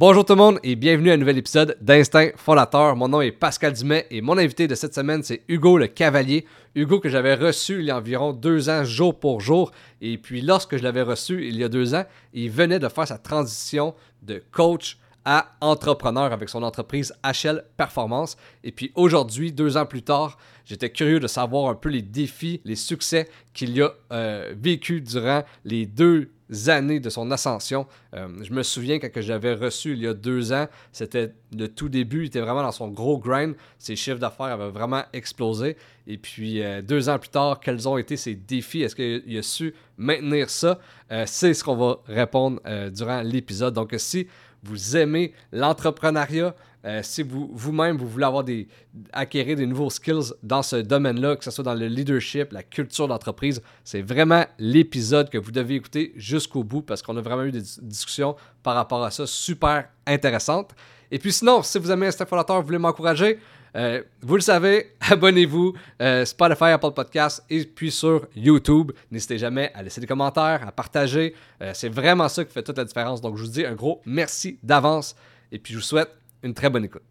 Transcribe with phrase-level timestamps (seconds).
[0.00, 2.94] Bonjour tout le monde et bienvenue à un nouvel épisode d'Instinct Fondateur.
[2.94, 6.46] Mon nom est Pascal Dumais et mon invité de cette semaine c'est Hugo le Cavalier.
[6.76, 10.40] Hugo que j'avais reçu il y a environ deux ans jour pour jour et puis
[10.40, 13.92] lorsque je l'avais reçu il y a deux ans, il venait de faire sa transition
[14.22, 18.36] de coach à entrepreneur avec son entreprise HL Performance.
[18.62, 22.60] Et puis aujourd'hui, deux ans plus tard, j'étais curieux de savoir un peu les défis,
[22.64, 26.30] les succès qu'il a euh, vécu durant les deux
[26.66, 27.86] années de son ascension.
[28.14, 31.68] Euh, je me souviens quand je l'avais reçu il y a deux ans, c'était le
[31.68, 33.54] tout début, il était vraiment dans son gros grind.
[33.78, 35.76] Ses chiffres d'affaires avaient vraiment explosé.
[36.06, 38.82] Et puis euh, deux ans plus tard, quels ont été ses défis?
[38.82, 40.78] Est-ce qu'il a su maintenir ça?
[41.26, 43.72] C'est ce qu'on va répondre durant l'épisode.
[43.74, 44.26] Donc si
[44.62, 46.54] vous aimez l'entrepreneuriat,
[46.84, 48.68] euh, si vous, vous-même, vous voulez avoir des,
[49.12, 53.08] acquérir des nouveaux skills dans ce domaine-là, que ce soit dans le leadership, la culture
[53.08, 57.52] d'entreprise, c'est vraiment l'épisode que vous devez écouter jusqu'au bout parce qu'on a vraiment eu
[57.52, 60.70] des discussions par rapport à ça super intéressantes.
[61.10, 63.40] Et puis sinon, si vous aimez un Fondateur, vous voulez m'encourager,
[63.74, 68.92] euh, vous le savez, abonnez-vous, euh, Spotify, Apple Podcast et puis sur YouTube.
[69.10, 71.34] N'hésitez jamais à laisser des commentaires, à partager.
[71.72, 73.20] C'est vraiment ça qui fait toute la différence.
[73.20, 75.16] Donc je vous dis un gros merci d'avance
[75.50, 76.10] et puis je vous souhaite
[76.42, 77.02] une très bonne écoute.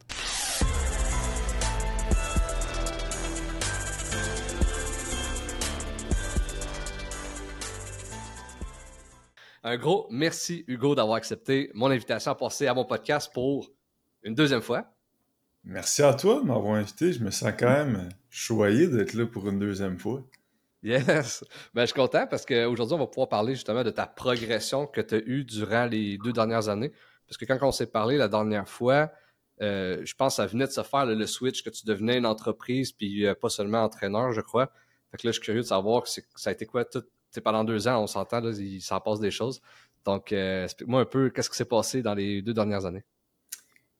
[9.63, 13.69] Un gros merci Hugo d'avoir accepté mon invitation à passer à mon podcast pour
[14.23, 14.93] une deuxième fois.
[15.65, 17.11] Merci à toi de m'avoir invité.
[17.11, 20.23] Je me sens quand même choyé d'être là pour une deuxième fois.
[20.83, 21.43] Yes!
[21.73, 25.01] Ben, je suis content parce qu'aujourd'hui, on va pouvoir parler justement de ta progression que
[25.01, 26.93] tu as eue durant les deux dernières années.
[27.27, 29.11] Parce que quand on s'est parlé la dernière fois,
[29.61, 32.25] euh, je pense que ça venait de se faire le, switch, que tu devenais une
[32.25, 34.71] entreprise, puis euh, pas seulement entraîneur, je crois.
[35.11, 37.03] Fait que là, je suis curieux de savoir que ça a été quoi tout.
[37.43, 39.61] pendant deux ans, on s'entend, il s'en passe des choses.
[40.05, 43.03] Donc, euh, explique-moi un peu qu'est-ce qui s'est passé dans les deux dernières années.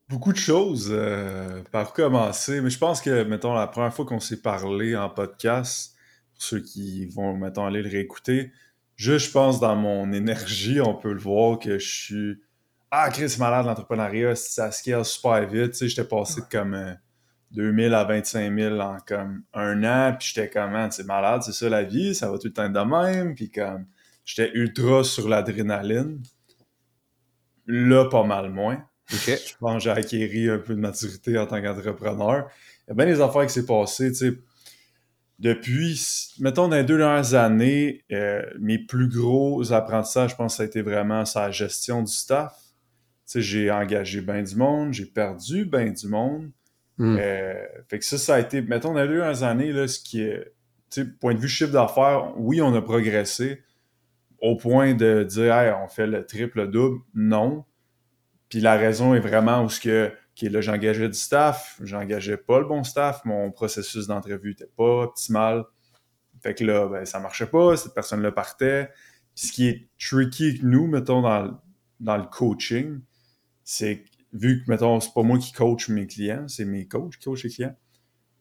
[0.09, 0.95] Beaucoup de choses.
[1.71, 2.61] Par commencer?
[2.61, 5.95] Mais je pense que, mettons, la première fois qu'on s'est parlé en podcast,
[6.33, 8.53] pour ceux qui vont, mettons, aller le réécouter,
[8.95, 12.41] juste, je pense, dans mon énergie, on peut le voir que je suis.
[12.89, 15.71] Ah, Chris, malade, l'entrepreneuriat, ça scale super vite.
[15.71, 16.95] Tu sais, j'étais passé de comme
[17.51, 21.51] 2000 euh, à 25 000 en comme un an, puis j'étais comme, c'est malade, c'est
[21.51, 23.85] ça la vie, ça va tout le temps de même, puis comme,
[24.23, 26.23] j'étais ultra sur l'adrénaline.
[27.65, 28.81] Là, pas mal moins.
[29.09, 32.49] Je pense que j'ai acquéri un peu de maturité en tant qu'entrepreneur.
[32.87, 34.37] Il y a bien des affaires qui s'est passé, tu sais.
[35.39, 40.57] Depuis, mettons, dans les deux dernières années, euh, mes plus gros apprentissages, je pense que
[40.57, 42.66] ça a été vraiment sa gestion du staff.
[43.33, 46.51] J'ai engagé bien du monde, j'ai perdu bien du monde.
[46.97, 47.17] Hmm.
[47.19, 49.99] Euh, fait que ça, ça a été, mettons, dans les deux dernières années, là, ce
[49.99, 50.53] qui est,
[51.19, 53.61] point de vue chiffre d'affaires, oui, on a progressé.
[54.39, 57.65] Au point de dire, hey, on fait le triple, le double, non.
[58.49, 60.13] Puis la raison est vraiment où ce que
[60.45, 65.65] là, j'engageais du staff, j'engageais pas le bon staff, mon processus d'entrevue était pas optimal.
[66.41, 68.89] Fait que là, ben, ça marchait pas, cette personne-là partait.
[69.35, 71.59] Puis ce qui est tricky avec nous, mettons, dans,
[71.99, 73.01] dans le coaching,
[73.69, 77.25] c'est vu que, mettons, c'est pas moi qui coach mes clients, c'est mes coachs qui
[77.25, 77.75] coachent les clients.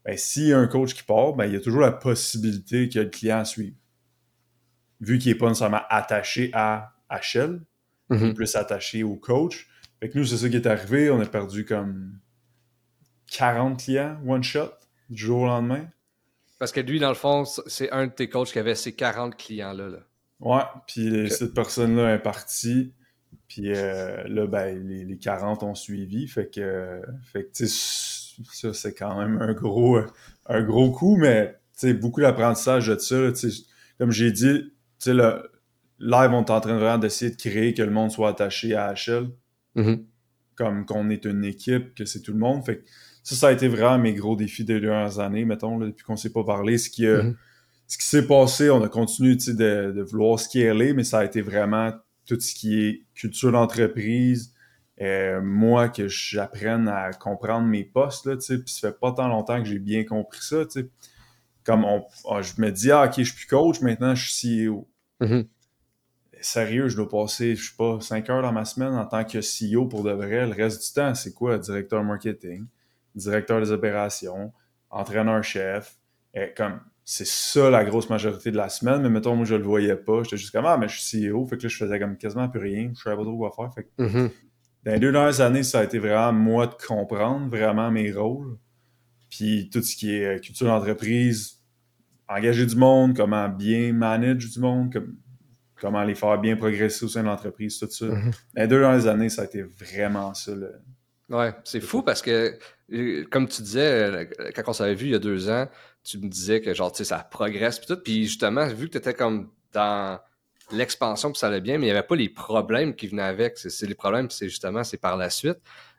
[0.04, 2.88] Ben, s'il y a un coach qui part, ben, il y a toujours la possibilité
[2.88, 3.74] que le client suive.
[5.00, 7.60] Vu qu'il n'est pas nécessairement attaché à HL,
[8.10, 8.34] il est mm-hmm.
[8.34, 11.10] plus attaché au coach, fait que nous, c'est ça qui est arrivé.
[11.10, 12.20] On a perdu comme
[13.32, 14.70] 40 clients, one shot,
[15.10, 15.88] du jour au lendemain.
[16.60, 19.36] Parce que lui, dans le fond, c'est un de tes coachs qui avait ces 40
[19.36, 19.88] clients-là.
[19.88, 19.98] Là.
[20.38, 22.92] Ouais, puis cette personne-là est partie.
[23.48, 26.26] Puis euh, là, ben, les, 40 ont suivi.
[26.26, 29.98] Fait que, fait que ça, c'est quand même un gros,
[30.46, 31.56] un gros coup, mais
[32.00, 33.16] beaucoup d'apprentissage de ça.
[33.98, 34.72] comme j'ai dit,
[35.06, 35.50] le
[36.00, 38.94] live, on est en train vraiment d'essayer de créer que le monde soit attaché à
[38.94, 39.30] HL.
[39.76, 40.04] Mm-hmm.
[40.56, 42.64] Comme qu'on est une équipe, que c'est tout le monde.
[42.64, 42.82] Fait
[43.22, 46.18] ça, ça a été vraiment mes gros défis des dernières années, mettons, depuis qu'on ne
[46.18, 46.78] s'est pas parlé.
[46.78, 47.34] Ce qui, mm-hmm.
[47.86, 51.42] ce qui s'est passé, on a continué de, de vouloir scaler, mais ça a été
[51.42, 51.92] vraiment
[52.26, 54.54] tout ce qui est culture d'entreprise,
[55.00, 59.12] euh, moi, que j'apprenne à comprendre mes postes, là, tu sais, puis ça fait pas
[59.12, 60.88] tant longtemps que j'ai bien compris ça, tu sais.
[61.64, 64.66] Comme on, ah, je me dis, ah, ok, je suis plus coach, maintenant je suis
[64.66, 64.88] CEO.
[65.20, 65.46] Mm-hmm
[66.40, 69.38] sérieux, je dois passer, je sais pas, 5 heures dans ma semaine en tant que
[69.38, 70.46] CEO pour de vrai.
[70.46, 71.58] Le reste du temps, c'est quoi?
[71.58, 72.66] Directeur marketing,
[73.14, 74.52] directeur des opérations,
[74.90, 75.96] entraîneur-chef.
[76.56, 79.94] comme, c'est ça la grosse majorité de la semaine, mais mettons, moi, je le voyais
[79.94, 80.24] pas.
[80.24, 81.46] J'étais juste comme, ah, mais je suis CEO.
[81.46, 82.90] Fait que là, je faisais comme quasiment plus rien.
[82.96, 83.72] Je savais pas trop quoi faire.
[83.72, 84.30] Fait que, mm-hmm.
[84.84, 88.58] dans les deux dernières années, ça a été vraiment moi de comprendre vraiment mes rôles.
[89.30, 91.62] Puis tout ce qui est euh, culture d'entreprise,
[92.28, 95.14] engager du monde, comment bien manager du monde, comme
[95.80, 98.06] comment les faire bien progresser au sein de l'entreprise, tout ça.
[98.06, 98.32] Mm-hmm.
[98.56, 100.56] Les deux dernières années, ça a été vraiment ça.
[100.56, 100.72] Le...
[101.28, 102.58] Ouais, c'est fou parce que,
[102.92, 104.24] euh, comme tu disais, euh,
[104.56, 105.68] quand on s'avait vu il y a deux ans,
[106.06, 108.00] tu me disais que genre, tu sais, ça progresse puis tout.
[108.02, 110.20] Puis justement, vu que tu étais comme dans
[110.70, 113.58] l'expansion puis ça allait bien, mais il n'y avait pas les problèmes qui venaient avec.
[113.58, 115.58] C'est les problèmes, c'est justement, c'est par la suite.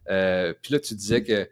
[0.10, 1.50] Euh, puis là, tu disais que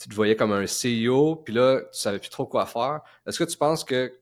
[0.00, 3.00] tu te voyais comme un CEO, puis là, tu savais plus trop quoi faire.
[3.26, 4.12] Est-ce que tu penses que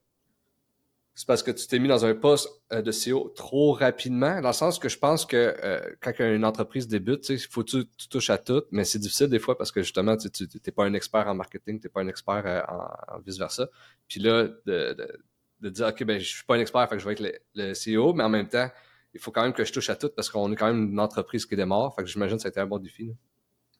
[1.16, 4.50] c'est parce que tu t'es mis dans un poste euh, de CEO trop rapidement, dans
[4.50, 8.08] le sens que je pense que euh, quand une entreprise débute, il faut que tu,
[8.10, 10.92] touches à tout, mais c'est difficile des fois parce que justement, tu n'es pas un
[10.92, 13.66] expert en marketing, tu n'es pas un expert euh, en, vice-versa.
[14.06, 17.14] Puis là, de, dire, OK, ben, je suis pas un expert, fait que je vais
[17.14, 18.68] être le, CEO, mais en même temps,
[19.14, 21.00] il faut quand même que je touche à tout parce qu'on est quand même une
[21.00, 21.94] entreprise qui démarre.
[21.94, 23.10] Fait que j'imagine que ça a été un bon défi.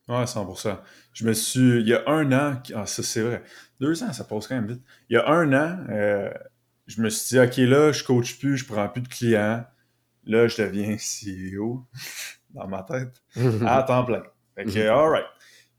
[0.08, 0.78] Ouais, 100%.
[1.12, 1.80] Je me suis.
[1.80, 2.62] Il y a un an.
[2.74, 3.42] Ah, ça, c'est vrai.
[3.78, 4.82] Deux ans, ça passe quand même vite.
[5.10, 6.30] Il y a un an,
[6.86, 9.64] je me suis dit, OK, là, je coach plus, je prends plus de clients.
[10.24, 10.96] Là, je deviens
[11.56, 11.86] CEO
[12.50, 13.22] dans ma tête
[13.66, 14.22] à temps plein.
[14.54, 14.86] Fait que, mhm.
[14.86, 15.26] alright.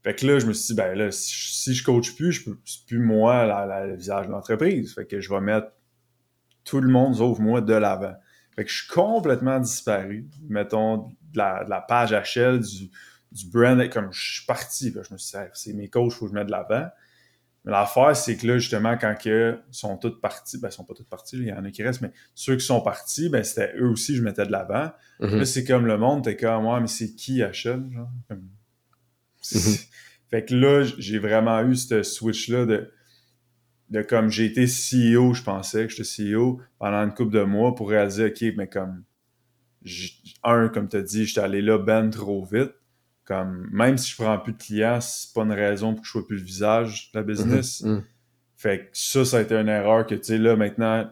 [0.04, 2.58] Fait que là, je me suis dit, ben là, si, je coach plus, je peux,
[2.64, 4.94] c'est plus moi le visage de l'entreprise.
[4.94, 5.72] Fait que je vais mettre
[6.64, 8.14] tout le monde sauf moi de l'avant.
[8.54, 10.28] Fait que je suis complètement disparu.
[10.48, 12.90] Mettons, de la, page HL, du,
[13.32, 14.92] du brand, comme je suis parti.
[14.92, 16.88] je me suis dit, c'est mes coachs, il faut que je mette de l'avant.
[17.64, 20.94] Mais l'affaire, c'est que là, justement, quand ils sont tous partis, ben, ils sont pas
[20.94, 23.74] tous partis, il y en a qui restent, mais ceux qui sont partis, ben, c'était
[23.76, 24.90] eux aussi, je mettais de l'avant.
[25.20, 25.36] Mm-hmm.
[25.38, 28.10] Là, c'est comme le monde, t'es comme, ouais, mais c'est qui HL, genre?
[28.30, 29.88] Mm-hmm.
[30.30, 32.92] Fait que là, j'ai vraiment eu ce switch-là de,
[33.90, 37.74] de comme j'ai été CEO, je pensais que j'étais CEO pendant une couple de mois
[37.74, 39.04] pour réaliser, OK, mais comme,
[40.44, 42.72] un, comme tu as dit, j'étais allé là ben trop vite.
[43.28, 46.12] Comme, même si je prends plus de clients, c'est pas une raison pour que je
[46.12, 47.82] sois plus le visage de la business.
[47.82, 48.04] Mhm, mhm.
[48.56, 51.10] Fait que ça, ça a été une erreur que, tu sais, là, maintenant,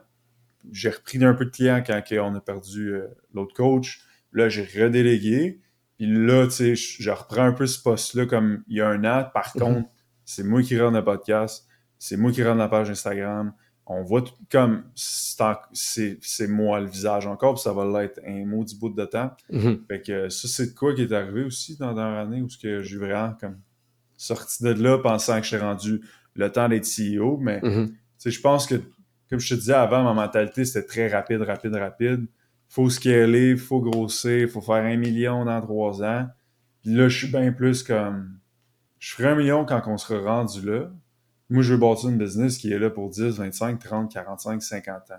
[0.72, 4.00] j'ai repris un peu de clients quand on a perdu euh, l'autre coach.
[4.32, 5.60] Là, j'ai redélégué.
[5.98, 9.04] Puis là, tu sais, je reprends un peu ce poste-là comme il y a un
[9.04, 9.28] an.
[9.34, 9.62] Par mhm.
[9.62, 9.88] contre,
[10.24, 11.66] c'est moi qui rends le podcast.
[11.98, 13.52] C'est moi qui rends la page Instagram
[13.86, 18.76] on voit tout, comme c'est moi le visage encore, puis ça va l'être un maudit
[18.76, 19.30] bout de temps.
[19.52, 19.86] Mm-hmm.
[19.86, 22.98] Fait que ça, c'est quoi qui est arrivé aussi dans la dernière année où j'ai
[22.98, 23.58] vraiment comme
[24.16, 26.00] sorti de là pensant que j'étais rendu
[26.34, 27.36] le temps d'être CEO.
[27.38, 27.92] Mais mm-hmm.
[28.24, 28.74] je pense que,
[29.30, 32.26] comme je te disais avant, ma mentalité, c'était très rapide, rapide, rapide.
[32.68, 36.26] Faut scaler, faut grossir, faut faire un million dans trois ans.
[36.82, 38.40] Puis là, je suis bien plus comme.
[38.98, 40.90] Je ferai un million quand on sera rendu là.
[41.48, 45.10] Moi, je veux bâtir une business qui est là pour 10, 25, 30, 45, 50
[45.10, 45.14] ans.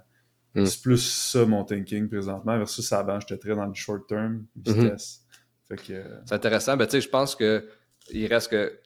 [0.55, 0.65] Hmm.
[0.65, 5.23] C'est plus ça mon thinking présentement versus avant, j'étais très dans le short term, vitesse.
[5.69, 5.75] Hmm.
[6.25, 6.77] C'est intéressant.
[6.77, 7.67] Ben, tu sais, je pense que
[8.11, 8.79] il reste que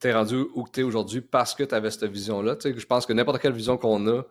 [0.00, 2.56] tu es rendu où tu es aujourd'hui parce que tu avais cette vision-là.
[2.62, 4.22] Je pense que n'importe quelle vision qu'on a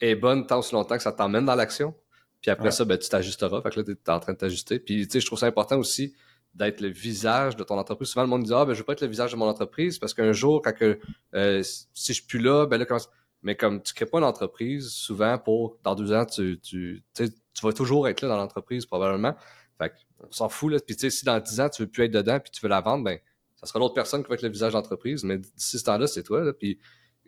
[0.00, 1.94] est bonne tant aussi longtemps que ça t'emmène dans l'action.
[2.40, 3.60] Puis après ça, ben, tu t'ajusteras.
[3.62, 4.78] Fait que là, tu es en train de t'ajuster.
[4.78, 6.14] Puis, tu sais, je trouve ça important aussi
[6.54, 8.08] d'être le visage de ton entreprise.
[8.08, 9.98] Souvent, le monde dit Ah, ben, je veux pas être le visage de mon entreprise
[9.98, 10.98] parce qu'un jour, quand que,
[11.34, 13.00] euh, si je suis plus là, ben là, comment...
[13.42, 17.30] Mais comme tu crées pas une entreprise, souvent, pour dans deux ans, tu, tu, tu
[17.62, 19.36] vas toujours être là dans l'entreprise, probablement.
[19.78, 20.78] Fait on s'en fout, là.
[20.84, 22.68] Puis, tu sais, si dans dix ans, tu veux plus être dedans puis tu veux
[22.68, 23.18] la vendre, ben,
[23.54, 25.22] ça sera l'autre personne qui va être le visage d'entreprise.
[25.22, 26.52] Mais d'ici ce temps-là, c'est toi, là.
[26.52, 26.80] Puis,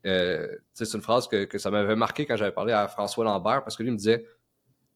[0.07, 3.63] euh, c'est une phrase que, que ça m'avait marqué quand j'avais parlé à François Lambert
[3.63, 4.25] parce que lui me disait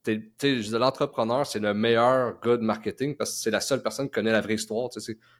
[0.07, 4.33] l'entrepreneur, c'est le meilleur gars de marketing parce que c'est la seule personne qui connaît
[4.33, 4.91] la vraie histoire.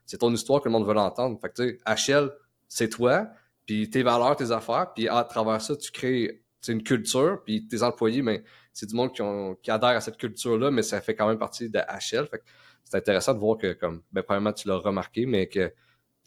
[0.07, 1.39] C'est ton histoire que le monde veut l'entendre.
[1.41, 2.31] Fait que, HL,
[2.69, 3.29] c'est toi,
[3.67, 7.83] puis tes valeurs, tes affaires, puis à travers ça, tu crées une culture, puis tes
[7.83, 11.01] employés, mais ben, c'est du monde qui, ont, qui adhère à cette culture-là, mais ça
[11.01, 12.27] fait quand même partie de HL.
[12.27, 12.43] Fait
[12.85, 15.73] c'est intéressant de voir que, comme, ben, premièrement, tu l'as remarqué, mais que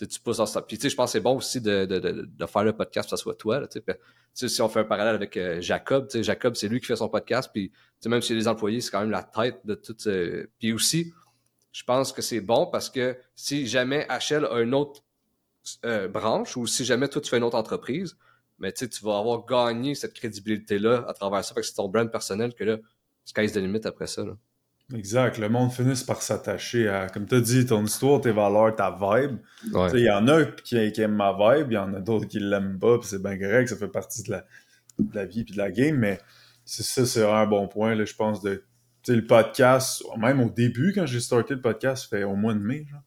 [0.05, 0.61] tu pousses dans ça.
[0.61, 3.09] Puis, tu sais, je pense que c'est bon aussi de, de, de, faire le podcast
[3.09, 3.59] que ce soit toi.
[3.59, 3.67] Là,
[4.33, 7.09] sais, si on fait un parallèle avec euh, Jacob, Jacob, c'est lui qui fait son
[7.09, 7.49] podcast.
[7.51, 7.71] Puis,
[8.05, 9.95] même si les employés, c'est quand même la tête de tout.
[10.07, 10.47] Euh...
[10.59, 11.11] Puis aussi,
[11.71, 15.03] je pense que c'est bon parce que si jamais HL a une autre
[15.85, 18.15] euh, branche ou si jamais toi, tu fais une autre entreprise,
[18.59, 21.53] mais tu vas avoir gagné cette crédibilité-là à travers ça.
[21.53, 22.77] Fait que c'est ton brand personnel que là,
[23.25, 24.23] sky's the limit après ça.
[24.23, 24.37] Là.
[24.93, 25.37] Exact.
[25.37, 28.91] Le monde finit par s'attacher à, comme tu as dit, ton histoire, tes valeurs, ta
[28.91, 29.37] vibe.
[29.93, 32.79] Il y en a qui, aiment ma vibe, il y en a d'autres qui l'aiment
[32.79, 34.45] pas, puis c'est bien correct, ça fait partie de la,
[34.99, 36.19] de la vie et de la game, mais
[36.63, 38.63] c'est ça, c'est un bon point, là, je pense, de
[39.07, 42.85] le podcast, même au début, quand j'ai starté le podcast, fait au mois de mai,
[42.89, 43.01] genre.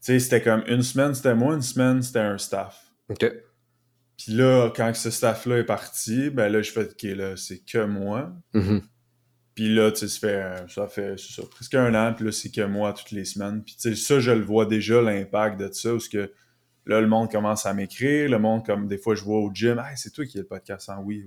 [0.00, 2.92] Tu sais, c'était comme une semaine, c'était moi, une semaine, c'était un staff.
[3.08, 3.30] OK.
[4.16, 7.84] Puis là, quand ce staff-là est parti, ben là, je fais, OK, là, c'est que
[7.84, 8.32] moi.
[8.54, 8.82] Mm-hmm.
[9.54, 12.50] Puis là, tu sais, ça fait, ça fait ça, presque un an, puis là, c'est
[12.50, 13.62] que moi toutes les semaines.
[13.62, 16.32] Puis tu sais, ça, je le vois déjà, l'impact de ça, parce que
[16.86, 19.78] là, le monde commence à m'écrire, le monde, comme des fois, je vois au gym,
[19.78, 21.24] hey, c'est toi qui as le podcast en oui.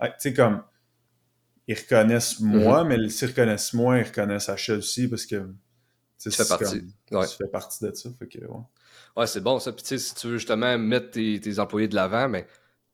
[0.00, 0.62] tu sais, comme,
[1.68, 5.46] ils reconnaissent moi, mais s'ils reconnaissent moi, ils reconnaissent Achel aussi parce que
[6.18, 6.82] tu fais partie.
[7.06, 8.10] Tu fais partie de ça.
[8.18, 8.60] Fait que, ouais.
[9.16, 9.72] ouais c'est bon ça.
[9.72, 12.46] Puis tu sais, si tu veux justement mettre tes, tes employés de l'avant, mais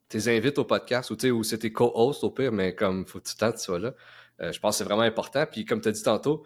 [0.09, 3.19] tu les invites au podcast ou, ou c'est tes co-hosts au pire, mais comme faut
[3.19, 3.93] que tu tentes, tu sois là.
[4.41, 5.45] Euh, je pense que c'est vraiment important.
[5.49, 6.43] Puis comme tu as dit tantôt,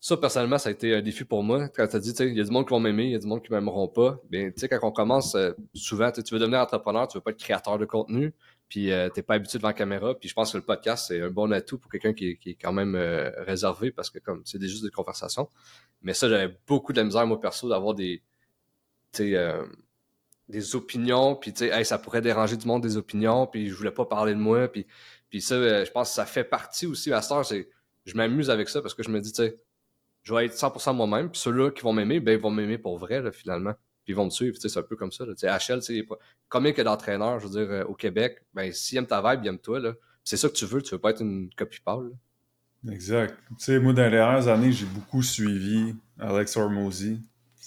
[0.00, 1.68] ça, personnellement, ça a été un défi pour moi.
[1.68, 3.20] Quand tu as dit, il y a du monde qui vont m'aimer, il y a
[3.20, 4.20] du monde qui m'aimeront pas.
[4.30, 7.30] Bien, tu sais, quand on commence, euh, souvent, tu veux devenir entrepreneur, tu veux pas
[7.30, 8.34] être créateur de contenu,
[8.68, 10.18] puis euh, tu n'es pas habitué devant la caméra.
[10.18, 12.72] Puis je pense que le podcast, c'est un bon atout pour quelqu'un qui, est quand
[12.72, 12.96] même
[13.36, 15.48] réservé parce que comme c'est juste des conversations.
[16.02, 18.22] Mais ça, j'avais beaucoup de la misère, moi, perso, d'avoir des,
[20.48, 23.90] des opinions, puis tu sais, ça pourrait déranger du monde des opinions, puis je voulais
[23.90, 24.86] pas parler de moi, puis,
[25.32, 27.68] puis ça, je pense que ça fait partie aussi, à cette c'est
[28.04, 29.58] je m'amuse avec ça parce que je me dis, tu sais,
[30.24, 32.98] je vais être 100% moi-même, puis ceux-là qui vont m'aimer, ben ils vont m'aimer pour
[32.98, 33.72] vrai, finalement.
[34.04, 35.24] Puis ils vont me suivre, c'est un peu comme ça.
[35.24, 35.32] Là.
[35.32, 35.80] HL,
[36.50, 39.48] combien que d'entraîneurs, je veux dire, euh, au Québec, ben s'ils aiment ta vibe, ils
[39.48, 39.80] aiment toi.
[39.80, 39.94] Là.
[40.22, 42.10] C'est ça que tu veux, tu veux pas être une copie pâle.
[42.90, 43.34] Exact.
[43.48, 47.22] Tu sais, moi, dans les dernières années, j'ai beaucoup suivi Alex Hormozy.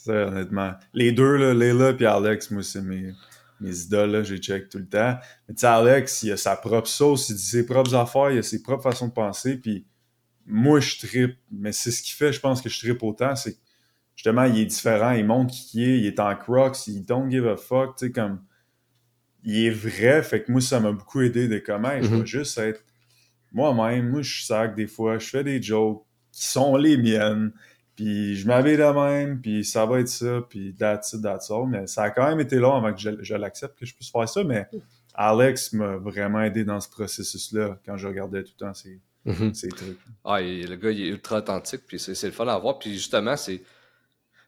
[0.05, 0.75] honnêtement.
[0.93, 3.11] Les deux, là, Leila et Alex, moi, c'est mes,
[3.59, 5.17] mes idoles, là, j'ai check tout le temps.
[5.47, 8.39] Mais tu sais, Alex, il a sa propre sauce, il dit ses propres affaires, il
[8.39, 9.85] a ses propres façons de penser, puis
[10.45, 13.53] moi, je tripe, mais c'est ce qui fait, je pense, que je tripe autant, c'est
[13.53, 13.59] que
[14.15, 17.29] justement, il est différent, il montre qui il est, il est en crocs, il don't
[17.29, 18.43] give a fuck, tu sais, comme,
[19.43, 22.25] il est vrai, fait que moi, ça m'a beaucoup aidé de comment, je mm-hmm.
[22.25, 22.83] juste être
[23.51, 27.53] moi-même, moi, je sac des fois, je fais des jokes qui sont les miennes,
[27.95, 31.67] puis je m'habille de même, puis ça va être ça, puis that's it, that's all,
[31.67, 34.11] mais ça a quand même été long avant que je, je l'accepte que je puisse
[34.11, 34.67] faire ça, mais
[35.13, 39.53] Alex m'a vraiment aidé dans ce processus-là quand je regardais tout le temps ces Mhm.
[39.53, 39.97] C'est truc.
[40.23, 42.79] Ah, le gars, il est ultra authentique, puis c'est le fun à voir.
[42.79, 43.63] Puis justement, c'est.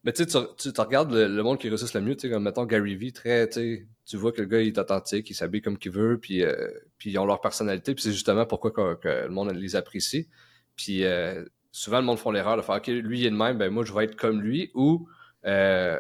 [0.04, 2.66] Mais tu sais, tu regardes le, monde qui réussit le mieux, tu sais, comme mettons
[2.66, 5.78] Gary Vee, très, tu tu vois que le gars il est authentique, il s'habille comme
[5.78, 9.30] qu'il veut, puis, euh, puis ils ont leur personnalité, puis c'est justement pourquoi que, le
[9.30, 10.30] monde les apprécie.
[10.78, 11.44] Puis euh,
[11.78, 13.84] souvent, le monde font l'erreur de faire, OK, lui il est de même, ben moi
[13.86, 15.08] je vais être comme lui, ou,
[15.46, 15.98] euh,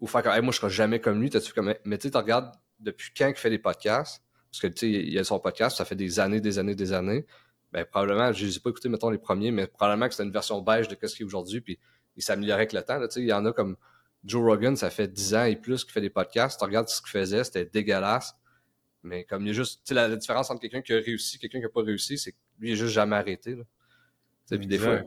[0.00, 1.74] ou faire comme, moi je serai jamais comme lui, t'as-tu comme.
[1.84, 4.90] Mais tu sais, tu regardes depuis quand il fait des podcasts, parce que tu sais,
[4.90, 7.26] il a son podcast, ça fait des années, des années, des années
[7.74, 10.32] ben, probablement, je les ai pas écoutés, mettons, les premiers, mais probablement que c'était une
[10.32, 11.80] version beige de ce qu'il est aujourd'hui, puis
[12.16, 13.00] il s'améliorait avec le temps.
[13.16, 13.76] Il y en a comme
[14.24, 16.60] Joe Rogan, ça fait 10 ans et plus qu'il fait des podcasts.
[16.60, 18.36] Tu regardes ce qu'il faisait, c'était dégueulasse.
[19.02, 21.58] Mais comme il a juste, la, la différence entre quelqu'un qui a réussi et quelqu'un
[21.58, 23.56] qui n'a pas réussi, c'est que lui, il n'a juste jamais arrêté.
[23.56, 23.64] Là.
[24.48, 25.00] Puis des fois,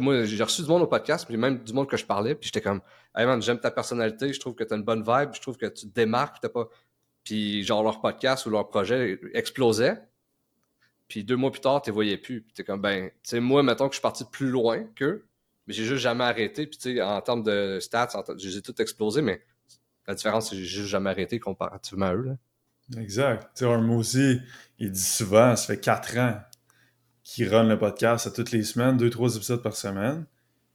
[0.00, 2.48] moi, j'ai reçu du monde au podcast, puis même du monde que je parlais, puis
[2.48, 2.80] j'étais comme,
[3.16, 5.56] hey man, j'aime ta personnalité, je trouve que tu as une bonne vibe, je trouve
[5.56, 6.68] que tu te démarques, t'as pas.
[7.24, 10.02] Puis genre leur podcast ou leur projet explosait,
[11.08, 12.40] puis deux mois plus tard, tu les voyais plus.
[12.40, 15.26] Puis t'es comme, ben, tu sais, moi, mettons que je suis parti plus loin qu'eux,
[15.66, 16.66] mais j'ai juste jamais arrêté.
[16.66, 18.08] Puis tu sais, en termes de stats,
[18.38, 19.42] j'ai tout explosé, mais
[20.06, 22.22] la différence, c'est que j'ai juste jamais arrêté comparativement à eux.
[22.22, 23.00] Là.
[23.00, 23.50] Exact.
[23.54, 24.40] Tu sais, aussi,
[24.78, 26.40] il dit souvent, ça fait quatre ans
[27.32, 30.26] qu'il run le podcast à toutes les semaines, deux, trois épisodes par semaine.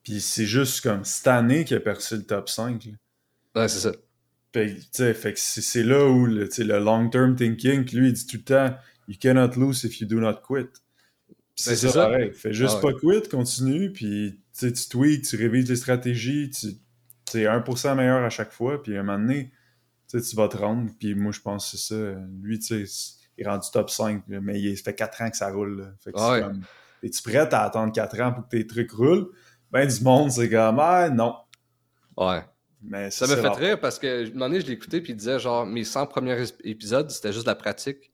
[0.03, 2.85] Puis c'est juste comme cette année qu'il a percé le top 5.
[2.85, 3.61] Là.
[3.61, 3.91] Ouais, c'est ça.
[4.51, 8.43] Puis, fait que c'est là où le, le long-term thinking, lui, il dit tout le
[8.43, 10.67] temps, You cannot lose if you do not quit.
[11.55, 12.31] C'est ça, pareil.
[12.33, 17.45] Fais juste ah pas quit, continue, puis tu tweaks, tu révises les stratégies, tu es
[17.45, 19.51] 1% meilleur à chaque fois, puis à un moment donné,
[20.09, 22.15] tu vas te rendre, puis moi je pense que c'est ça.
[22.41, 25.51] Lui, tu sais, il est rendu top 5, mais il fait 4 ans que ça
[25.51, 25.93] roule.
[26.03, 26.61] Fait que comme,
[27.03, 29.29] es-tu prêt à attendre 4 ans pour que tes trucs roulent?
[29.71, 31.35] Ben du monde, c'est comme, ah non.
[32.15, 32.43] Ouais.
[32.81, 35.39] Mais ça me fait rire parce que, un moment donné, je l'écoutais, puis il disait,
[35.39, 38.01] genre, mes 100 premiers épisodes, c'était juste la pratique.
[38.01, 38.11] Tu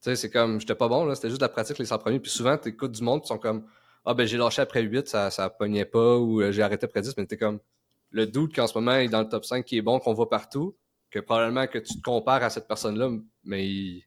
[0.00, 2.20] sais, c'est comme, j'étais pas bon, là, c'était juste de la pratique les 100 premiers.
[2.20, 3.64] Puis souvent, tu écoutes du monde qui sont comme,
[4.04, 7.02] ah ben j'ai lâché après 8, ça, ça pognait pas, ou euh, j'ai arrêté après
[7.02, 7.60] 10, mais t'es comme,
[8.10, 10.12] le doute qu'en ce moment il est dans le top 5 qui est bon, qu'on
[10.12, 10.76] voit partout,
[11.10, 13.10] que probablement que tu te compares à cette personne-là,
[13.44, 14.02] mais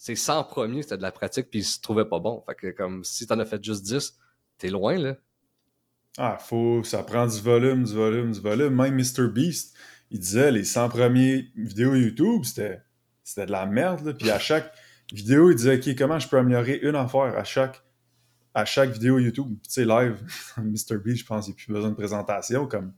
[0.00, 2.42] c'est 100 premiers, c'était de la pratique, puis il se trouvait pas bon.
[2.46, 4.16] Fait que comme, si t'en as fait juste 10,
[4.56, 5.18] t'es loin, là.
[6.16, 8.74] Ah, faut, ça prend du volume, du volume, du volume.
[8.74, 9.28] Même Mr.
[9.28, 9.76] Beast,
[10.10, 12.80] il disait, les 100 premiers vidéos YouTube, c'était,
[13.22, 14.14] c'était de la merde, là.
[14.14, 14.72] Puis à chaque
[15.12, 17.84] vidéo, il disait, OK, comment je peux améliorer une affaire à chaque,
[18.54, 19.58] à chaque vidéo YouTube?
[19.64, 20.16] Tu sais, live,
[20.56, 20.96] Mr.
[20.96, 22.66] B, je pense, il n'a plus besoin de présentation.
[22.66, 22.94] Comme,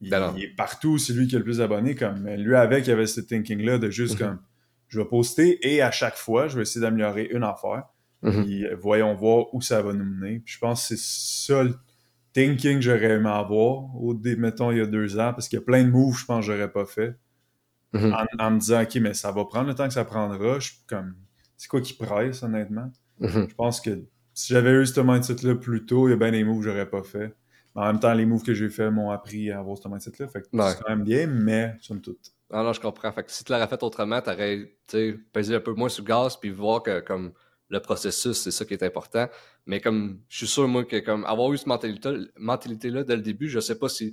[0.00, 1.94] il, ben est partout, c'est lui qui a le plus d'abonnés.
[1.94, 4.26] Comme, mais lui, avec, il avait ce thinking-là de juste mhm.
[4.26, 4.40] comme,
[4.90, 7.84] je vais poster et à chaque fois, je vais essayer d'améliorer une affaire.
[8.22, 8.44] Mhm.
[8.44, 10.40] Puis voyons voir où ça va nous mener.
[10.40, 11.74] Puis je pense que c'est ça le
[12.34, 15.62] thinking que j'aurais aimé avoir, au, mettons, il y a deux ans, parce qu'il y
[15.62, 17.16] a plein de moves, je pense, que j'aurais pas fait.
[17.92, 18.14] Mhm.
[18.38, 20.60] en, me disant, OK, mais ça va prendre le temps que ça prendra.
[20.60, 21.16] Je comme,
[21.56, 22.90] c'est quoi qui presse, honnêtement?
[23.18, 23.48] Mhm.
[23.48, 24.04] Je pense que
[24.34, 26.88] si j'avais eu ce mindset-là plus tôt, il y a bien des moves que j'aurais
[26.88, 27.34] pas fait.
[27.74, 30.28] Mais en même temps, les moves que j'ai fait m'ont appris à avoir ce mindset-là.
[30.28, 32.32] Fait que c'est quand même bien, mais somme toute.
[32.52, 33.12] Ah non, je comprends.
[33.12, 34.76] Fait que si tu l'aurais fait autrement, t'aurais
[35.32, 37.32] pesé un peu moins sur le gaz puis voir que comme
[37.68, 39.28] le processus, c'est ça qui est important.
[39.66, 43.22] Mais comme je suis sûr, moi, que comme avoir eu cette mentalité-là mentalité dès le
[43.22, 44.10] début, je sais pas si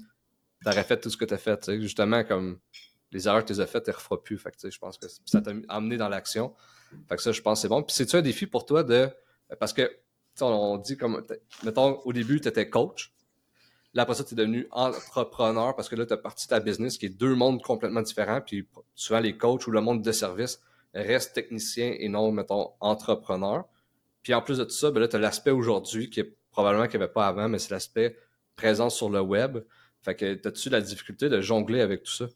[0.62, 1.80] tu aurais fait tout ce que tu as fait.
[1.82, 2.60] Justement, comme
[3.12, 4.38] les erreurs que tu as faites, tu ne referas plus.
[4.38, 6.54] Fait que, je pense que ça t'a amené dans l'action.
[7.10, 7.82] Fait que ça, je pense c'est bon.
[7.82, 9.10] Puis c'est-tu un défi pour toi de.
[9.60, 9.92] Parce que,
[10.42, 11.26] on dit comme.
[11.64, 13.14] Mettons, au début, tu étais coach.
[13.94, 16.98] Là, après ça, tu es devenu entrepreneur parce que là, tu as parti ta business
[16.98, 18.42] qui est deux mondes complètement différents.
[18.42, 20.62] Puis souvent, les coachs ou le monde de service
[20.94, 23.66] restent techniciens et non, mettons, entrepreneurs.
[24.24, 26.88] Puis en plus de tout ça, ben là, tu as l'aspect aujourd'hui qui est probablement
[26.88, 28.18] qu'il n'y avait pas avant, mais c'est l'aspect
[28.56, 29.60] présent sur le web.
[30.02, 32.28] Fait que as-tu la difficulté de jongler avec tout ça?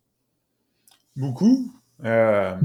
[1.15, 1.71] Beaucoup.
[2.03, 2.55] Euh,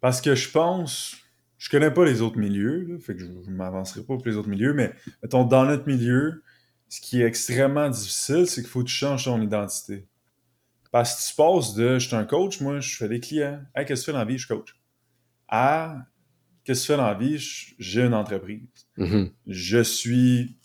[0.00, 1.16] parce que je pense,
[1.58, 4.48] je connais pas les autres milieux, fait que je ne m'avancerai pas pour les autres
[4.48, 4.92] milieux, mais
[5.22, 6.42] mettons, dans notre milieu,
[6.88, 10.06] ce qui est extrêmement difficile, c'est qu'il faut que tu changes ton identité.
[10.90, 13.60] Parce que tu passes de je suis un coach, moi je fais des clients.
[13.74, 14.38] Hey, qu'est-ce que tu fais dans la vie?
[14.38, 14.74] Je suis coach.
[15.48, 16.06] À
[16.64, 17.38] qu'est-ce que tu fais dans la vie?
[17.78, 18.68] J'ai une entreprise.
[18.96, 19.32] Mm-hmm.
[19.46, 20.58] Je suis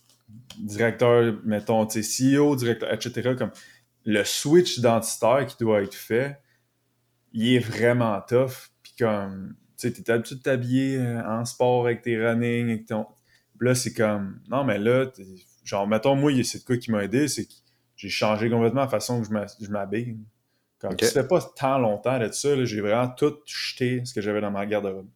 [0.57, 3.35] directeur, mettons, CEO, directeur, etc.
[3.37, 3.51] Comme
[4.05, 6.39] le switch identitaire qui doit être fait,
[7.33, 8.71] il est vraiment tough.
[8.81, 12.85] Puis comme, tu sais, t'es habitué de t'habiller euh, en sport avec tes running, avec
[12.85, 13.05] ton...
[13.59, 15.07] là, c'est comme, non, mais là,
[15.63, 17.53] genre, mettons, moi, c'est de quoi qui m'a aidé, c'est que
[17.95, 20.17] j'ai changé complètement la façon que je m'habille.
[20.79, 24.41] Comme, ça fait pas tant longtemps de ça, j'ai vraiment tout jeté ce que j'avais
[24.41, 25.07] dans ma garde-robe.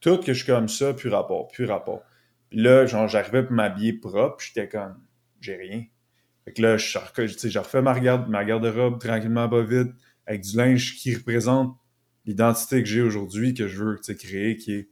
[0.00, 2.02] Tout que je suis comme ça, plus rapport, plus rapport.
[2.50, 5.00] Puis là, genre, j'arrivais pour m'habiller propre, j'étais comme,
[5.40, 5.84] j'ai rien.
[6.44, 6.98] Fait que là, je,
[7.48, 9.92] je refais ma, garde, ma garde-robe tranquillement, pas vite
[10.26, 11.76] avec du linge qui représente
[12.24, 14.88] l'identité que j'ai aujourd'hui, que je veux créer, qui est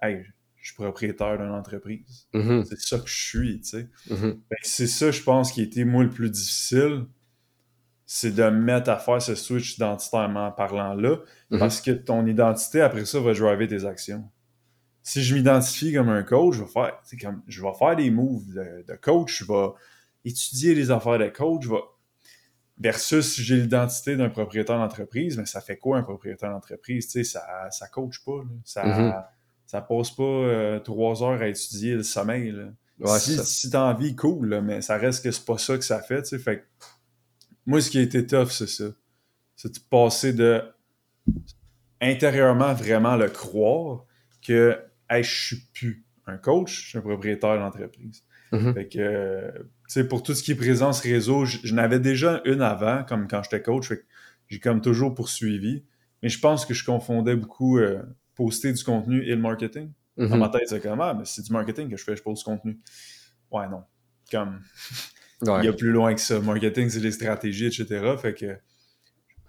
[0.00, 0.24] hey,
[0.62, 2.28] je suis propriétaire d'une entreprise.
[2.32, 2.64] Mm-hmm.
[2.64, 3.88] C'est ça que je suis, tu sais.
[4.08, 4.38] Mm-hmm.
[4.62, 7.06] C'est ça, je pense, qui a été, moi, le plus difficile,
[8.06, 11.16] c'est de mettre à faire ce switch identitairement parlant là,
[11.50, 11.58] mm-hmm.
[11.58, 14.24] parce que ton identité, après ça, va driver tes actions.
[15.02, 18.54] Si je m'identifie comme un coach, je vais faire, comme, je vais faire des moves
[18.54, 19.68] de, de, coach, je vais
[20.24, 21.80] étudier les affaires de coach, je vais
[22.78, 27.06] Versus si j'ai l'identité d'un propriétaire d'entreprise, mais ça fait quoi un propriétaire d'entreprise?
[27.06, 28.42] Tu sais, ça, ça coach pas.
[28.64, 29.24] Ça, mm-hmm.
[29.72, 32.54] Ça passe pas euh, trois heures à étudier le sommeil.
[33.18, 36.20] si, si t'as envie, cool, mais ça reste que c'est pas ça que ça fait.
[36.20, 36.68] Tu sais, fait
[37.64, 38.84] moi, ce qui a été tough, c'est ça.
[39.56, 40.62] C'est de passer de
[42.02, 44.04] intérieurement vraiment le croire
[44.46, 48.24] que hey, je suis plus un coach, je suis un propriétaire d'entreprise.
[48.52, 48.74] Mm-hmm.
[48.74, 52.42] Fait que, euh, tu sais, pour tout ce qui est présence réseau, je, n'avais déjà
[52.44, 53.90] une avant, comme quand j'étais coach,
[54.48, 55.82] j'ai comme toujours poursuivi.
[56.22, 58.02] Mais je pense que je confondais beaucoup euh,
[58.34, 59.90] poster du contenu et le marketing.
[60.16, 60.38] Dans Mm-hmm.
[60.38, 62.44] ma tête, c'est comme, ah, mais c'est du marketing que je fais, je pose du
[62.44, 62.78] contenu.
[63.50, 63.82] Ouais, non.
[64.30, 64.60] Comme,
[65.42, 66.38] il y a plus loin que ça.
[66.40, 67.86] Marketing, c'est les stratégies, etc.
[68.20, 68.58] Fait que,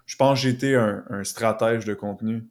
[0.06, 2.44] je pense que j'étais un, un stratège de contenu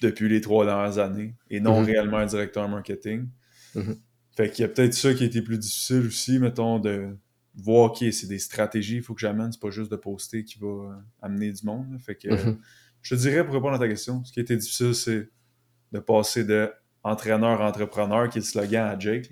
[0.00, 1.86] depuis les trois dernières années et non Mm-hmm.
[1.86, 3.28] réellement un directeur marketing.
[3.74, 3.96] Mhm.
[4.36, 7.16] Fait qu'il y a peut-être ça qui a été plus difficile aussi, mettons, de
[7.56, 10.58] voir, OK, c'est des stratégies, il faut que j'amène, c'est pas juste de poster qui
[10.58, 11.98] va amener du monde.
[12.00, 12.58] Fait que Mhm.
[13.04, 15.28] Je dirais, pour répondre à ta question, ce qui été difficile, c'est
[15.92, 16.72] de passer de
[17.04, 19.30] entraîneur-entrepreneur, qui est le slogan à Jake,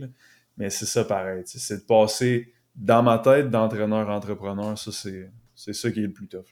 [0.58, 1.42] mais c'est ça pareil.
[1.46, 6.28] C'est de passer dans ma tête d'entraîneur-entrepreneur, ça, c'est c'est ça qui est le plus
[6.28, 6.46] tough.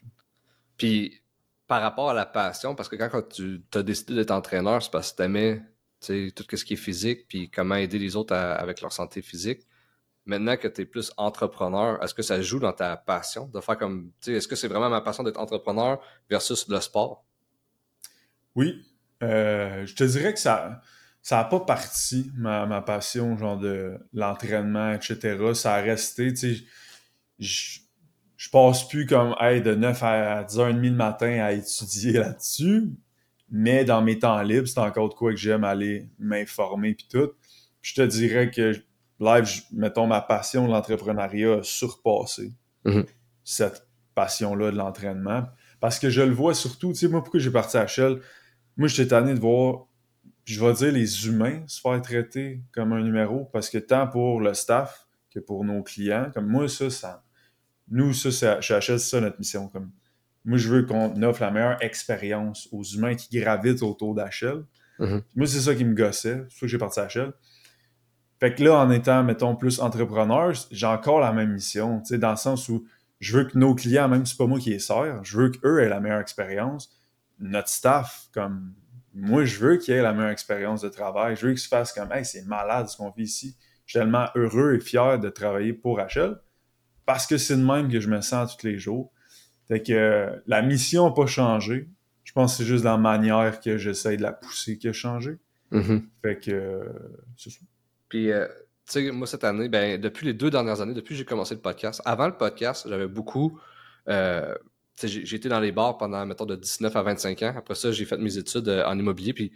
[0.77, 1.21] Puis
[1.67, 5.11] par rapport à la passion, parce que quand, tu as décidé d'être entraîneur, c'est parce
[5.11, 5.61] que tu aimais
[6.01, 9.61] tout ce qui est physique, puis comment aider les autres avec leur santé physique.
[10.25, 13.77] Maintenant que tu es plus entrepreneur, est-ce que ça joue dans ta passion de faire
[13.77, 14.11] comme.
[14.21, 17.25] tu sais, Est-ce que c'est vraiment ma passion d'être entrepreneur versus le sport?
[18.55, 18.85] Oui,
[19.23, 20.81] euh, je te dirais que ça
[21.21, 25.53] ça n'a pas parti, ma, passion, genre de l'entraînement, etc.
[25.53, 26.63] Ça a resté, tu sais,
[27.39, 32.89] je, passe plus comme, de 9 à 10h30 le matin à étudier là-dessus,
[33.51, 37.31] mais dans mes temps libres, c'est encore de quoi que j'aime aller m'informer puis tout.
[37.81, 38.73] Je te dirais que
[39.21, 42.51] live, je- mettons, ma passion de l'entrepreneuriat a surpassé
[42.85, 43.05] Mhm.
[43.43, 45.43] cette passion-là de l'entraînement.
[45.79, 48.19] Parce que je le vois surtout, tu sais, moi, pourquoi j'ai parti à Shell?
[48.77, 49.85] Moi, j'étais tanné de voir,
[50.45, 54.41] je vais dire, les humains se faire traiter comme un numéro, parce que tant pour
[54.41, 57.23] le staff que pour nos clients, comme moi, ça, ça
[57.89, 59.67] nous, ça, chez Shell, c'est ça notre mission.
[59.69, 59.91] Comme,
[60.45, 64.63] moi, je veux qu'on offre la meilleure expérience aux humains qui gravitent autour d'Achel.
[64.99, 65.21] Mhm.
[65.35, 66.35] Moi, c'est ça qui me gossait.
[66.35, 67.33] C'est pour ça que j'ai parti à Shell.
[68.41, 72.17] Fait que là, en étant, mettons, plus entrepreneur, j'ai encore la même mission, tu sais,
[72.17, 72.83] dans le sens où
[73.19, 75.49] je veux que nos clients, même si c'est pas moi qui les sert, je veux
[75.49, 76.91] qu'eux aient la meilleure expérience.
[77.37, 78.73] Notre staff, comme
[79.13, 81.35] moi, je veux qu'ils aient la meilleure expérience de travail.
[81.35, 83.55] Je veux qu'ils se fassent comme, hey, c'est malade ce qu'on vit ici.
[83.85, 86.35] Je suis tellement heureux et fier de travailler pour Rachel
[87.05, 89.11] parce que c'est de même que je me sens tous les jours.
[89.67, 91.89] Fait que euh, la mission n'a pas changé.
[92.23, 95.37] Je pense que c'est juste la manière que j'essaye de la pousser qui a changé.
[95.71, 96.01] Mm-hmm.
[96.23, 96.83] Fait que euh,
[97.37, 97.59] c'est ça.
[98.11, 98.45] Puis, euh,
[98.85, 101.55] tu sais, moi, cette année, ben, depuis les deux dernières années, depuis que j'ai commencé
[101.55, 103.57] le podcast, avant le podcast, j'avais beaucoup.
[104.09, 104.53] Euh,
[105.01, 107.53] j'ai dans les bars pendant, mettons, de 19 à 25 ans.
[107.55, 109.31] Après ça, j'ai fait mes études en immobilier.
[109.31, 109.53] Puis,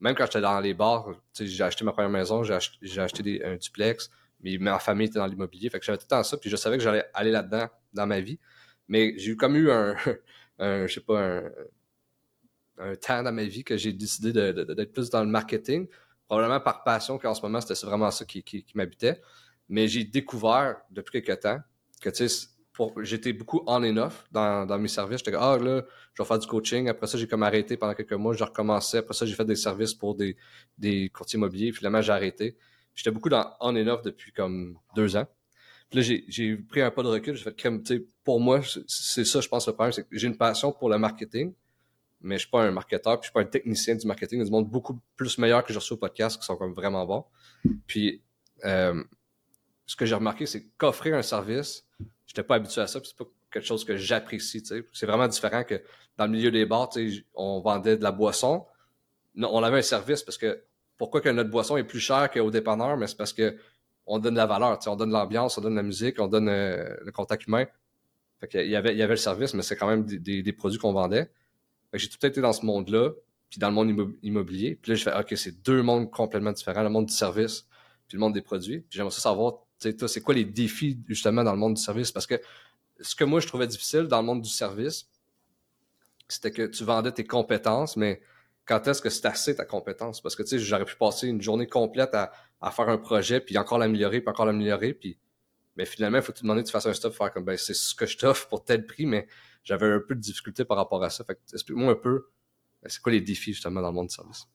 [0.00, 2.54] même quand j'étais dans les bars, j'ai acheté ma première maison, j'ai
[3.00, 4.10] acheté, un duplex,
[4.40, 5.70] mais ma famille était dans l'immobilier.
[5.70, 6.36] Fait que j'avais tout le temps ça.
[6.36, 8.40] Puis, je savais que j'allais aller là-dedans dans ma vie.
[8.88, 9.94] Mais j'ai eu comme eu un,
[10.58, 11.40] je sais pas,
[12.78, 15.86] un temps dans ma vie que j'ai décidé d'être plus dans le marketing.
[16.32, 19.20] Probablement par passion, qu'en ce moment, c'était vraiment ça qui, qui, m'habitait.
[19.68, 21.58] Mais j'ai découvert depuis quelques temps
[22.00, 22.48] que, tu sais,
[23.02, 25.18] j'étais beaucoup on and off dans, dans mes services.
[25.18, 25.82] J'étais comme, ah là,
[26.14, 26.88] je vais faire du coaching.
[26.88, 28.32] Après ça, j'ai comme arrêté pendant quelques mois.
[28.32, 28.96] Je recommençais.
[28.96, 30.38] Après ça, j'ai fait des services pour des,
[30.78, 31.70] des courtiers immobiliers.
[31.70, 32.56] Finalement, j'ai arrêté.
[32.94, 35.26] J'étais beaucoup dans on and off depuis comme deux ans.
[35.90, 37.34] Puis là, j'ai pris un pas de recul.
[37.34, 39.92] J'ai fait, tu sais, pour moi, c'est ça, je pense, le problème.
[39.92, 41.52] C'est que j'ai une passion pour le marketing
[42.22, 44.40] mais je suis pas un marketeur, puis je suis pas un technicien du marketing.
[44.40, 47.04] Il y a beaucoup plus meilleur que je reçois au podcast qui sont comme vraiment
[47.04, 47.24] bons.
[47.86, 48.22] Puis,
[48.64, 49.02] euh,
[49.86, 51.84] ce que j'ai remarqué, c'est qu'offrir un service,
[52.26, 55.64] j'étais pas habitué à ça, puis c'est pas quelque chose que j'apprécie, C'est vraiment différent
[55.64, 55.82] que
[56.16, 56.90] dans le milieu des bars,
[57.34, 58.64] on vendait de la boisson.
[59.34, 60.62] Non, on avait un service parce que
[60.96, 63.56] pourquoi que notre boisson est plus chère qu'au dépanneur, mais c'est parce que
[64.06, 66.96] on donne de la valeur, on donne l'ambiance, on donne la musique, on donne euh,
[67.04, 67.66] le contact humain.
[68.40, 70.78] Fait qu'il y avait, il y avait le service, mais c'est quand même des produits
[70.78, 71.30] qu'on vendait
[71.94, 73.10] j'ai tout été dans ce monde-là,
[73.50, 74.78] puis dans le monde immobilier.
[74.80, 77.66] Puis là, je fais, OK, c'est deux mondes complètement différents, le monde du service,
[78.08, 78.80] puis le monde des produits.
[78.80, 82.10] Puis j'aimerais ça savoir, c'est quoi les défis, justement, dans le monde du service?
[82.10, 82.40] Parce que
[83.00, 85.08] ce que moi, je trouvais difficile dans le monde du service,
[86.28, 88.22] c'était que tu vendais tes compétences, mais
[88.64, 90.20] quand est-ce que c'est assez ta compétence?
[90.20, 92.32] Parce que, tu sais, j'aurais pu passer une journée complète à,
[92.70, 95.18] faire un projet, puis encore l'améliorer, puis encore l'améliorer, puis
[95.76, 97.94] mais finalement, il faut te demander tu fasses un stop, faire comme, ben, c'est ce
[97.94, 99.26] que je t'offre pour tel prix, mais
[99.64, 101.24] j'avais un peu de difficulté par rapport à ça.
[101.24, 102.28] Fait explique-moi un peu,
[102.82, 104.46] ben, c'est quoi les défis justement dans le monde du service?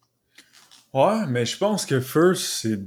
[0.94, 2.80] Ouais, mais je pense que first, c'est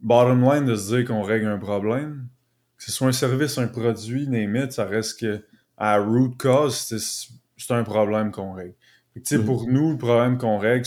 [0.00, 2.28] bottom line de se dire qu'on règle un problème.
[2.76, 5.44] Que ce soit un service, un produit, limite, ça reste que
[5.76, 6.76] à root cause,
[7.56, 8.74] c'est un problème qu'on règle.
[9.16, 9.44] Mm-hmm.
[9.44, 10.86] Pour nous, le problème qu'on règle,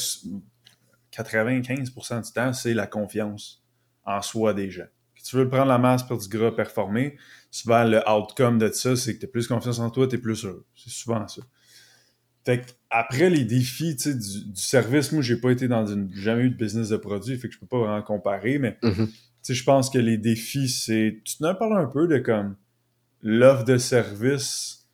[1.12, 3.64] 95% du temps, c'est la confiance
[4.06, 4.88] en soi des gens.
[5.16, 7.18] Si tu veux prendre la masse pour du gras performer,
[7.52, 10.18] souvent le outcome de ça, c'est que tu as plus confiance en toi, tu es
[10.18, 10.66] plus heureux.
[10.76, 11.42] C'est souvent ça.
[12.44, 16.50] Fait après les défis du, du service, moi j'ai pas été dans une jamais eu
[16.50, 19.54] de business de produit, fait que je peux pas vraiment comparer, mais mm-hmm.
[19.54, 21.22] je pense que les défis, c'est.
[21.24, 22.56] Tu t'en parles un peu de comme
[23.22, 24.88] l'offre de service.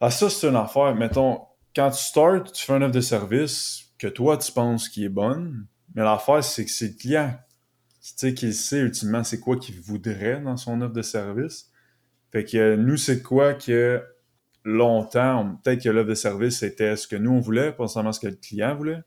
[0.00, 0.94] Ah, ça, c'est une affaire.
[0.94, 1.40] Mettons,
[1.74, 5.08] quand tu starts, tu fais une offre de service que toi tu penses qui est
[5.08, 7.34] bonne, mais l'affaire, c'est que c'est le client
[8.34, 11.70] qu'il sait ultimement c'est quoi qu'il voudrait dans son offre de service.
[12.32, 14.02] Fait que nous, c'est quoi que
[14.64, 18.20] longtemps, peut-être que l'offre de service c'était ce que nous on voulait, pas seulement ce
[18.20, 19.02] que le client voulait.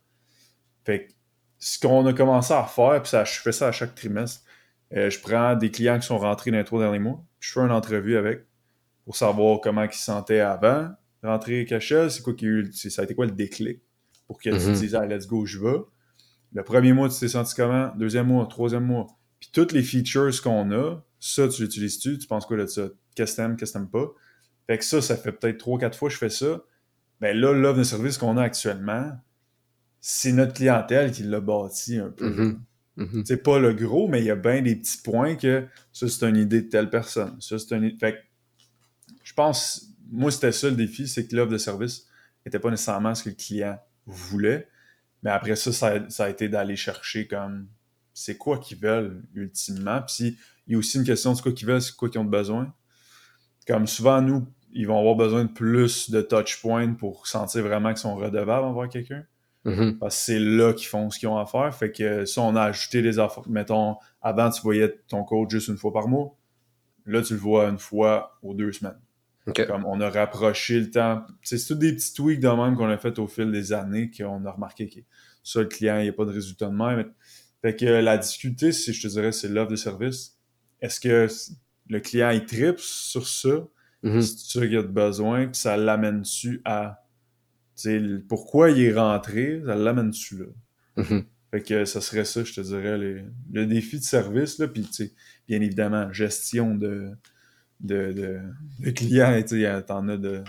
[0.85, 1.11] Fait que
[1.59, 4.43] ce qu'on a commencé à faire, puis ça, je fais ça à chaque trimestre,
[4.95, 7.59] euh, je prends des clients qui sont rentrés dans les trois derniers mois, je fais
[7.59, 8.45] une entrevue avec
[9.03, 10.89] pour savoir comment ils se sentaient avant,
[11.23, 13.81] rentrer cachet, c'est quoi qui a eu, ça a été quoi le déclic
[14.27, 15.77] pour qu'ils mm disent ah, let's go, je vais.
[16.53, 17.93] Le premier mois, tu t'es senti comment?
[17.95, 19.07] Deuxième mois, troisième mois?
[19.39, 22.17] Puis toutes les features qu'on a, ça, tu l'utilises-tu?
[22.17, 22.89] Tu penses quoi de ça?
[23.15, 24.07] Qu'est-ce que t'aimes, qu'est-ce que t'aimes pas?
[24.67, 26.63] Fait que ça, ça fait peut-être trois, quatre fois que je fais ça.
[27.19, 29.11] Ben là, l'offre de service qu'on a actuellement,
[29.99, 32.29] c'est notre clientèle qui l'a bâti un peu.
[32.29, 32.57] Mm-hmm.
[32.97, 33.25] Mm-hmm.
[33.25, 36.27] C'est pas le gros, mais il y a bien des petits points que ça, c'est
[36.27, 37.35] une idée de telle personne.
[37.39, 38.17] Ça, c'est une Fait que
[39.23, 42.07] je pense, moi, c'était ça le défi, c'est que l'offre de service
[42.45, 44.67] n'était pas nécessairement ce que le client voulait.
[45.23, 45.71] Mais après ça,
[46.09, 47.67] ça, a été d'aller chercher comme
[48.13, 50.01] c'est quoi qu'ils veulent ultimement.
[50.01, 52.25] Puis il y a aussi une question de quoi qu'ils veulent, c'est quoi qu'ils ont
[52.25, 52.73] besoin.
[53.67, 57.89] Comme souvent, nous, ils vont avoir besoin de plus de touch points pour sentir vraiment
[57.89, 59.23] qu'ils sont redevables envers quelqu'un.
[59.65, 59.97] Mm-hmm.
[59.97, 61.73] Parce que c'est là qu'ils font ce qu'ils ont à faire.
[61.75, 63.43] Fait que ça, on a ajouté des offres.
[63.49, 66.35] Mettons, avant, tu voyais ton coach juste une fois par mois.
[67.05, 68.99] Là, tu le vois une fois aux deux semaines.
[69.55, 71.25] Comme on a rapproché le temps.
[71.41, 74.43] C'est tous des petits tweaks de même qu'on a fait au fil des années qu'on
[74.45, 74.99] a remarqué que
[75.43, 77.11] ça, le client, il n'y a pas de résultat de même.
[77.61, 80.37] Fait que la difficulté, si je te dirais, c'est l'offre de service.
[80.81, 81.27] Est-ce que
[81.89, 83.67] le client, il tripe sur ça?
[84.03, 84.21] Mm-hmm.
[84.21, 87.03] C'est ça qu'il a de besoin, puis ça l'amène-tu à.
[88.27, 90.45] pourquoi il est rentré, ça l'amène-tu là?
[90.97, 91.23] Mm-hmm.
[91.51, 94.85] Fait que ça serait ça, je te dirais, le défi de service, là, puis
[95.47, 97.13] bien évidemment, gestion de,
[97.79, 98.39] de, de,
[98.79, 99.41] de clients.
[99.85, 100.43] T'en as de,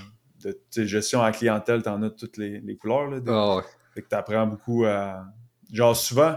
[0.45, 3.11] de gestion à clientèle, t'en as toutes les, les couleurs.
[3.11, 3.63] Là, ah
[3.95, 5.27] Fait que t'apprends beaucoup à.
[5.73, 6.37] Genre, souvent,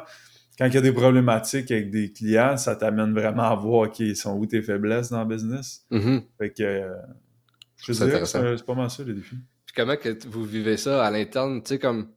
[0.58, 4.16] quand il y a des problématiques avec des clients, ça t'amène vraiment à voir qui
[4.16, 5.86] sont où tes faiblesses dans le business.
[5.92, 6.24] Mm-hmm.
[6.38, 6.94] Fait que euh,
[7.78, 9.38] je c'est pas mal ça les défis.
[9.66, 12.10] Puis comment que vous vivez ça à l'interne, tu sais, comme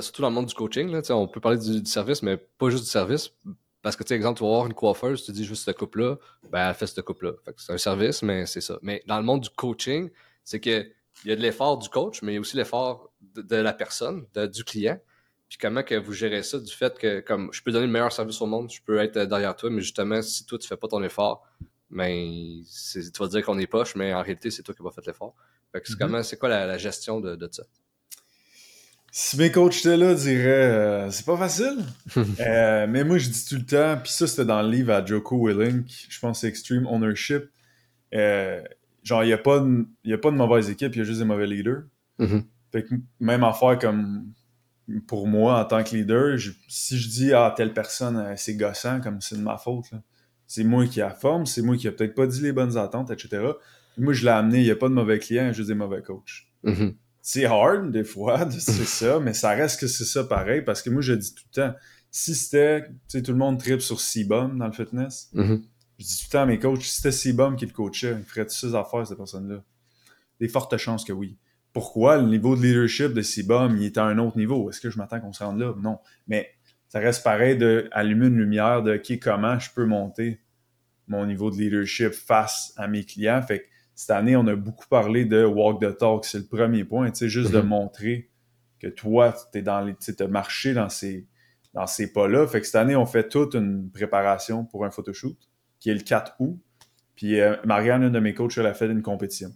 [0.00, 2.84] surtout dans le monde du coaching, là, on peut parler du, service, mais pas juste
[2.84, 3.32] du service.
[3.82, 6.16] Parce que, tu sais, exemple, tu vas voir une coiffeuse, tu dis juste cette coupe-là,
[6.50, 7.32] ben, elle fait cette coupe-là.
[7.56, 8.78] c'est un service, mais c'est ça.
[8.82, 10.10] Mais dans le monde du coaching,
[10.44, 10.86] c'est que
[11.24, 13.72] il y a de l'effort du coach, mais il y a aussi l'effort de, la
[13.72, 14.98] personne, du client.
[15.48, 18.12] Puis comment que vous gérez ça du fait que, comme, je peux donner le meilleur
[18.12, 20.88] service au monde, je peux être derrière toi, mais justement, si toi, tu fais pas
[20.88, 21.46] ton effort,
[21.90, 25.04] ben, tu vas dire qu'on est poche, mais en réalité, c'est toi qui vas faire
[25.06, 25.34] l'effort.
[25.72, 25.98] Fait que c'est mm-hmm.
[25.98, 27.64] comment, c'est quoi la, gestion de, de ça?
[29.12, 31.84] Si mes coachs étaient là, diraient euh, c'est pas facile.
[32.40, 35.04] Euh, mais moi, je dis tout le temps, puis ça, c'était dans le livre à
[35.04, 37.44] Joko Willink, je pense c'est Extreme Ownership.
[38.14, 38.62] Euh,
[39.02, 41.18] genre, il n'y a, pas de, a pas de mauvaise équipe, il y a juste
[41.18, 41.82] des mauvais leaders.
[42.18, 42.42] Mm-hmm.
[42.72, 44.32] Fait que même affaire comme
[45.06, 49.20] pour moi en tant que leader, si je dis ah telle personne c'est gossant comme
[49.20, 49.86] c'est de ma faute,
[50.46, 53.10] c'est moi qui a forme, c'est moi qui a peut-être pas dit les bonnes attentes,
[53.10, 53.44] etc.
[53.98, 55.68] Moi je l'ai amené, il n'y a pas de mauvais clients, il y a juste
[55.68, 56.46] des mauvais coachs.
[56.64, 60.62] Mm-hmm c'est hard des fois de c'est ça, mais ça reste que c'est ça pareil
[60.62, 61.74] parce que moi je dis tout le temps,
[62.10, 65.62] si c'était, tu sais, tout le monde tripe sur C-Bum dans le fitness, mm-hmm.
[65.98, 68.24] je dis tout le temps à mes coachs, si c'était C-Bum qui le coachait, il
[68.24, 69.62] ferait toutes ces affaires, cette personne-là.
[70.40, 71.36] Des fortes chances que oui.
[71.72, 74.68] Pourquoi le niveau de leadership de C-Bum, il est à un autre niveau?
[74.70, 75.72] Est-ce que je m'attends qu'on se rende là?
[75.80, 75.98] Non.
[76.26, 76.50] Mais
[76.88, 80.40] ça reste pareil de allumer une lumière de qui comment je peux monter
[81.06, 83.40] mon niveau de leadership face à mes clients?
[83.42, 83.64] Fait que
[84.00, 86.24] cette année, on a beaucoup parlé de walk the talk.
[86.24, 87.68] C'est le premier point, tu sais, juste de mhm.
[87.68, 88.30] montrer
[88.78, 91.26] que toi, tu es dans les, tu as marché dans ces,
[91.74, 92.46] dans ces pas-là.
[92.46, 95.36] Fait que cette année, on fait toute une préparation pour un photoshoot
[95.80, 96.58] qui est le 4 août.
[97.14, 99.50] Puis euh, Marianne, une de mes coachs, elle a fait une compétition.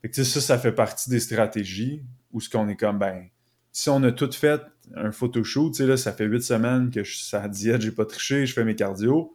[0.00, 3.28] Fait que ça, ça fait partie des stratégies où ce qu'on est comme, ben,
[3.70, 4.62] si on a tout fait
[4.94, 7.92] un photoshoot, tu sais, là, ça fait huit semaines que je suis à diète, j'ai
[7.92, 9.34] pas triché, je fais mes cardio.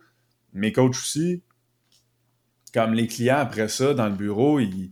[0.54, 1.44] Mes coachs aussi,
[2.74, 4.92] comme les clients après ça, dans le bureau, ils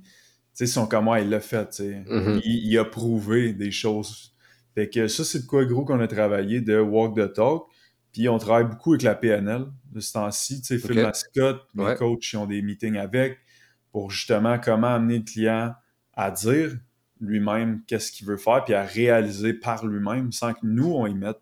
[0.66, 1.80] sont comme moi, il l'a fait.
[1.80, 2.42] Mm-hmm.
[2.44, 4.34] il, a prouvé des choses.
[4.76, 7.64] Fait que ça, c'est de quoi gros qu'on a travaillé de Walk the Talk.
[8.12, 10.62] Puis on travaille beaucoup avec la PNL de ce temps-ci.
[10.62, 13.38] Tu sais, Phil Mascotte, mes coachs, ils ont des meetings avec
[13.92, 15.74] pour justement comment amener le client
[16.14, 16.78] à dire
[17.20, 21.16] lui-même qu'est-ce qu'il veut faire, puis à réaliser par lui-même sans que nous, on y
[21.16, 21.42] mette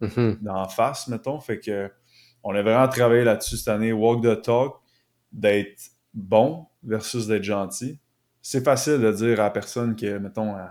[0.00, 0.42] mm-hmm.
[0.42, 1.40] dans face, mettons.
[1.40, 1.90] Fait que
[2.44, 4.80] on a vraiment travaillé là-dessus cette année, Walk the Talk
[5.32, 8.00] d'être bon versus d'être gentil.
[8.42, 10.64] C'est facile de dire à la personne que, mettons, elle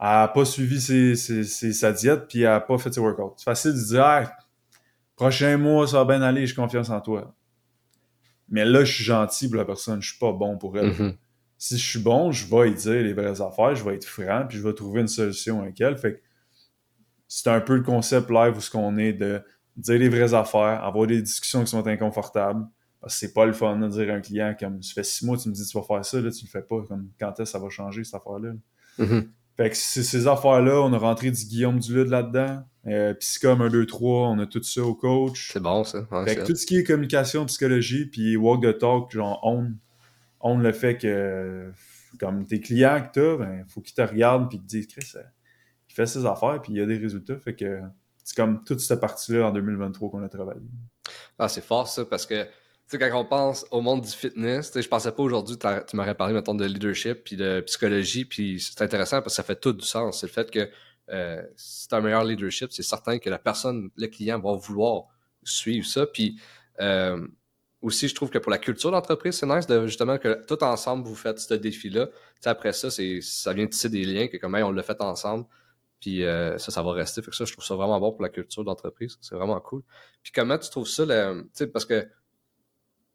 [0.00, 0.80] n'a pas suivi
[1.16, 3.34] sa diète puis elle n'a pas fait ses workouts.
[3.36, 4.30] C'est facile de dire
[5.16, 7.34] prochain mois, ça va bien aller, j'ai confiance en toi.
[8.48, 10.90] Mais là, je suis gentil pour la personne, je suis pas bon pour elle.
[10.90, 11.16] Mm-hmm.
[11.56, 14.46] Si je suis bon, je vais lui dire les vraies affaires, je vais être franc,
[14.48, 15.96] puis je vais trouver une solution avec elle.
[15.98, 16.22] Fait
[17.28, 19.40] c'est un peu le concept live où ce qu'on est de
[19.76, 22.66] dire les vraies affaires, avoir des discussions qui sont inconfortables,
[23.06, 25.48] c'est pas le fun de dire à un client comme ça fait six mois, tu
[25.48, 26.82] me dis tu vas faire ça, là, tu le fais pas.
[26.86, 28.52] Comme quand est-ce que ça va changer cette affaire-là?
[28.98, 29.28] Mm-hmm.
[29.56, 32.64] Fait que ces affaires-là, on a rentré du Guillaume Dulude là-dedans.
[32.86, 35.50] Euh, comme 1, 2, 3, on a tout ça au coach.
[35.52, 36.06] C'est bon ça.
[36.24, 39.72] fait que tout ce qui est communication, psychologie, puis walk the talk, genre on,
[40.40, 41.70] on le fait que
[42.18, 45.22] comme tes clients que t'as, ben faut qu'ils te regardent puis te disent Chris, euh,
[45.88, 47.38] il fait ses affaires puis il y a des résultats.
[47.38, 47.80] Fait que
[48.24, 50.60] c'est comme toute cette partie-là en 2023 qu'on a travaillé.
[51.38, 52.46] Ah, c'est fort ça parce que
[52.90, 56.34] sais, quand on pense au monde du fitness, je pensais pas aujourd'hui, tu m'aurais parlé,
[56.34, 59.84] mettons, de leadership puis de psychologie, puis c'est intéressant parce que ça fait tout du
[59.84, 60.20] sens.
[60.20, 60.68] C'est le fait que
[61.10, 65.04] euh, si tu un meilleur leadership, c'est certain que la personne, le client va vouloir
[65.42, 66.06] suivre ça.
[66.06, 66.40] Puis
[66.80, 67.26] euh,
[67.80, 71.06] aussi, je trouve que pour la culture d'entreprise, c'est nice de justement que tout ensemble,
[71.06, 72.08] vous faites ce défi-là.
[72.44, 75.46] Après ça, c'est ça vient tisser des liens, que comme on l'a fait ensemble.
[76.00, 77.22] Puis euh, ça, ça va rester.
[77.22, 79.18] Fait que ça, je trouve ça vraiment bon pour la culture d'entreprise.
[79.20, 79.82] C'est vraiment cool.
[80.22, 81.04] Puis comment tu trouves ça,
[81.52, 82.08] sais parce que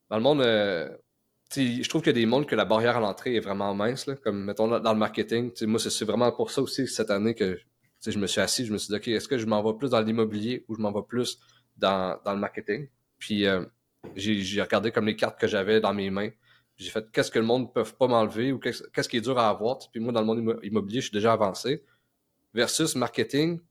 [0.09, 0.89] dans le monde, euh,
[1.55, 4.09] je trouve qu'il y a des mondes que la barrière à l'entrée est vraiment mince,
[4.23, 5.51] comme mettons dans le marketing.
[5.63, 7.59] Moi, c'est vraiment pour ça aussi cette année que
[8.05, 9.89] je me suis assis, je me suis dit, OK, est-ce que je m'en vais plus
[9.89, 11.39] dans l'immobilier ou je m'en vais plus
[11.77, 12.87] dans, dans le marketing?
[13.17, 13.65] Puis euh,
[14.15, 16.29] j'ai regardé comme les cartes que j'avais dans mes mains.
[16.77, 19.37] J'ai fait qu'est-ce que le monde ne peut pas m'enlever ou qu'est-ce qui est dur
[19.39, 19.79] à avoir?
[19.91, 21.83] Puis moi, dans le monde immobilier, je suis déjà avancé.
[22.53, 23.61] Versus marketing,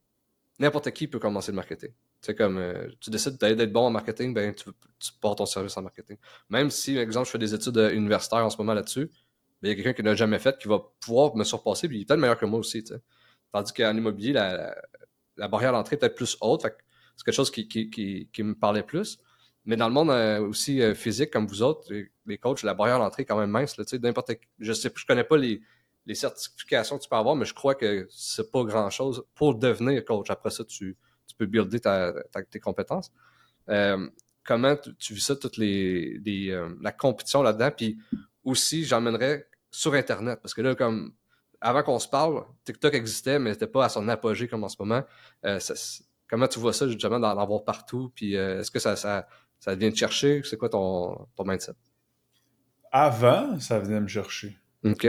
[0.58, 1.90] n'importe qui peut commencer le marketing.
[2.24, 5.76] C'est comme, euh, tu décides d'être bon en marketing, ben, tu, tu portes ton service
[5.76, 6.16] en marketing.
[6.48, 9.10] Même si, par exemple, je fais des études euh, universitaires en ce moment là-dessus,
[9.60, 11.98] ben, il y a quelqu'un qui n'a jamais fait qui va pouvoir me surpasser, puis
[11.98, 12.82] il est peut-être meilleur que moi aussi.
[13.52, 14.74] Tandis qu'en immobilier, la,
[15.36, 16.62] la, barrière d'entrée est peut-être plus haute.
[16.62, 19.18] c'est quelque chose qui, qui, qui, me parlait plus.
[19.66, 21.92] Mais dans le monde euh, aussi physique, comme vous autres,
[22.24, 23.76] les, coachs, la barrière d'entrée est quand même mince.
[23.76, 25.60] Là, n'importe, je sais je connais pas les,
[26.06, 30.02] les certifications que tu peux avoir, mais je crois que c'est pas grand-chose pour devenir
[30.06, 30.30] coach.
[30.30, 31.80] Après ça, tu, tu peux builder
[32.50, 33.12] tes compétences.
[33.68, 34.08] Euh,
[34.44, 37.70] comment tu, vis ça, toutes les, euh, la compétition là-dedans?
[37.76, 37.98] Puis
[38.44, 41.14] aussi, j'emmènerais sur Internet, parce que là, comme
[41.60, 44.76] avant qu'on se parle, TikTok existait, mais c'était pas à son apogée comme en ce
[44.78, 45.02] moment.
[45.44, 45.58] Euh,
[46.28, 48.12] comment tu vois ça, justement, d'en avoir partout?
[48.14, 49.26] Puis est-ce que ça, ça,
[49.58, 50.42] ça vient te chercher?
[50.44, 51.72] C'est quoi ton, ton mindset?
[52.92, 54.56] Avant, ça venait me chercher.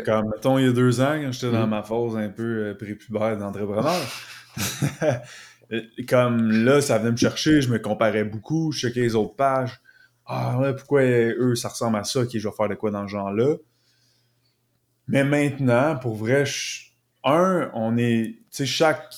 [0.05, 1.69] Comme, mettons, il y a deux ans, quand j'étais dans mm-hmm.
[1.69, 4.01] ma phase un peu prépubère d'entrepreneur,
[6.07, 9.81] comme là, ça venait me chercher, je me comparais beaucoup, je checkais les autres pages.
[10.25, 13.07] Ah ouais, pourquoi eux, ça ressemble à ça, ok, je vais faire de quoi dans
[13.07, 13.55] ce genre-là?
[15.07, 16.45] Mais maintenant, pour vrai,
[17.23, 19.13] un, on est, tu sais, chaque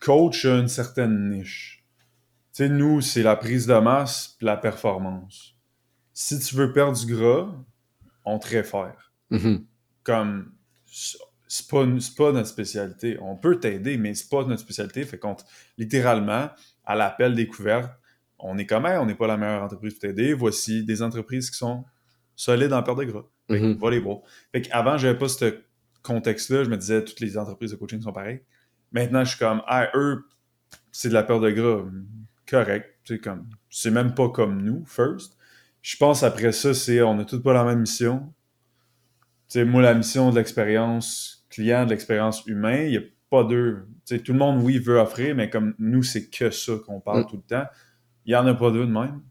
[0.00, 1.84] coach a une certaine niche.
[2.52, 5.56] Tu sais, nous, c'est la prise de masse puis la performance.
[6.12, 7.52] Si tu veux perdre du gras,
[8.24, 9.12] on te réfère.
[9.30, 9.64] Mm-hmm.
[10.04, 10.52] Comme,
[11.46, 11.84] c'est pas,
[12.16, 13.18] pas notre spécialité.
[13.20, 15.04] On peut t'aider, mais c'est pas notre spécialité.
[15.04, 15.36] Fait qu'on,
[15.78, 16.50] littéralement,
[16.84, 17.92] à l'appel découverte,
[18.38, 20.34] on est comme, on n'est pas la meilleure entreprise pour t'aider.
[20.34, 21.84] Voici des entreprises qui sont
[22.36, 23.24] solides en perte de gras.
[23.48, 23.90] Fait mm-hmm.
[23.90, 24.20] les bras.
[24.52, 25.60] Fait qu'avant, j'avais pas ce
[26.02, 26.64] contexte-là.
[26.64, 28.42] Je me disais, toutes les entreprises de coaching sont pareilles.
[28.92, 30.24] Maintenant, je suis comme, ah, eux,
[30.92, 31.84] c'est de la perte de gras.
[32.48, 32.94] Correct.
[33.04, 35.36] C'est comme, c'est même pas comme nous, first.
[35.82, 38.32] Je pense après ça, c'est, on a toutes pas la même mission.
[39.48, 43.86] Sais, moi, la mission de l'expérience client, de l'expérience humain, il n'y a pas deux.
[44.04, 47.20] Sais, tout le monde, oui, veut offrir, mais comme nous, c'est que ça qu'on parle
[47.20, 47.26] mm.
[47.26, 47.66] tout le temps.
[48.26, 49.22] Il n'y en a pas deux de même.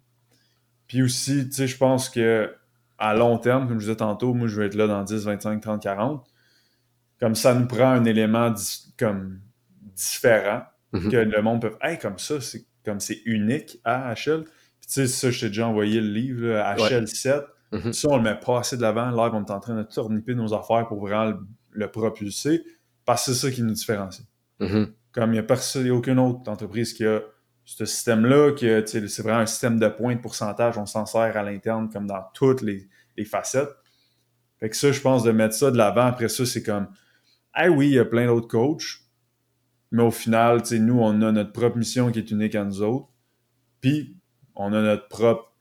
[0.88, 2.54] Puis aussi, tu sais, je pense que
[2.97, 5.62] à long terme, comme je disais tantôt, moi, je vais être là dans 10, 25,
[5.62, 6.28] 30, 40.
[7.19, 8.54] Comme ça nous prend un élément
[8.97, 9.39] comme
[9.95, 11.12] différent mhm.
[11.12, 11.76] que le monde peut.
[11.82, 14.43] Hey, comme ça, c'est comme c'est unique à HL.
[14.43, 16.45] Puis tu sais, ça, je t'ai déjà envoyé le livre,
[16.78, 17.08] HL
[17.73, 17.86] 7.
[17.86, 17.93] Mhm.
[17.93, 19.09] Ça, on le met pas assez de l'avant.
[19.09, 21.33] Là, on est en train de tourniper nos affaires pour vraiment
[21.71, 22.63] le, propulser.
[23.05, 24.25] Parce que c'est ça qui nous différencie.
[24.59, 24.93] Mhm.
[25.12, 27.21] Comme il n'y a personne, aucune autre entreprise qui a
[27.65, 28.51] ce système-là,
[28.86, 32.23] c'est vraiment un système de points de pourcentage, on s'en sert à l'interne comme dans
[32.33, 32.89] toutes les,
[33.25, 33.69] facettes.
[34.59, 36.05] Fait que ça, je pense de mettre ça de l'avant.
[36.05, 36.88] Après ça, c'est comme
[37.53, 39.01] Ah oui, il y a plein d'autres coachs,
[39.91, 43.07] mais au final, nous, on a notre propre mission qui est unique à nous autres.
[43.81, 44.17] Puis
[44.55, 45.52] on a notre propre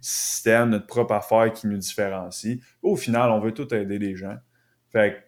[0.00, 2.58] système, notre propre affaire qui nous différencie.
[2.82, 4.36] Au final, on veut tout aider les gens.
[4.90, 5.24] Fait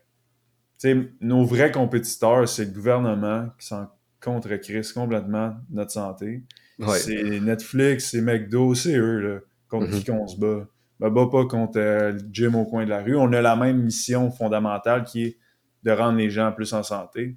[0.83, 3.88] que, nos vrais compétiteurs, c'est le gouvernement qui s'en
[4.23, 6.45] contre Chris complètement notre santé.
[6.97, 9.99] C'est Netflix, c'est McDo, c'est eux là, contre mm-hmm.
[9.99, 10.66] qui qu'on se bat.
[11.01, 13.16] Me bats pas contre euh, Jim au coin de la rue.
[13.16, 15.38] On a la même mission fondamentale qui est
[15.83, 17.37] de rendre les gens plus en santé.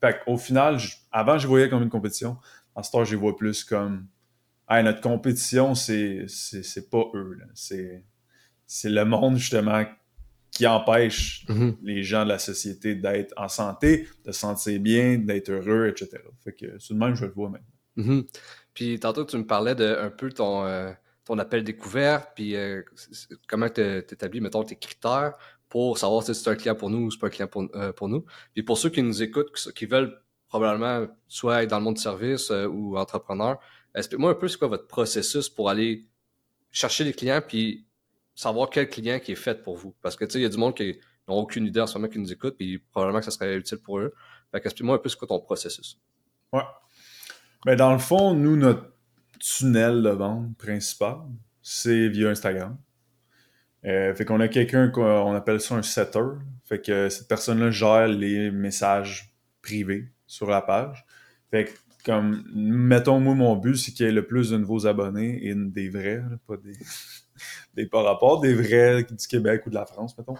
[0.00, 0.78] Fait au final,
[1.10, 2.36] avant, je voyais comme une compétition.
[2.74, 4.06] En ce temps, je vois plus comme
[4.80, 6.26] notre compétition, c'est
[6.90, 7.38] pas eux.
[7.54, 9.84] C'est le monde, justement,
[10.52, 11.76] qui empêche mhm.
[11.82, 16.22] les gens de la société d'être en santé, de se sentir bien, d'être heureux, etc.
[16.44, 17.66] Fait que c'est de même que je le vois maintenant.
[17.96, 18.24] Mhm.
[18.74, 20.92] Puis tantôt, tu me parlais de un peu ton, euh,
[21.24, 22.82] ton appel découvert, puis euh,
[23.48, 25.34] comment tu établis, mettons, tes critères
[25.68, 27.92] pour savoir si c'est un client pour nous ou c'est pas un client pour, euh,
[27.92, 28.24] pour, nous.
[28.52, 32.02] Puis pour ceux qui nous écoutent, qui veulent probablement soit être dans le monde du
[32.02, 33.58] service ou entrepreneur,
[33.94, 36.06] explique-moi un peu c'est quoi votre processus pour aller
[36.70, 37.86] chercher les clients puis
[38.34, 39.94] savoir quel client qui est fait pour vous.
[40.02, 41.98] Parce que, tu sais, il y a du monde qui n'ont aucune idée en ce
[41.98, 44.14] moment qui nous écoute, puis probablement que ça serait utile pour eux.
[44.50, 46.00] Fait qu'explique-moi un peu ce quoi ton processus.
[46.52, 46.62] Ouais.
[47.64, 48.92] Ben, dans le fond, nous, notre
[49.38, 51.18] tunnel de vente principal,
[51.62, 52.76] c'est via Instagram.
[53.84, 56.20] Euh, fait qu'on a quelqu'un qu'on appelle ça un setter.
[56.64, 61.04] Fait que cette personne-là gère les messages privés sur la page.
[61.50, 61.70] Fait que,
[62.04, 65.54] comme, mettons, moi, mon but, c'est qu'il y ait le plus de nouveaux abonnés et
[65.54, 66.72] des vrais, pas des
[67.74, 70.36] des par rapport, des vrais du Québec ou de la France, mettons,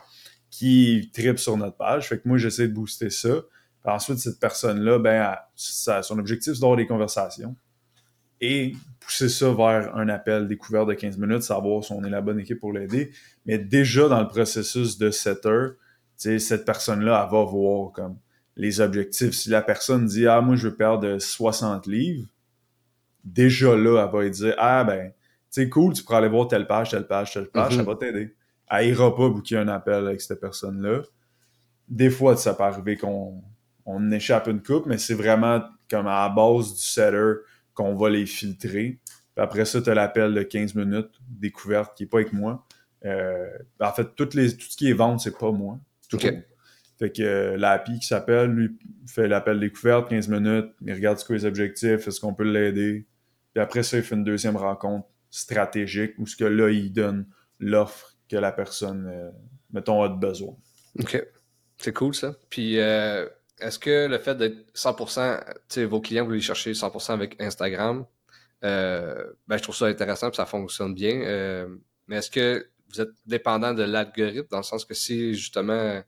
[0.50, 2.08] qui tripent sur notre page.
[2.08, 3.42] Fait que moi, j'essaie de booster ça.
[3.84, 7.56] ensuite, cette personne-là, ben, son objectif, c'est d'avoir des conversations
[8.40, 12.20] et pousser ça vers un appel découvert de 15 minutes, savoir si on est la
[12.20, 13.12] bonne équipe pour l'aider.
[13.46, 15.68] Mais déjà dans le processus de setter,
[16.16, 18.18] cette personne-là, elle va voir comme
[18.56, 19.32] les objectifs.
[19.32, 22.28] Si la personne dit Ah, moi, je veux perdre 60 livres,
[23.24, 25.12] déjà là, elle va dire Ah, ben,
[25.50, 27.86] c'est cool, tu pourras aller voir telle page, telle page, telle page, ça mhm.
[27.86, 28.34] va t'aider.
[28.70, 31.02] Elle ira pas booker un appel avec cette personne-là.
[31.88, 33.42] Des fois, ça peut arriver qu'on
[33.84, 37.34] on échappe une coupe, mais c'est vraiment comme à la base du setter
[37.74, 38.98] qu'on va les filtrer.
[39.34, 42.64] Puis après ça, tu as l'appel de 15 minutes, découverte, qui n'est pas avec moi.
[43.04, 43.46] Euh,
[43.80, 45.78] en fait, toutes les, tout ce qui est vente, c'est pas moi.
[47.02, 48.78] Fait que euh, l'API qui s'appelle, lui,
[49.08, 53.08] fait l'appel découverte, 15 minutes, il regarde ce que les objectifs, est-ce qu'on peut l'aider.
[53.52, 57.26] Puis après ça, il fait une deuxième rencontre stratégique où ce que là, il donne
[57.58, 59.32] l'offre que la personne, euh,
[59.72, 60.54] mettons, a de besoin.
[61.00, 61.26] OK.
[61.76, 62.36] C'est cool ça.
[62.48, 63.26] Puis euh,
[63.58, 67.34] est-ce que le fait d'être 100%, tu sais, vos clients, vous les cherchez 100% avec
[67.42, 68.06] Instagram,
[68.62, 71.66] ben, je trouve ça intéressant et ça fonctionne bien.
[72.06, 76.00] mais est-ce que vous êtes dépendant de l'algorithme dans le sens que si justement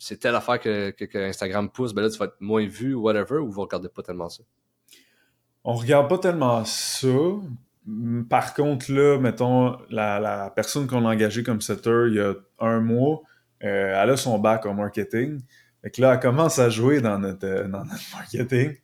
[0.00, 3.02] c'est telle affaire que, que, Instagram pousse, ben là, tu vas être moins vu ou
[3.02, 4.42] whatever, ou vous regardez pas tellement ça?
[5.62, 7.08] On regarde pas tellement ça.
[8.30, 12.80] Par contre, là, mettons, la, personne qu'on a engagée comme setter il y a un
[12.80, 13.20] mois,
[13.62, 15.40] euh, elle a son bac en marketing.
[15.82, 18.74] Fait que là, elle commence à jouer dans notre, euh, dans notre marketing.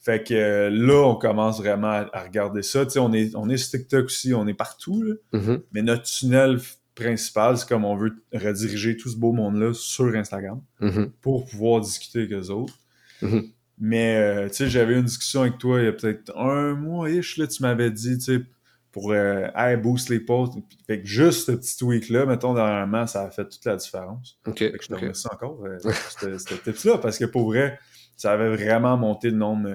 [0.00, 2.84] Fait que euh, là, on commence vraiment à, regarder ça.
[2.84, 5.14] Tu sais, on est, on est sur TikTok aussi, on est partout, là.
[5.32, 5.62] Mm-hmm.
[5.72, 6.58] Mais notre tunnel
[6.98, 11.10] principal, c'est comme on veut rediriger tout ce beau monde-là sur Instagram mm-hmm.
[11.20, 12.78] pour pouvoir discuter avec eux autres.
[13.22, 13.50] Mm-hmm.
[13.80, 17.08] Mais, euh, tu sais, j'avais une discussion avec toi il y a peut-être un mois,
[17.10, 18.42] ish, là, tu m'avais dit, tu sais,
[18.90, 20.54] pour, euh, hey, boost les posts.
[20.86, 24.38] Fait que juste ce petit tweak-là, mettons, dernièrement, ça a fait toute la différence.
[24.46, 24.58] OK.
[24.58, 25.78] Fait que je te remercie encore, euh,
[26.38, 27.78] ce tips-là, parce que pour vrai,
[28.16, 29.68] ça avait vraiment monté le nombre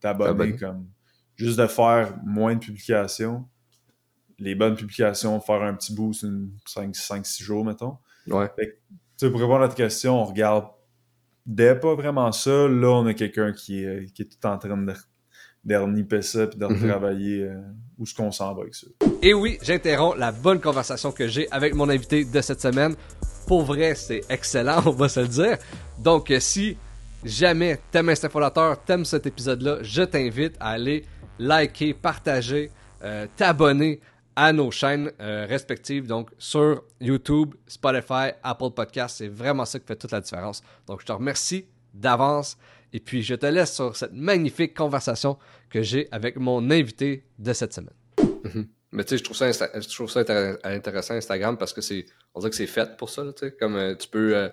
[0.00, 0.86] d'abonnés, comme,
[1.36, 3.46] juste de faire moins de publications,
[4.40, 6.24] les bonnes publications, faire un petit boost,
[6.66, 7.98] 5-6 jours, mettons.
[8.26, 8.50] Ouais.
[8.56, 10.66] Fait que, tu sais, pour répondre à ta question, on regarde
[11.46, 12.68] dès pas vraiment ça.
[12.68, 14.94] Là, on a quelqu'un qui est, qui est tout en train de
[15.62, 17.60] dernier ça puis de mm travailler euh,
[17.98, 18.86] où est-ce qu'on s'en va avec ça.
[19.22, 22.94] Et oui, j'interromps la bonne conversation que j'ai avec mon invité de cette semaine.
[23.46, 25.58] Pour vrai, c'est excellent, on va se le dire.
[25.98, 26.78] Donc, euh, si
[27.24, 31.04] jamais t'aimes Instafolateur, t'aimes cet épisode-là, je t'invite à aller
[31.38, 32.70] liker, partager,
[33.02, 34.00] euh, t'abonner
[34.36, 39.18] à nos chaînes respectives, donc sur YouTube, Spotify, Apple Podcasts.
[39.18, 40.62] C'est vraiment ça qui fait toute la différence.
[40.86, 42.56] Donc, je te remercie d'avance.
[42.92, 47.52] Et puis, je te laisse sur cette magnifique conversation que j'ai avec mon invité de
[47.52, 47.94] cette semaine.
[48.44, 48.68] Mhm.
[48.92, 49.24] Mais tu sais, je
[49.94, 50.24] trouve ça,
[50.64, 53.52] intéressant Instagram parce que c'est, on dirait que c'est fait pour ça, tu sais.
[53.52, 54.48] Comme euh, tu peux euh,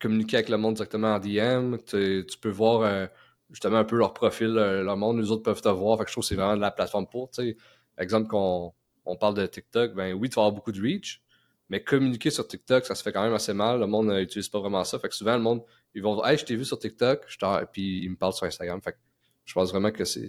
[0.00, 3.06] communiquer avec le monde directement en DM, tu peux voir euh,
[3.50, 5.98] justement un peu leur profil, leur monde, les autres peuvent te voir.
[5.98, 7.56] Fait que je trouve que c'est vraiment de la plateforme pour, tu sais.
[7.98, 8.74] Exemple, qu'on
[9.06, 11.22] on parle de TikTok, ben oui, tu vas avoir beaucoup de reach,
[11.68, 13.80] mais communiquer sur TikTok, ça se fait quand même assez mal.
[13.80, 14.98] Le monde n'utilise pas vraiment ça.
[14.98, 15.62] Fait que souvent, le monde,
[15.94, 18.46] ils vont dire Hey, je t'ai vu sur TikTok, je puis ils me parlent sur
[18.46, 18.80] Instagram.
[18.82, 18.98] Fait que
[19.44, 20.28] je pense vraiment que c'est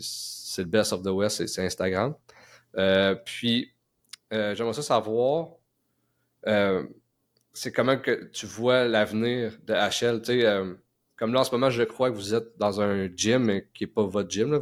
[0.57, 2.15] le best of the West, c'est Instagram.
[2.77, 3.73] Euh, puis,
[4.33, 5.49] euh, j'aimerais ça savoir,
[6.47, 6.85] euh,
[7.53, 10.21] c'est comment que tu vois l'avenir de HL.
[10.21, 10.43] Tu
[11.15, 13.89] comme là, en ce moment, je crois que vous êtes dans un gym qui n'est
[13.89, 14.53] pas votre gym.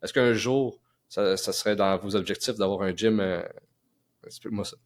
[0.00, 0.79] Est-ce qu'un jour,
[1.10, 3.22] ça, ça, serait dans vos objectifs d'avoir un gym?
[4.26, 4.76] Explique-moi ça.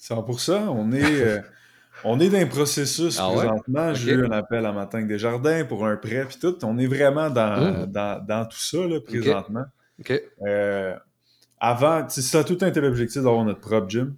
[0.00, 0.68] 100%.
[0.68, 1.42] On est,
[2.04, 3.94] on est dans un processus ah présentement.
[3.94, 6.56] J'ai eu un appel à Matin des Jardins pour un prêt puis tout.
[6.64, 7.92] On est vraiment dans, mmh.
[8.26, 9.64] dans, tout ça là, présentement.
[10.46, 10.96] Euh,
[11.60, 14.16] avant, ça a tout un tel objectif d'avoir notre propre gym.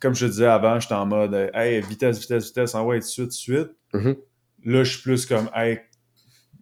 [0.00, 3.32] Comme je te disais avant, j'étais en mode Hey, vitesse, vitesse, vitesse, envoie de suite,
[3.32, 3.70] suite.
[3.92, 4.12] Mmh.
[4.64, 5.80] Là, je suis plus comme Hey,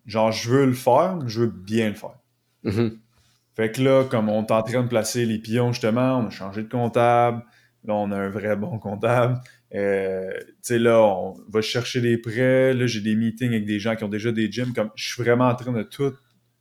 [0.06, 2.18] genre, je veux le faire, mais je veux bien le faire.
[2.62, 2.88] Mmh.
[3.54, 6.30] Fait que là, comme on est en train de placer les pions, justement, on a
[6.30, 7.44] changé de comptable.
[7.84, 9.40] Là, on a un vrai bon comptable.
[9.74, 12.74] Euh, tu sais, là, on va chercher des prêts.
[12.74, 14.72] Là, j'ai des meetings avec des gens qui ont déjà des gyms.
[14.72, 16.12] Comme, je suis vraiment en train de tout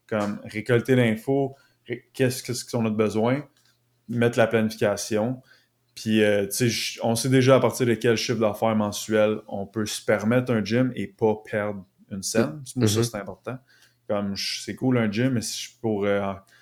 [0.08, 1.56] comme récolter l'info.
[2.14, 3.44] Qu'est-ce qu'on a de besoin?
[4.08, 5.42] Mettre la planification.
[5.96, 9.66] Puis, euh, tu sais, on sait déjà à partir de quel chiffre d'affaires mensuel on
[9.66, 12.64] peut se permettre un gym et pas perdre une scène.
[12.76, 13.04] Moi, ça, mm-hmm.
[13.04, 13.58] c'est important.
[14.08, 16.59] Comme, c'est cool un gym, mais si je pourrais, je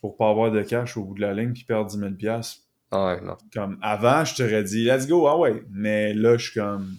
[0.00, 2.40] pourrais pas avoir de cash au bout de la ligne puis perdre 10 000
[2.92, 3.36] ah non.
[3.52, 5.64] Comme avant, je t'aurais dit, let's go, ah ouais.
[5.70, 6.94] Mais là, je suis comme,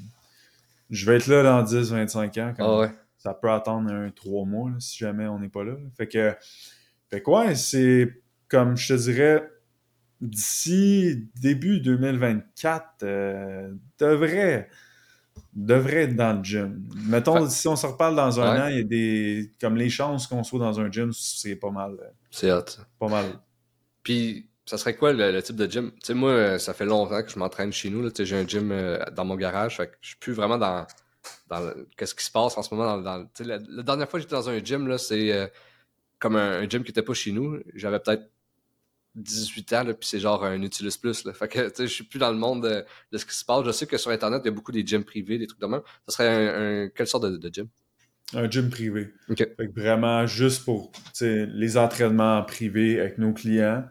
[0.89, 2.53] je vais être là dans 10, 25 ans.
[2.57, 2.91] ah ouais.
[3.17, 5.75] Ça peut attendre un 3 mois si jamais on n'est pas là.
[5.95, 6.35] Fait que,
[7.09, 9.49] fait quoi, c'est comme je te dirais,
[10.21, 14.69] d'ici début 2024, euh, devrait,
[15.57, 16.83] devrait être dans le gym.
[17.07, 19.51] Mettons, si on se reparle dans un an, il y a des.
[19.59, 21.97] Comme les chances qu'on soit dans un gym, c'est pas mal.
[21.99, 22.65] Euh, c'est hot.
[22.99, 23.25] Pas mal.
[24.03, 25.91] Puis ça serait quoi le, type de gym?
[25.91, 28.07] Tu sais, moi, euh, ça fait longtemps que je m'entraîne chez nous.
[28.17, 29.77] J'ai un gym euh, dans mon garage.
[29.77, 30.85] Fait que je suis plus vraiment dans,
[31.47, 32.97] dans qu'est-ce qui se passe en ce moment.
[32.97, 35.47] Dans, la, dernière fois que j'étais dans un gym, c'est euh,
[36.19, 37.59] comme un, gym qui était pas chez nous.
[37.75, 38.29] J'avais peut-être
[39.17, 41.25] 18 ans, puis c'est genre un Utilus Plus.
[41.25, 41.33] Là.
[41.33, 42.63] Fait que je suis plus dans le monde
[43.11, 43.65] de, ce qui se passe.
[43.65, 45.67] Je sais que sur Internet, il y a beaucoup des gyms privés, des trucs de
[45.67, 45.81] même.
[46.07, 47.67] Ça serait un, quelle sorte de, gym?
[48.33, 49.13] Un gym privé.
[49.29, 49.37] OK.
[49.37, 53.83] Fait que vraiment juste pour les entraînements privés avec nos clients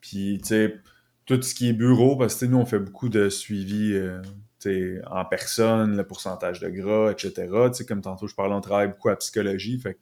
[0.00, 0.80] puis, tu sais,
[1.26, 5.24] tout ce qui est bureau, parce que nous, on fait beaucoup de suivi euh, en
[5.24, 7.48] personne, le pourcentage de gras, etc.
[7.72, 9.78] sais comme tantôt, je parlais, on travaille beaucoup à psychologie.
[9.78, 9.98] Fait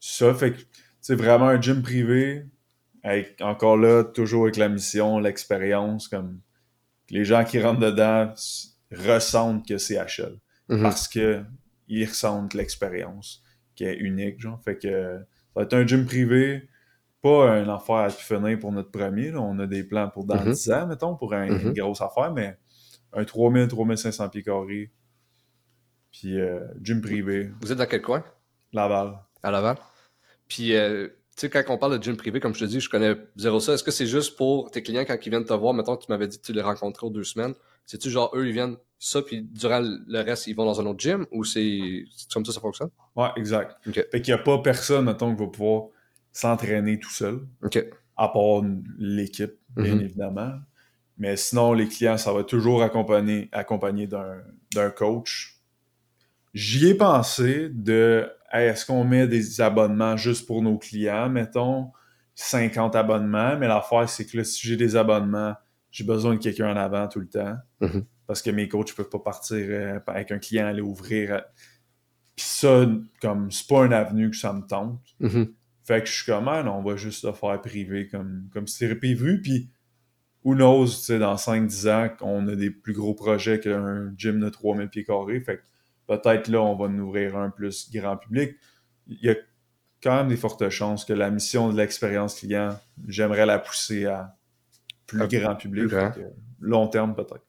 [0.00, 0.60] ça, fait que
[1.00, 2.46] c'est vraiment un gym privé,
[3.04, 6.40] avec encore là, toujours avec la mission, l'expérience, comme
[7.10, 8.32] les gens qui rentrent dedans
[8.90, 10.38] ressentent que c'est HL.
[10.68, 10.82] Mm-hmm.
[10.82, 11.44] Parce que
[11.86, 13.42] ils ressentent l'expérience
[13.76, 14.60] qui est unique, genre.
[14.64, 16.68] Fait que ça va être un gym privé
[17.24, 19.34] pas un affaire à tout finir pour notre premier.
[19.34, 20.74] On a des plans pour dans 10 mhm.
[20.74, 21.72] ans, mettons, pour une mhm.
[21.72, 22.58] grosse affaire, mais
[23.14, 24.92] un 3000, 3500 pieds carrés,
[26.12, 27.50] Puis euh, gym privé.
[27.62, 28.22] Vous êtes dans quel coin?
[28.74, 29.18] Laval.
[29.42, 29.78] À Laval.
[30.48, 32.88] Puis, euh, tu sais, quand on parle de gym privé, comme je te dis, je
[32.88, 33.74] connais zéro ça.
[33.74, 35.74] Est-ce que c'est juste pour tes clients quand ils viennent te voir?
[35.74, 37.54] Mettons, tu m'avais dit que tu les rencontrais aux deux semaines?
[37.86, 41.00] C'est-tu genre, eux, ils viennent ça, puis durant le reste, ils vont dans un autre
[41.00, 41.26] gym?
[41.32, 42.90] Ou c'est comme ça ça fonctionne?
[43.16, 43.76] Ouais, exact.
[43.86, 43.94] OK.
[44.10, 45.88] Fait qu'il n'y a pas personne, mettons, qui va pouvoir
[46.32, 47.84] s'entraîner tout seul, OK.
[48.16, 48.62] à part
[48.98, 50.00] l'équipe, bien Mhm.
[50.00, 50.52] évidemment.
[51.18, 55.53] Mais sinon, les clients, ça va toujours accompagner, accompagné d'un coach.
[56.54, 61.90] J'y ai pensé de hey, est-ce qu'on met des abonnements juste pour nos clients, mettons
[62.36, 65.54] 50 abonnements, mais l'affaire, c'est que là, si j'ai des abonnements,
[65.90, 67.56] j'ai besoin de quelqu'un en avant tout le temps.
[67.80, 68.04] Mhm.
[68.26, 71.34] Parce que mes coachs ne peuvent pas partir euh, avec un client aller ouvrir.
[71.34, 71.40] euh.
[72.36, 72.86] Puis ça,
[73.20, 75.00] comme c'est pas un avenue que ça me tente.
[75.20, 75.52] Mhm.
[75.84, 78.66] Fait que je suis comme, ah, non, on va juste le faire privé comme, comme
[78.66, 79.40] c'était prévu.
[79.42, 79.68] Puis,
[80.42, 84.40] who knows, tu sais, dans 5-10 ans, qu'on a des plus gros projets qu'un gym
[84.40, 85.40] de 3000 pieds carrés.
[85.40, 85.62] Fait que
[86.06, 88.56] peut-être là, on va en ouvrir un plus grand public.
[89.06, 89.34] Il y a
[90.02, 92.78] quand même des fortes chances que la mission de l'expérience client,
[93.08, 94.36] j'aimerais la pousser à
[95.06, 95.88] plus Un grand public.
[95.88, 96.12] plus grand.
[96.12, 96.26] Fait que
[96.60, 97.44] long terme, peut-être.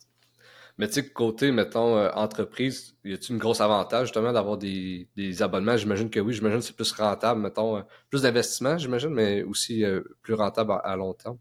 [0.78, 5.08] Mais tu sais, côté, mettons, euh, entreprise, y a-t-il une grosse avantage justement d'avoir des,
[5.16, 5.78] des abonnements?
[5.78, 9.86] J'imagine que oui, j'imagine que c'est plus rentable, mettons, euh, plus d'investissement, j'imagine, mais aussi
[9.86, 11.38] euh, plus rentable à, à long terme.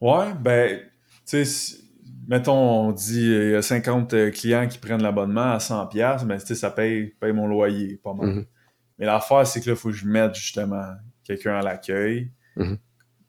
[0.00, 0.80] Ouais, ben,
[1.26, 1.78] tu sais,
[2.26, 6.38] mettons, on dit il y a 50 euh, clients qui prennent l'abonnement à 100$, mais
[6.38, 8.28] tu sais, ça paye, paye mon loyer, pas mal.
[8.28, 8.46] Mhm.
[8.98, 10.84] Mais l'affaire, c'est que là, il faut que je mette justement
[11.24, 12.30] quelqu'un à l'accueil.
[12.56, 12.78] Mhm.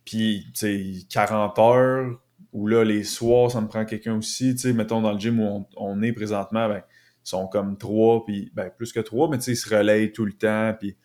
[0.05, 2.19] Puis, tu sais, 40 heures,
[2.51, 4.53] ou là, les soirs, ça me prend quelqu'un aussi.
[4.53, 6.83] Tu sais, mettons, dans le gym où on, on est présentement, ben,
[7.25, 10.11] ils sont comme trois, puis ben, plus que trois, mais tu sais, ils se relayent
[10.11, 10.97] tout le temps, puis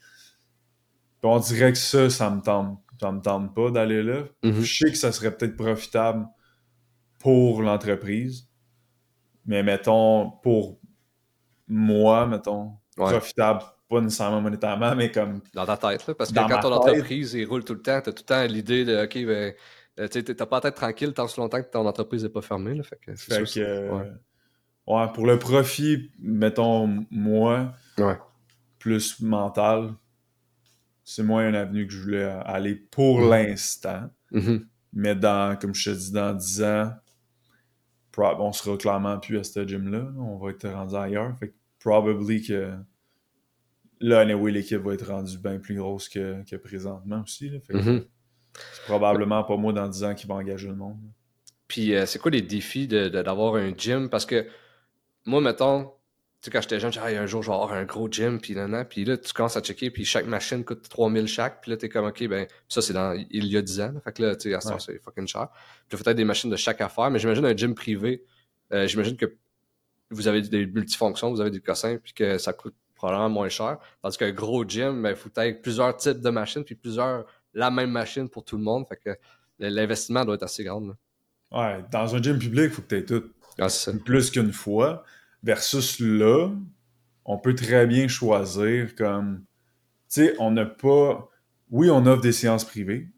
[1.20, 4.22] puis on dirait que ça, ça me tente, ça me tente pas d'aller là.
[4.44, 4.60] Mhm.
[4.60, 6.26] Je sais que ça serait peut-être profitable
[7.18, 8.48] pour l'entreprise,
[9.46, 10.78] mais mettons, pour
[11.66, 13.10] moi, mettons, Ouais.
[13.12, 16.90] profitable, pas nécessairement monétairement, mais comme Dans ta tête, là, parce que quand ton tête.
[16.94, 19.54] entreprise il roule tout le temps, t'as tout le temps l'idée de OK, ben,
[20.00, 22.42] euh, tu t'as pas la tête tranquille tant si longtemps que ton entreprise n'est pas
[22.42, 22.74] fermée.
[22.74, 24.12] Là, fait que c'est Fait sûr que, que- euh, ouais.
[24.86, 28.18] ouais, pour le profit, mettons, moi, Ouais.
[28.78, 29.94] plus mental,
[31.04, 34.10] c'est moins une avenue que je voulais aller pour l'instant.
[34.32, 34.66] Mhm.
[34.92, 36.92] Mais dans, comme je te dis, dans 10 ans,
[38.18, 39.98] on sera clairement plus à ce gym-là.
[39.98, 40.10] là.
[40.18, 41.36] On va être rendu ailleurs.
[41.38, 42.72] Fait que probably que
[44.00, 47.50] là, anyway, l'équipe va être rendue bien plus grosse que, que présentement aussi.
[47.50, 47.60] là.
[47.60, 48.04] Fait que Mhm.
[48.72, 50.98] c'est probablement pas moi dans 10 ans qui va engager le monde.
[51.66, 54.08] Puis, euh, c'est quoi les défis de- de- d'avoir un gym?
[54.08, 54.46] Parce que
[55.26, 55.92] moi, mettons,
[56.42, 58.84] sais, quand j'étais jeune, Ah, un jour, je vais avoir un gros gym, puis là,
[58.84, 61.88] puis là, tu commences à checker, puis chaque machine coûte 3000 chaque, puis là, t'es
[61.88, 64.00] comme, OK, ben, ça, c'est dans, il y a 10 ans, là.
[64.00, 64.74] fait que là, tu sais, à ce Ouais.
[64.78, 65.48] c'est fucking cher.
[65.88, 68.24] Puis là, peut-être des machines de chaque affaire, mais j'imagine un gym privé,
[68.72, 69.34] euh, j'imagine que
[70.10, 73.78] vous avez des multifonctions, vous avez des cossins, puis que ça coûte probablement moins cher.
[74.02, 77.24] Tandis qu'un gros gym, ben, il faut peut-être plusieurs types de machines, puis plusieurs,
[77.54, 79.10] la même machine pour tout le monde, fait que
[79.58, 80.94] l'investissement doit être assez grand, là.
[81.50, 83.24] Ouais, dans un gym public, il faut que tu aies tout.
[83.58, 83.68] Ah,
[84.04, 85.02] plus qu'une fois,
[85.42, 86.50] versus là,
[87.24, 89.44] on peut très bien choisir comme,
[90.10, 91.28] tu sais, on n'a pas,
[91.70, 93.08] oui, on offre des séances privées,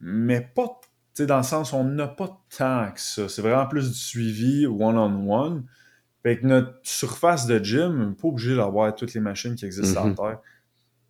[0.00, 0.80] mais pas,
[1.14, 3.28] tu sais, dans le sens, on n'a pas tant que ça.
[3.28, 5.66] C'est vraiment plus du suivi one-on-one.
[6.22, 9.64] Fait que notre surface de gym, on n'est pas obligé d'avoir toutes les machines qui
[9.64, 10.38] existent à terre.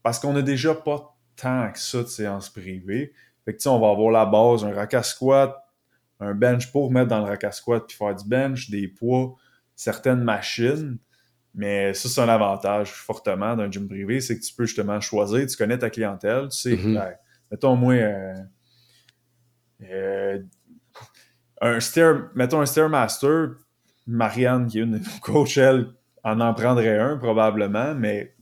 [0.03, 3.13] Parce qu'on n'a déjà pas tant que ça de séances privées.
[3.45, 5.57] Fait que, tu sais, on va avoir la base, un rack à squat,
[6.19, 9.37] un bench pour mettre dans le rack à squat puis faire du bench, des poids,
[9.81, 10.99] certaines machines.
[11.55, 15.47] Mais ça, c'est un avantage fortement d'un gym privé, c'est que tu peux justement choisir,
[15.47, 16.95] tu connais ta clientèle, tu sais, Mhm.
[16.95, 17.13] ben,
[17.51, 18.35] mettons moi, euh,
[19.83, 20.39] euh,
[21.63, 23.55] un stair, mettons un Stairmaster,
[24.07, 25.89] Marianne, qui est une de nos coachs, elle,
[26.23, 28.35] en en prendrait un probablement, mais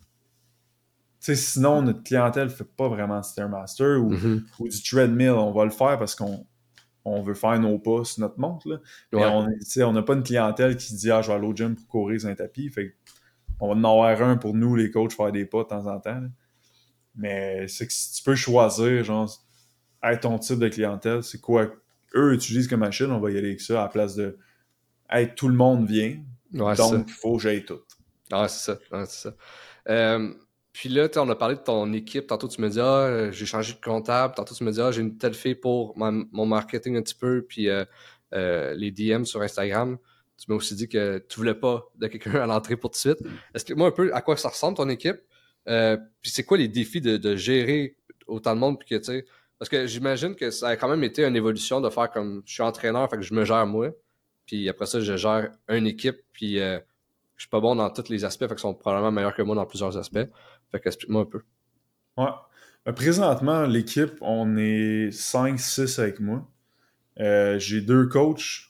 [1.21, 4.45] sinon, notre clientèle ne fait pas vraiment de Stairmaster ou, Mhm.
[4.59, 5.31] ou du treadmill.
[5.31, 6.47] On va le faire parce qu'on
[7.09, 8.69] on veut faire nos pas sur notre montre.
[8.69, 8.79] Là.
[9.13, 9.83] Ouais.
[9.85, 11.87] on n'a pas une clientèle qui se dit Ah, je vais aller au gym pour
[11.87, 12.69] courir sur un tapis.
[12.71, 12.95] Fait
[13.61, 15.99] on va en avoir un pour nous, les coachs, faire des pas de temps en
[16.01, 16.21] temps.
[16.21, 16.29] là.
[17.17, 19.29] Mais c'est que si tu peux choisir, genre,
[20.03, 21.69] hey, ton type de clientèle, c'est quoi
[22.15, 24.39] eux utilisent comme machine, on va y aller avec ça à la place de
[25.11, 26.19] Hey, tout le monde vient,
[26.55, 27.81] Ouais, donc il faut que j'aille tout.
[28.33, 28.79] Ah, c'est ça.
[29.07, 29.35] C'est ça.
[29.89, 30.33] Euh,
[30.79, 32.29] puis là, on a parlé de ton équipe.
[32.29, 34.33] Tantôt, tu me dis, ah, euh, j'ai changé de comptable.
[34.37, 37.43] Tantôt, tu me dis, ah, j'ai une telle fille pour mon marketing un petit peu,
[37.43, 37.85] puis euh,
[38.33, 39.99] euh, les DM sur Instagram.
[40.37, 43.17] Tu m'as aussi dit que tu voulais pas de quelqu'un à l'entrée pour tout de
[43.17, 43.19] suite.
[43.57, 45.17] Explique-moi un peu à quoi ça ressemble ton équipe?
[45.67, 47.97] Puis c'est quoi les défis de, gérer
[48.29, 49.25] autant de monde, puis que,
[49.59, 52.53] parce que j'imagine que ça a quand même été une évolution de faire comme je
[52.53, 53.91] suis entraîneur, fait que je me gère moi.
[54.47, 56.61] Puis après ça, je gère une équipe, puis
[57.39, 59.57] je suis pas bon dans tous les aspects, fait qu'ils sont probablement meilleurs que moi
[59.57, 60.29] dans plusieurs aspects.
[60.73, 61.43] Fait que explique-moi un peu.
[62.17, 62.31] Ouais.
[62.85, 66.49] Ben, présentement, l'équipe, on est 5-6 avec moi.
[67.21, 68.69] Euh, j'ai deux coachs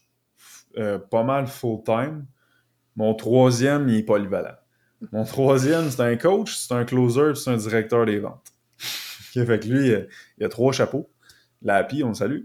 [0.76, 2.26] euh, pas mal full-time.
[2.96, 4.56] Mon troisième, il est polyvalent.
[5.12, 8.52] Mon troisième, c'est un coach, c'est un closer, c'est un directeur des ventes.
[8.78, 9.94] fait que lui,
[10.38, 11.08] il a trois chapeaux.
[11.62, 12.42] La Happy, on le salue.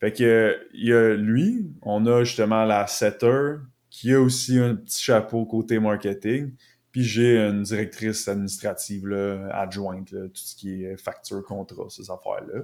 [0.00, 3.56] Fait que il y a lui, on a justement la setter,
[3.90, 6.52] qui a aussi un petit chapeau côté marketing.
[6.98, 12.62] Puis j'ai une directrice administrative là, adjointe, tout ce qui est facture, contrat, ces affaires-là.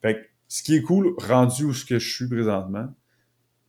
[0.00, 2.88] Fait que ce qui est cool, rendu où ce que je suis présentement,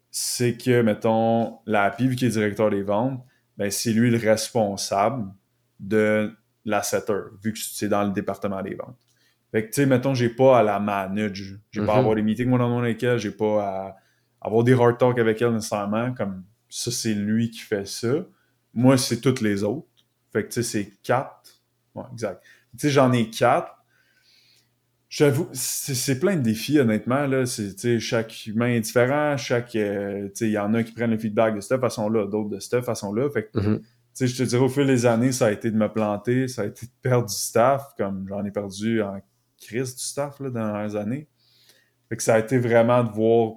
[0.10, 3.22] c'est que, mettons, la vu qu'il est directeur des ventes,
[3.58, 5.34] ben, c'est lui le responsable
[5.82, 6.32] de
[6.64, 8.96] la setter, vu que c'est dans le département des ventes.
[9.52, 11.60] Fait que, tu sais, mettons, j'ai pas à la manage.
[11.72, 12.00] J'ai pas à mhm.
[12.00, 13.98] avoir des meetings one-on-one avec elle, j'ai pas à
[14.40, 16.14] avoir des hard talk avec elle nécessairement.
[16.14, 18.26] Comme ça, c'est lui qui fait ça.
[18.74, 19.88] Moi, c'est toutes les autres.
[20.32, 21.62] Fait que, tu sais, c'est quatre.
[21.96, 22.44] Ouais, exact.
[22.74, 23.74] Tu sais, j'en ai quatre.
[25.10, 27.26] J'avoue, c'est plein de défis, honnêtement.
[27.28, 27.46] Là.
[28.00, 29.38] Chaque humain est différent.
[29.38, 32.60] Chaque, euh, il y en a qui prennent le feedback de cette façon-là, d'autres de
[32.60, 33.30] cette façon-là.
[33.30, 33.82] Fait que, mm-hmm.
[34.20, 36.66] je te dirais, au fil des années, ça a été de me planter, ça a
[36.66, 39.22] été de perdre du staff, comme j'en ai perdu en
[39.58, 41.30] crise du staff là, dans les années.
[42.10, 43.54] Fait que ça a été vraiment de voir,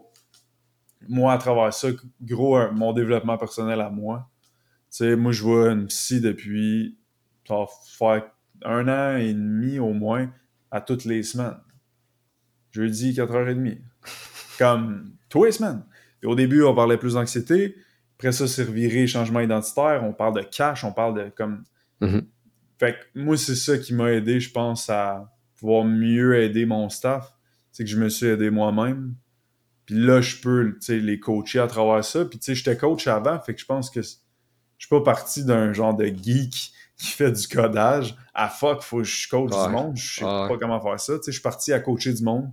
[1.09, 1.89] moi, à travers ça,
[2.23, 4.31] gros, mon développement personnel à moi.
[4.91, 6.99] Sais moi, je vois une psy depuis,
[7.47, 7.67] ça va
[7.99, 8.31] faire
[8.65, 10.31] un an et demi au moins
[10.71, 11.57] à toutes les semaines.
[12.73, 13.79] Jeudi, 4h30.
[14.59, 15.83] Comme tous les semaines.
[16.23, 17.77] Et au début, on parlait plus d'anxiété.
[18.19, 20.05] Après ça, c'est reviré changement identitaire.
[20.05, 21.65] On parle de cash, on parle de comme.
[22.03, 22.25] Mm-hmm.
[22.79, 26.89] Fait que moi, c'est ça qui m'a aidé, je pense, à pouvoir mieux aider mon
[26.89, 27.35] staff.
[27.73, 29.15] C'est que je me suis aidé moi-même.
[29.87, 32.25] Puis là, je peux les coacher à travers ça.
[32.25, 34.01] Puis tu sais, j'étais coach avant, fait que je pense que
[34.81, 38.99] je suis pas parti d'un genre de geek qui fait du codage, à fuck, faut
[38.99, 41.19] que je coach du monde, je sais pas comment faire ça.
[41.19, 42.51] Tu sais, je suis parti à coacher du monde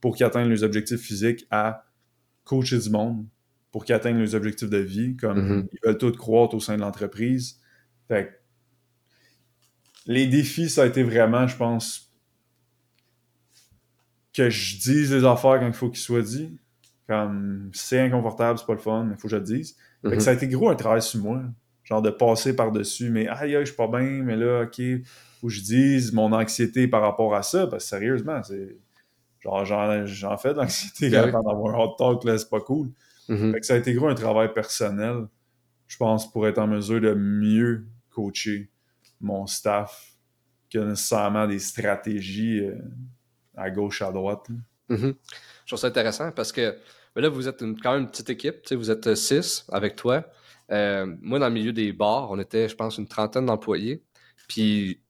[0.00, 1.84] pour qu'ils atteignent leurs objectifs physiques, à
[2.44, 3.26] coacher du monde
[3.70, 5.68] pour qu'ils atteignent leurs objectifs de vie, comme mm-hmm.
[5.70, 7.60] ils veulent tout croître au sein de l'entreprise.
[8.08, 8.40] Fait
[10.06, 12.10] les défis, ça a été vraiment, je pense,
[14.32, 16.58] que je dise les affaires quand il faut qu'ils soient dit.
[17.06, 19.76] Comme c'est inconfortable, c'est pas le fun, mais il faut que je le dise.
[20.02, 20.20] Fait que mm-hmm.
[20.20, 21.42] ça a été gros un travail sur moi
[21.88, 24.80] genre de passer par-dessus, mais aïe, aïe, je suis pas bien, mais là, ok,
[25.40, 28.76] faut que je dise mon anxiété par rapport à ça, parce que sérieusement, c'est.
[29.40, 32.90] Genre, j'en fais de l'anxiété ben avant d'avoir un hot talk, là, c'est pas cool.
[33.28, 33.52] Mm-hmm.
[33.52, 35.28] Fait que ça a été gros un travail personnel,
[35.86, 38.70] je pense, pour être en mesure de mieux coacher
[39.20, 40.12] mon staff
[40.70, 42.74] que nécessairement des stratégies euh,
[43.56, 44.46] à gauche, à droite.
[44.90, 45.14] Mm-hmm.
[45.14, 46.76] Je trouve ça intéressant parce que
[47.14, 50.24] ben là, vous êtes quand même une petite équipe, vous êtes six avec toi.
[50.70, 54.04] Euh, moi, dans le milieu des bars, on était, je pense, une trentaine d'employés.
[54.48, 55.02] Puis,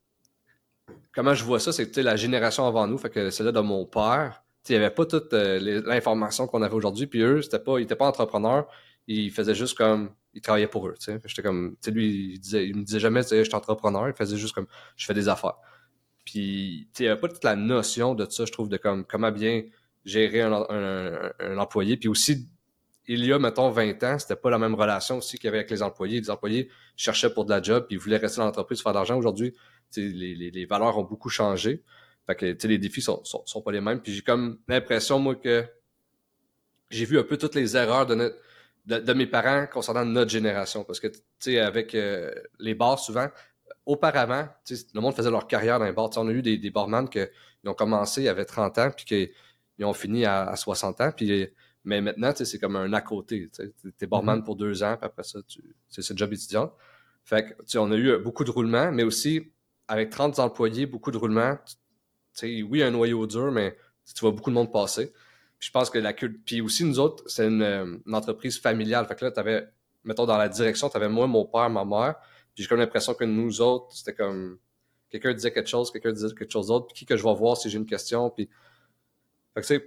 [1.13, 3.85] comment je vois ça, c'est que la génération avant nous, fait que celle-là de mon
[3.87, 7.07] père, il n'y avait pas toute euh, l'information qu'on avait aujourd'hui.
[7.07, 8.69] Puis eux, c'était pas, ils n'étaient pas entrepreneurs.
[9.07, 10.11] Ils faisaient juste comme.
[10.35, 10.95] Ils travaillaient pour eux.
[11.25, 11.77] J'étais comme.
[11.87, 14.09] Lui, il, disait, il me disait jamais, je suis entrepreneur.
[14.09, 14.67] Il faisait juste comme.
[14.97, 15.57] Je fais des affaires.
[16.25, 19.33] Puis, il n'y avait pas toute la notion de ça, je trouve, de comme comment
[19.33, 19.63] bien
[20.05, 21.97] gérer un, employé.
[21.97, 22.49] Puis aussi,
[23.07, 25.59] il y a, mettons, 20 ans, c'était pas la même relation aussi qu'il y avait
[25.59, 26.21] avec les employés.
[26.21, 28.99] Les employés cherchaient pour de la job, puis ils voulaient rester dans l'entreprise, faire de
[28.99, 29.17] l'argent.
[29.17, 29.55] Aujourd'hui,
[29.97, 31.83] les, les, valeurs ont beaucoup changé.
[32.27, 34.01] Fait que, les défis sont, sont, pas les mêmes.
[34.01, 35.65] Puis j'ai comme l'impression, moi, que
[36.91, 38.35] j'ai vu un peu toutes les erreurs de,
[38.87, 40.85] de, mes parents concernant notre génération.
[40.85, 43.29] Parce que, tu sais, avec euh, les bars, souvent,
[43.87, 46.11] auparavant, le monde faisait leur carrière dans les bars.
[46.17, 47.21] on a eu des, des barman qui
[47.65, 49.31] ont commencé, ils avaient 30 ans, puis
[49.79, 51.13] qu'ils ont fini à, à 60 ans.
[51.17, 51.49] Puis
[51.85, 53.49] mais maintenant, c'est comme un à côté.
[53.57, 54.45] Tu es barman mm-hmm.
[54.45, 55.39] pour deux ans, puis après ça,
[55.89, 56.71] c'est le job étudiant.
[57.25, 59.53] Fait que, on a eu beaucoup de roulements, mais aussi,
[59.87, 61.57] avec 30 employés, beaucoup de roulements.
[62.35, 63.75] Tu oui, un noyau dur, mais
[64.05, 65.13] tu vois beaucoup de monde passer.
[65.59, 66.39] Puis je pense que la culture.
[66.45, 69.07] Puis aussi, nous autres, c'est une, entreprise familiale.
[69.07, 69.67] Fait que là, tu avais,
[70.05, 72.17] mettons, dans la direction, tu avais moi, mon père, ma mère.
[72.55, 74.59] Puis j'ai comme l'impression que nous autres, c'était comme.
[75.09, 76.89] Quelqu'un disait quelque chose, quelqu'un disait quelque chose d'autre.
[76.89, 78.29] Puis qui que je vais voir si j'ai une question.
[78.29, 78.51] Puis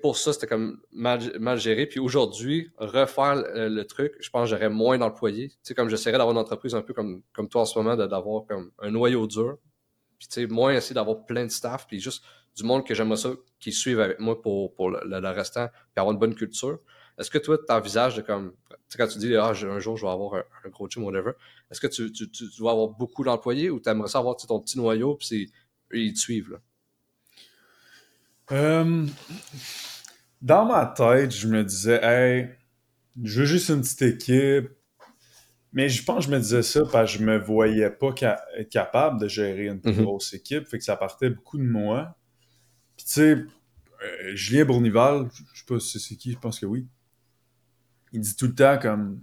[0.02, 1.86] pour ça, c'était comme mal, géré.
[1.86, 5.50] Puis aujourd'hui, refaire le, truc, je pense que j'aurais moins d'employés.
[5.50, 7.96] Tu sais, comme j'essaierais d'avoir une entreprise un peu comme, comme toi en ce moment,
[7.96, 9.58] d'avoir comme un noyau dur.
[10.20, 12.24] Puis tu sais, moins essayer d'avoir plein de staff, puis juste
[12.56, 16.14] du monde que j'aimerais ça, qui suivent avec moi pour, pour le, restant, puis avoir
[16.14, 16.80] une bonne culture.
[17.18, 19.96] Est-ce que toi, tu envisages de comme, tu sais, quand tu dis, ah, un jour,
[19.98, 21.32] je vais avoir un, gros gym, whatever,
[21.70, 24.60] est-ce que tu, tu, tu, vas avoir beaucoup d'employés ou tu aimerais ça avoir ton
[24.60, 25.52] petit noyau, puis
[25.94, 26.58] ils te suivent, là?
[28.52, 29.06] Euh,
[30.42, 32.50] dans ma tête, je me disais, hey,
[33.24, 34.70] je veux juste une petite équipe.
[35.74, 38.10] Mais je pense que je me disais ça parce que je me voyais pas
[38.58, 40.04] être capable de gérer une plus Mhm.
[40.04, 40.68] grosse équipe.
[40.68, 42.18] Fait que ça partait beaucoup de moi.
[42.98, 43.32] Puis tu sais,
[44.04, 46.88] euh, Julien Bournival, je sais pas si c'est qui, je pense que oui.
[48.12, 49.22] Il dit tout le temps comme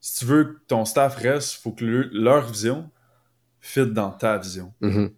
[0.00, 2.88] si tu veux que ton staff reste, faut que le- leur vision
[3.58, 4.72] fit dans ta vision.
[4.80, 5.10] Mhm.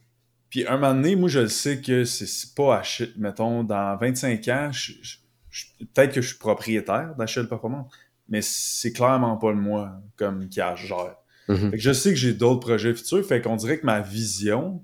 [0.51, 3.13] Puis un moment donné, moi je le sais que c'est- pas Achille.
[3.17, 5.17] Mettons, dans 25 ans, je- je-
[5.51, 7.93] je- peut-être que je suis propriétaire d'Achille Performance,
[8.29, 11.17] mais c'est clairement pas le moi comme qui a gère.
[11.49, 11.71] Mhm.
[11.71, 14.83] Fait que je sais que j'ai d'autres projets futurs, fait qu'on dirait que ma vision,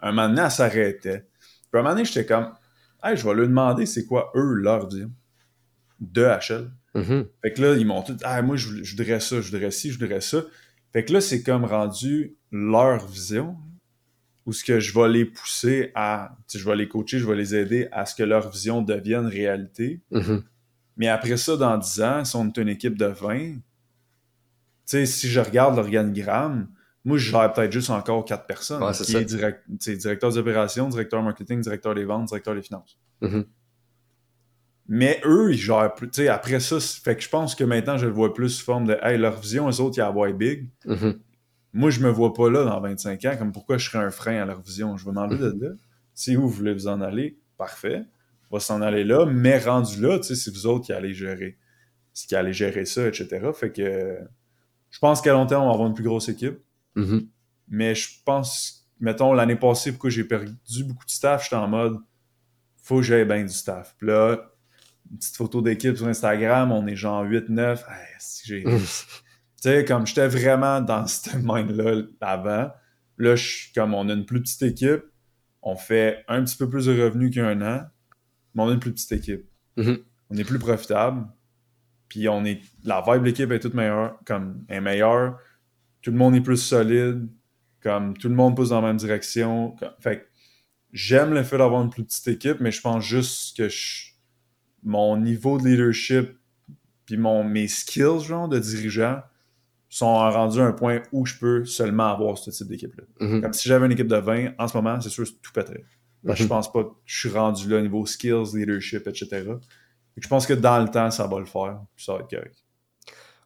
[0.00, 1.26] un moment donné, elle s'arrêtait.
[1.70, 2.52] Puis un moment donné, j'étais comme,
[3.02, 5.10] hey, je vais leur demander c'est quoi eux leur vision
[6.00, 6.70] de HL.
[6.94, 7.26] Mhm.
[7.42, 9.90] Fait que là, ils m'ont tout ah, moi, je, je voudrais ça, je voudrais ci,
[9.92, 10.42] je voudrais ça.
[10.92, 13.56] Fait que là, c'est comme rendu leur vision,
[14.46, 17.54] où ce que je vais les pousser à, je vais les coacher, je vais les
[17.54, 20.00] aider à ce que leur vision devienne réalité.
[20.12, 20.42] Mhm.
[20.96, 23.60] Mais après ça, dans 10 ans, si on est une équipe de 20, tu
[24.84, 26.68] sais, si je regarde l'organigramme,
[27.04, 28.82] moi, je gère peut-être juste encore 4 personnes.
[28.82, 29.20] Ouais, qui ça.
[29.20, 32.98] est direct, directeur des opérations, directeur marketing, directeur des ventes, directeur des finances.
[33.20, 33.44] Mhm.
[34.88, 36.10] Mais eux, ils gèrent plus.
[36.28, 38.96] Après ça, fait que je pense que maintenant, je le vois plus sous forme de
[39.02, 40.68] Hey, leur vision, eux autres, ils la big.
[40.84, 41.18] Mhm.
[41.76, 43.36] Moi, je me vois pas là dans 25 ans.
[43.38, 44.96] Comme pourquoi je serais un frein à leur vision?
[44.96, 45.72] Je vais m'enlever de là.
[46.14, 48.02] Si vous voulez vous en aller, parfait.
[48.50, 49.26] On va s'en aller là.
[49.26, 51.58] Mais rendu là, tu sais, c'est vous autres qui allez gérer.
[52.14, 53.50] C'est qui allez gérer ça, etc.
[53.54, 54.18] Fait que
[54.90, 56.58] je pense qu'à long terme, on va avoir une plus grosse équipe.
[56.94, 57.28] Mhm.
[57.68, 61.98] Mais je pense, mettons, l'année passée, pourquoi j'ai perdu beaucoup de staff, j'étais en mode,
[62.82, 63.94] faut que j'aie bien du staff.
[63.98, 64.50] Puis là,
[65.10, 67.80] une petite photo d'équipe sur Instagram, on est genre 8-9.
[67.80, 68.64] Hey, si j'ai...
[69.62, 72.70] Tu sais, comme j'étais vraiment dans cette mind-là avant.
[73.18, 75.02] Là, je comme on a une plus petite équipe,
[75.62, 77.86] on fait un petit peu plus de revenus qu'un an,
[78.54, 79.46] mais on a une plus petite équipe.
[79.76, 79.98] Mhm.
[80.30, 81.26] On est plus profitable.
[82.08, 82.60] Puis on est.
[82.84, 85.38] La vibe de l'équipe est toute meilleure, comme est meilleure.
[86.02, 87.28] Tout le monde est plus solide.
[87.82, 89.74] Comme tout le monde pousse dans la même direction.
[89.78, 90.26] Comme- fait que
[90.92, 94.12] j'aime le fait d'avoir une plus petite équipe, mais je pense juste que je-
[94.82, 96.36] mon niveau de leadership
[97.06, 99.22] puis mon, mes skills genre de dirigeant
[99.88, 103.04] sont rendus à un point où je peux seulement avoir ce type d'équipe-là.
[103.20, 103.42] Mhm.
[103.42, 105.84] Comme si j'avais une équipe de 20, en ce moment, c'est sûr que tout pèterait.
[106.24, 106.36] Que Mhm.
[106.36, 109.44] je pense pas que je suis rendu là au niveau skills, leadership, etc.
[110.16, 111.78] Je pense que dans le temps, ça va le faire.
[111.94, 112.56] Puis ça va être correct.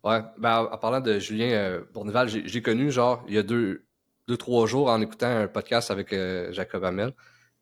[0.03, 3.85] Ouais, ben, en parlant de Julien euh, Bourneval, j'ai connu, genre, il y a deux,
[4.29, 7.13] deux, trois jours en écoutant un podcast avec euh, Jacob Hamel.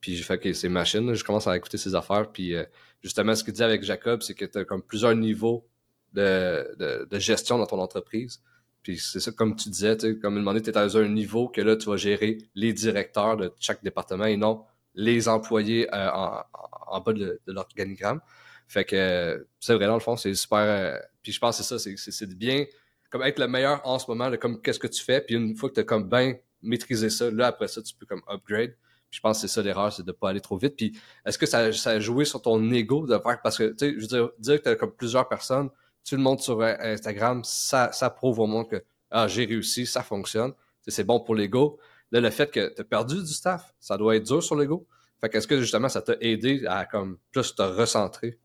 [0.01, 2.31] Puis j'ai fait que c'est machine, je commence à écouter ses affaires.
[2.31, 2.63] Puis euh,
[3.03, 5.67] justement, ce qu'il dit avec Jacob, c'est que tu as comme plusieurs niveaux
[6.13, 8.41] de, de, de gestion dans ton entreprise.
[8.89, 11.61] Puis c'est ça, comme tu disais, comme une donné, tu es dans un niveau que
[11.61, 14.65] là, tu vas gérer les directeurs de chaque département et non
[14.95, 18.23] les employés euh, en, bas de, l'organigramme.
[18.67, 20.61] Fait que c'est vrai, dans le fond, c'est super.
[20.61, 22.65] euh, puis je pense que c'est ça, c'est- de bien
[23.11, 25.21] comme être le meilleur en ce moment, comme qu'est-ce que tu fais.
[25.21, 28.07] Puis une fois que tu as comme bien maîtrisé ça, là après ça, tu peux
[28.07, 28.75] comme upgrade.
[29.11, 30.77] Puis je pense que c'est ça l'erreur, c'est de pas aller trop vite.
[30.77, 33.75] Puis est-ce que ça, ça a joué sur ton ego de faire parce que tu
[33.81, 35.69] sais, je veux dire, dire que tu as comme plusieurs personnes,
[36.09, 40.03] tu le montres sur euh, Instagram, ça, prouve au monde que ah, j'ai réussi, ça
[40.03, 40.53] fonctionne.
[40.87, 41.79] C'est bon pour l'ego.
[42.13, 44.87] Là, le fait que tu as perdu du staff, ça doit être dur sur l'ego.
[45.21, 48.39] Fait qu'est-ce que justement ça t'a aidé à comme plus te recentrer?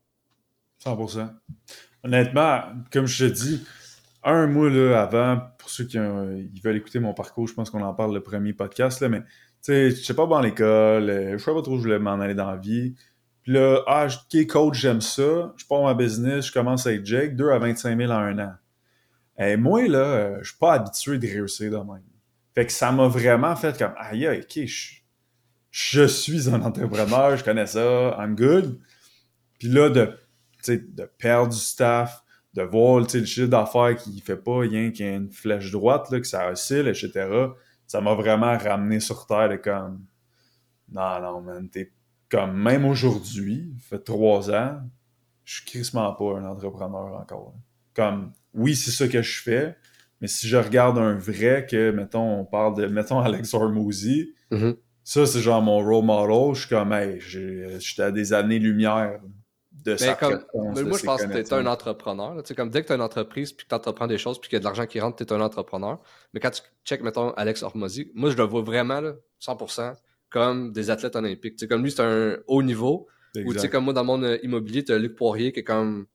[0.84, 1.30] 100%.
[2.02, 2.60] Honnêtement,
[2.92, 3.66] comme je te dis,
[4.22, 7.94] un mois là, avant, pour ceux qui veulent écouter mon parcours, je pense qu'on en
[7.94, 9.26] parle le premier podcast, mais tu
[9.62, 12.34] sais, sais pas bon l'école, euh, je sais pas trop où je voulais m'en aller
[12.34, 12.94] dans la vie.
[13.44, 17.36] Puis là, ah, ok, coach, j'aime ça, je pars ma business, je commence avec Jake,
[17.36, 18.54] 2 à 25 000 en un an.
[19.38, 22.02] Et moi, là, je suis pas habitué de réussir de même.
[22.54, 24.94] Fait que ça m'a vraiment fait comme, aïe, aïe, ok, je,
[25.70, 28.80] je suis un entrepreneur, je connais ça, I'm good.
[29.58, 30.18] Puis là, de,
[30.68, 32.24] de perdre du staff,
[32.54, 36.10] de voir le chiffre d'affaires qui fait pas rien qu'il y ait une flèche droite,
[36.10, 37.28] là, que ça oscille, etc.,
[37.86, 40.06] ça m'a vraiment ramené sur terre de comme,
[40.90, 41.92] non, non, man, t'es
[42.34, 44.80] comme, même aujourd'hui, ça fait trois ans,
[45.44, 47.54] je suis crissement pas un entrepreneur encore.
[47.94, 49.76] Comme, oui, c'est ça que je fais,
[50.20, 54.76] mais si je regarde un vrai que, mettons, on parle de, mettons, Alex Hormozy, Mhm.
[55.02, 56.54] ça, c'est genre mon role model.
[56.54, 59.20] Je suis comme, hey, j'étais à des années-lumière
[59.84, 60.40] de sa Ben,
[60.74, 62.42] mais moi, je pense que tu es un entrepreneur.
[62.42, 64.40] Tu sais, comme dès que tu as une entreprise puis que tu entreprends des choses
[64.40, 66.00] puis qu'il y a de l'argent qui rentre, tu es un entrepreneur.
[66.32, 69.92] Mais quand tu check, mettons, Alex Hormozy, moi, je le vois vraiment, là, 100%,
[70.34, 71.68] comme des athlètes olympiques.
[71.68, 73.06] Comme lui, c'est un haut niveau.
[73.46, 75.60] Ou tu sais, comme moi, dans le monde euh, immobilier, tu as Luc Poirier qui
[75.60, 76.06] est comme,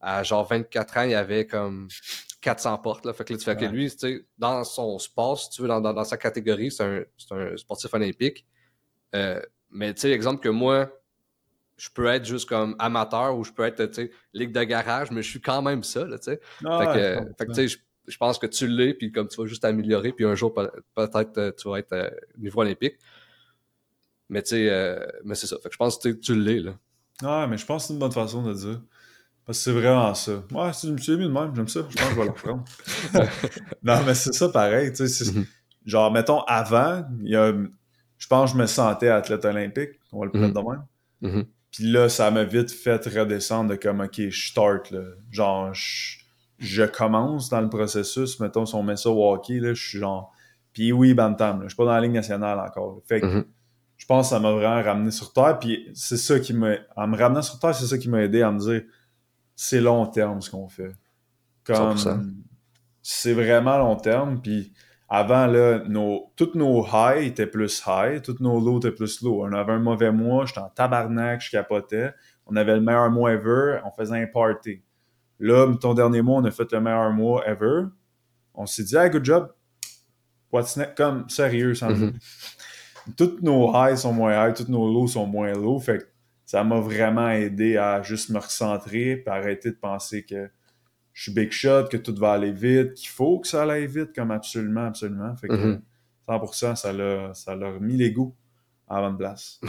[0.00, 1.88] à genre 24 ans, il avait comme
[2.42, 3.06] 400 portes.
[3.06, 3.14] Là.
[3.14, 5.68] Fait que là, tu fais que lui, tu sais, dans son sport, si tu veux,
[5.68, 8.44] dans, dans, dans sa catégorie, c'est un, c'est un sportif olympique.
[9.14, 10.92] Euh, mais tu sais, exemple que moi,
[11.78, 15.10] je peux être juste comme amateur ou je peux être, tu sais, ligue de garage,
[15.10, 16.40] mais je suis quand même ça, là, tu sais.
[16.64, 18.92] Ah, fait que, ouais, euh, fait que, tu sais, je- je pense que tu l'es,
[18.94, 22.60] puis comme tu vas juste améliorer, puis un jour, peut-être, tu vas être euh, niveau
[22.60, 22.96] olympique.
[24.32, 25.56] Mais tu sais, euh, mais c'est ça.
[25.62, 26.72] Fait que je pense que tu l'es, là.
[27.22, 28.80] Ouais, mais je pense que c'est une bonne façon de dire.
[29.44, 30.42] Parce que c'est vraiment ça.
[30.50, 31.80] Ouais, c'est mieux de même, j'aime ça.
[31.86, 32.64] Je pense que je vais le reprendre.
[33.82, 34.90] non, mais c'est ça pareil.
[34.94, 35.44] Tu sais, mhm.
[35.84, 37.52] Genre, mettons, avant, il y a,
[38.16, 40.00] je pense que je me sentais athlète olympique.
[40.12, 40.84] On va le prendre de même.
[41.20, 41.44] Mhm.
[41.70, 45.02] Puis là, ça m'a vite fait redescendre de comme, OK, je start, là.
[45.30, 48.40] Genre, je, commence dans le processus.
[48.40, 50.32] Mettons, si on met ça au hockey, là, je suis genre...
[50.72, 53.02] Puis oui, Bantam, là, je suis pas dans la ligne nationale encore.
[53.06, 53.44] Fait que mhm.
[54.02, 55.60] Je pense que ça m'a vraiment ramené sur Terre.
[55.60, 56.72] Puis c'est ça qui m'a...
[56.96, 58.82] En me ramenant sur Terre, c'est ça qui m'a aidé à me dire,
[59.54, 60.90] c'est long terme ce qu'on fait.
[61.62, 61.94] Comme...
[63.00, 64.72] C'est vraiment long terme, puis
[65.08, 69.44] avant, là, nos, toutes nos highs étaient plus high, toutes nos lows étaient plus low.
[69.44, 72.12] On avait un mauvais mois, j'étais en tabarnak, je capotais.
[72.46, 74.82] On avait le meilleur mois ever, on faisait un party.
[75.38, 77.84] Là, ton dernier mois, on a fait le meilleur mois ever.
[78.52, 79.52] On s'est dit, hey, good job.
[80.50, 80.96] What's next?
[80.96, 82.12] Comme, sérieux, sans mm
[83.16, 85.78] Toutes nos highs sont moins high, toutes nos lows sont moins low.
[85.78, 86.04] Fait que
[86.44, 90.50] ça m'a vraiment aidé à juste me recentrer et arrêter de penser que
[91.12, 94.14] je suis big shot, que tout va aller vite, qu'il faut que ça aille vite,
[94.14, 95.36] comme absolument, absolument.
[95.36, 95.78] Fait que
[96.28, 96.76] 100%, mhm.
[96.76, 98.34] ça l'a, ça les goûts
[98.88, 99.60] à la bonne place.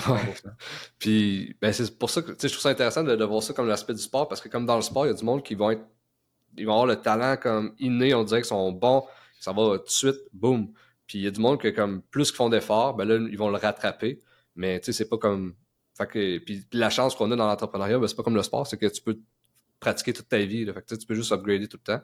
[1.00, 3.94] Puis, ben, c'est pour ça que je trouve ça intéressant de, voir ça comme l'aspect
[3.94, 5.72] du sport, parce que comme dans le sport, il y a du monde qui vont
[5.72, 5.84] être,
[6.58, 9.04] ils vont avoir le talent comme inné, on dirait qu'ils sont bons,
[9.40, 10.72] ça va tout de suite, boum.
[11.08, 13.38] Puis il y a du monde que comme plus qu'ils font d'efforts, ben là, ils
[13.38, 14.20] vont le rattraper.
[14.56, 15.56] Mais tu sais, c'est pas comme.
[15.98, 18.66] Fait que, puis la chance qu'on a dans l'entrepreneuriat, ben, c'est pas comme le sport,
[18.66, 19.20] c'est que tu peux
[19.80, 20.66] pratiquer toute ta vie.
[20.66, 22.04] Fait que, tu peux juste upgrader tout le temps.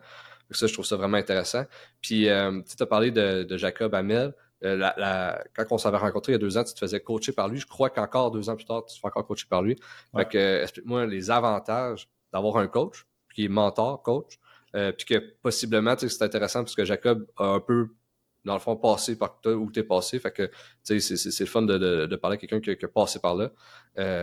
[0.51, 1.65] ça, je trouve ça vraiment intéressant.
[2.01, 4.33] Puis, euh, tu as parlé de, Jacob Hamel.
[4.65, 7.47] Euh, quand on s'avait rencontré il y a deux ans, tu te faisais coacher par
[7.47, 7.59] lui.
[7.59, 9.77] Je crois qu'encore deux ans plus tard, tu te fais encore coacher par lui.
[10.15, 14.37] Fait que, explique-moi les avantages d'avoir un coach, qui est mentor, coach,
[14.75, 17.89] euh, puis que possiblement, tu sais, c'est intéressant parce que Jacob a un peu,
[18.45, 20.19] dans le fond, passé par toi où tu es passé.
[20.19, 20.49] Fait que,
[20.85, 23.51] tu sais, c'est le fun de, parler à quelqu'un qui, a passé par là.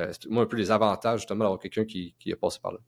[0.08, 2.78] explique-moi un peu les avantages, justement, d'avoir quelqu'un qui, qui a passé par là.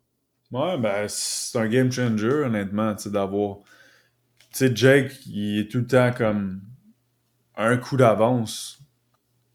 [0.51, 3.59] Ouais, ben, c'est un game changer, honnêtement, tu sais, d'avoir.
[4.53, 6.63] Tu sais, Jake, il est tout le temps comme
[7.57, 8.79] un coup d'avance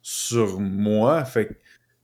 [0.04, 1.26] sur moi.
[1.26, 1.54] Fait que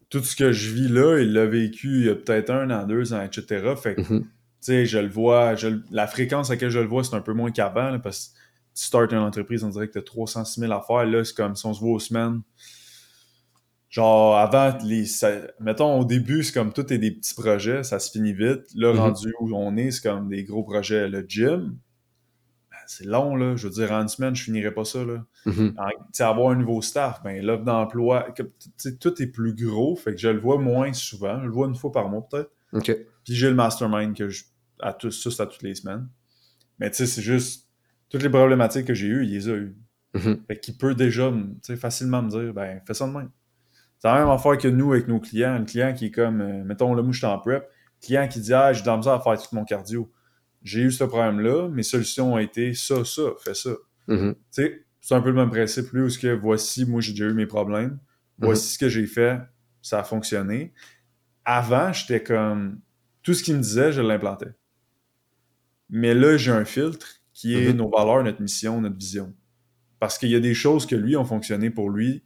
[0.09, 2.87] tout ce que je vis là, il l'a vécu il y a peut-être un an,
[2.87, 3.75] deux ans, etc.
[3.75, 4.21] Fait que, mm-hmm.
[4.21, 4.27] tu
[4.61, 5.53] sais, je le vois,
[5.91, 8.38] la fréquence à laquelle je le vois, c'est un peu moins qu'avant, parce que
[8.79, 11.05] tu startes une entreprise, on dirait que tu as 306 000 affaires.
[11.05, 12.41] Là, c'est comme si on se voit aux semaines
[13.89, 15.05] Genre, avant, les,
[15.59, 18.65] mettons, au début, c'est comme tout est des petits projets, ça se finit vite.
[18.75, 18.99] Là, mhm.
[18.99, 21.09] rendu où on est, c'est comme des gros projets.
[21.09, 21.79] Le gym,
[22.69, 23.55] ben, c'est long, là.
[23.55, 25.25] Je veux dire, en une semaine, je finirais pas ça, là.
[25.45, 25.71] Mm
[26.19, 28.27] avoir un nouveau staff, ben, l'offre d'emploi,
[28.99, 31.39] tout est plus gros, fait que je le vois moins souvent.
[31.39, 32.51] Je le vois une fois par mois, peut-être.
[33.23, 34.43] Puis j'ai le mastermind que je,
[34.79, 36.07] à tous, à toutes les semaines.
[36.77, 37.68] Mais tu sais, c'est juste,
[38.09, 39.75] toutes les problématiques que j'ai eues, il les a eues.
[40.13, 40.43] Mhm.
[40.47, 41.31] Fait qu'il peut déjà,
[41.79, 43.29] facilement me dire, ben, fais ça de même.
[43.99, 45.53] C'est la même affaire que nous avec nos clients.
[45.53, 47.69] Un client qui est comme, euh, mettons, là, moi, je suis en prep.
[48.01, 50.11] Client qui dit, ah, j'ai de la misère à faire tout mon cardio.
[50.63, 53.71] J'ai eu ce problème-là, mes solutions ont été ça, ça, fais ça.
[54.07, 54.33] Mm-hmm.
[54.33, 57.25] Tu sais, c'est un peu le même principe, lui, où que voici, moi, j'ai déjà
[57.25, 57.91] eu mes problèmes.
[57.91, 58.45] Mm-hmm.
[58.45, 59.39] Voici ce que j'ai fait,
[59.81, 60.73] ça a fonctionné.
[61.45, 62.79] Avant, j'étais comme,
[63.21, 64.53] tout ce qu'il me disait, je l'implantais.
[65.89, 67.77] Mais là, j'ai un filtre qui est mm-hmm.
[67.77, 69.33] nos valeurs, notre mission, notre vision.
[69.97, 72.21] Parce qu'il y a des choses que lui ont fonctionné pour lui,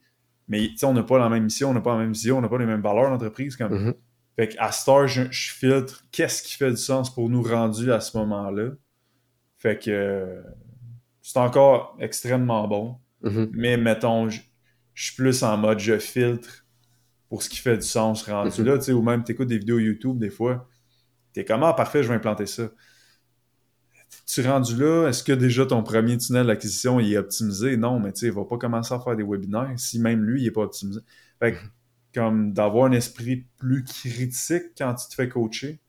[0.48, 2.50] mais on n'a pas la même mission, on n'a pas la même vision, on n'a
[2.50, 3.56] pas les mêmes valeurs d'entreprise.
[3.56, 3.90] Comme...
[3.90, 3.94] Mm-hmm.
[4.38, 8.18] Fait qu'à Star, je, filtre qu'est-ce qui fait du sens pour nous rendu à ce
[8.18, 8.72] moment-là.
[9.60, 10.42] Fait que
[11.22, 12.98] c'est encore extrêmement bon.
[13.24, 13.50] Mm-hmm.
[13.54, 14.42] Mais mettons, je,
[14.96, 16.66] suis plus en mode je filtre
[17.30, 19.60] pour ce qui fait du sens rendu là, tu sais, ou même tu écoutes des
[19.60, 20.68] vidéos YouTube des fois.
[21.34, 22.72] T'es comme ah parfait, je vais implanter ça
[24.42, 27.78] es rendu là, est-ce que déjà ton premier tunnel d'acquisition est optimisé?
[27.78, 30.44] Non, mais tu sais, il va pas commencer à faire des webinaires si même lui,
[30.44, 31.00] il est pas optimisé.
[31.40, 31.58] Fait que,
[32.14, 35.80] comme d'avoir un esprit plus critique quand tu te fais coacher,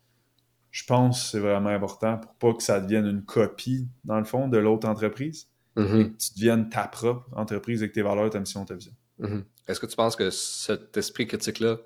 [0.71, 4.25] je pense que c'est vraiment important pour pas que ça devienne une copie, dans le
[4.25, 5.49] fond, de l'autre entreprise.
[5.77, 6.13] Mm-hmm.
[6.13, 8.93] que tu deviennes ta propre entreprise avec tes valeurs, ta mission, ta vision.
[9.21, 9.43] Mm-hmm.
[9.67, 11.79] Est-ce que tu penses que cet esprit critique-là,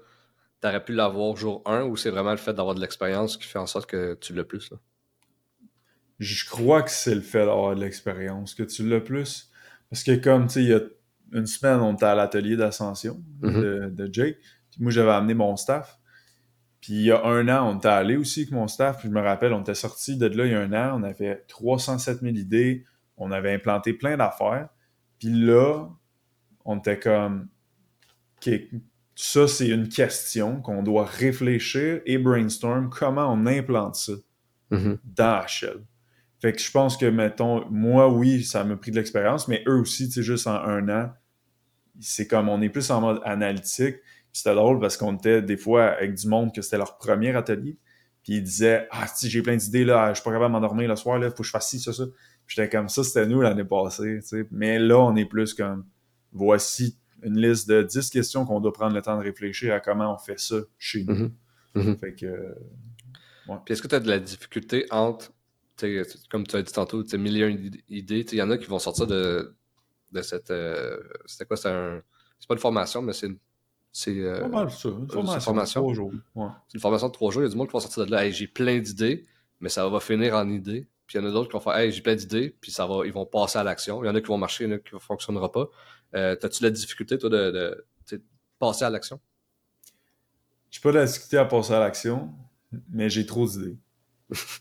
[0.60, 3.44] tu aurais pu l'avoir jour 1 ou c'est vraiment le fait d'avoir de l'expérience qui
[3.44, 4.70] fait en sorte que tu l'as plus?
[4.70, 4.76] Là?
[6.18, 9.50] Je crois que c'est le fait d'avoir de l'expérience que tu l'as plus.
[9.90, 10.80] Parce que comme, tu sais, il y a
[11.32, 13.94] une semaine, on était à l'atelier d'ascension mm-hmm.
[13.94, 14.38] de, Jake.
[14.70, 15.98] Puis moi, j'avais amené mon staff.
[16.80, 18.98] Puis il y a un an, on était allé aussi avec mon staff.
[18.98, 21.00] Puis je me rappelle, on était sorti de là il y a un an.
[21.00, 22.84] On avait 307 000 idées.
[23.16, 24.68] On avait implanté plein d'affaires.
[25.18, 25.88] Puis là,
[26.64, 27.48] on était comme...
[29.14, 34.12] ça, c'est une question qu'on doit réfléchir et brainstorm comment on implante ça
[34.70, 34.98] mm-hmm.
[35.04, 35.84] dans HL.
[36.40, 39.80] Fait que je pense que, mettons, moi, oui, ça m'a pris de l'expérience, mais eux
[39.80, 41.12] aussi, tu sais, juste en un an,
[42.00, 43.96] c'est comme on est plus en mode analytique.
[44.32, 47.76] C'était drôle parce qu'on était des fois avec du monde que c'était leur premier atelier.
[48.22, 50.88] Puis ils disaient Ah, si j'ai plein d'idées là, je suis pas capable de m'endormir
[50.88, 52.04] le soir, là, faut que je fasse ci, ça, ça.
[52.46, 54.20] J'étais comme ça, c'était nous l'année passée.
[54.20, 54.46] Tu sais.
[54.50, 55.86] Mais là, on est plus comme
[56.32, 60.14] voici une liste de 10 questions qu'on doit prendre le temps de réfléchir à comment
[60.14, 61.14] on fait ça chez nous.
[61.14, 61.32] Mhm.
[61.74, 61.98] Mhm.
[61.98, 62.54] Fait que.
[63.64, 65.32] Puis est-ce que tu as de la difficulté entre,
[66.30, 67.54] comme tu as dit tantôt, millions
[67.88, 69.54] d'idées, il y en a qui vont sortir de,
[70.12, 70.50] de cette.
[70.50, 72.02] Euh, c'était quoi C'est un,
[72.46, 73.30] pas une formation, mais c'est
[73.92, 74.88] c'est euh, ça.
[74.88, 76.12] Une formation, de trois jours.
[76.68, 77.42] C'est une formation de trois jours.
[77.42, 78.30] Il y a du monde qui va sortir de là.
[78.30, 79.26] j'ai plein d'idées,
[79.60, 80.86] mais ça va finir en idées.
[81.06, 82.86] Puis il y en a d'autres qui vont faire Hey, j'ai plein d'idées, puis ça
[82.86, 84.04] va, ils vont passer à l'action.
[84.04, 85.68] Il y en a qui vont marcher, il y en a qui ne fonctionnera pas.
[86.14, 87.50] Euh, As-tu la difficulté, toi, de,
[88.10, 88.22] de
[88.58, 89.18] passer à l'action?
[90.82, 92.32] Pas de la difficulté à passer à l'action,
[92.90, 93.76] mais j'ai trop d'idées.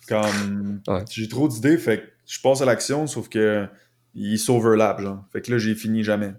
[0.07, 3.67] Comme j'ai trop d'idées, fait que je passe à l'action, sauf que
[4.13, 5.25] ils s'overlap, genre.
[5.31, 6.33] Fait que là, j'ai fini jamais.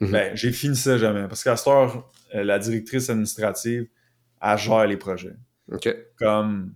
[0.00, 0.10] Mhm.
[0.10, 1.26] Ben, j'ai fini ça jamais.
[1.28, 3.86] Parce qu'à cette heure, euh, la directrice administrative,
[4.40, 5.36] elle gère les projets.
[6.16, 6.74] Comme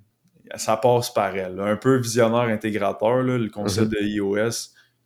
[0.57, 1.61] ça passe par elle.
[1.61, 3.99] Un peu visionnaire intégrateur, là, le concept mhm.
[4.01, 4.51] de iOS.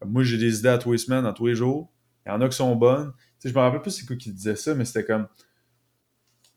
[0.07, 1.93] moi, j'ai des idées à tous les semaines, à tous les jours.
[2.25, 3.13] Il y en a qui sont bonnes.
[3.41, 5.27] Tu sais, je me rappelle plus c'est quoi qui disait ça, mais c'était comme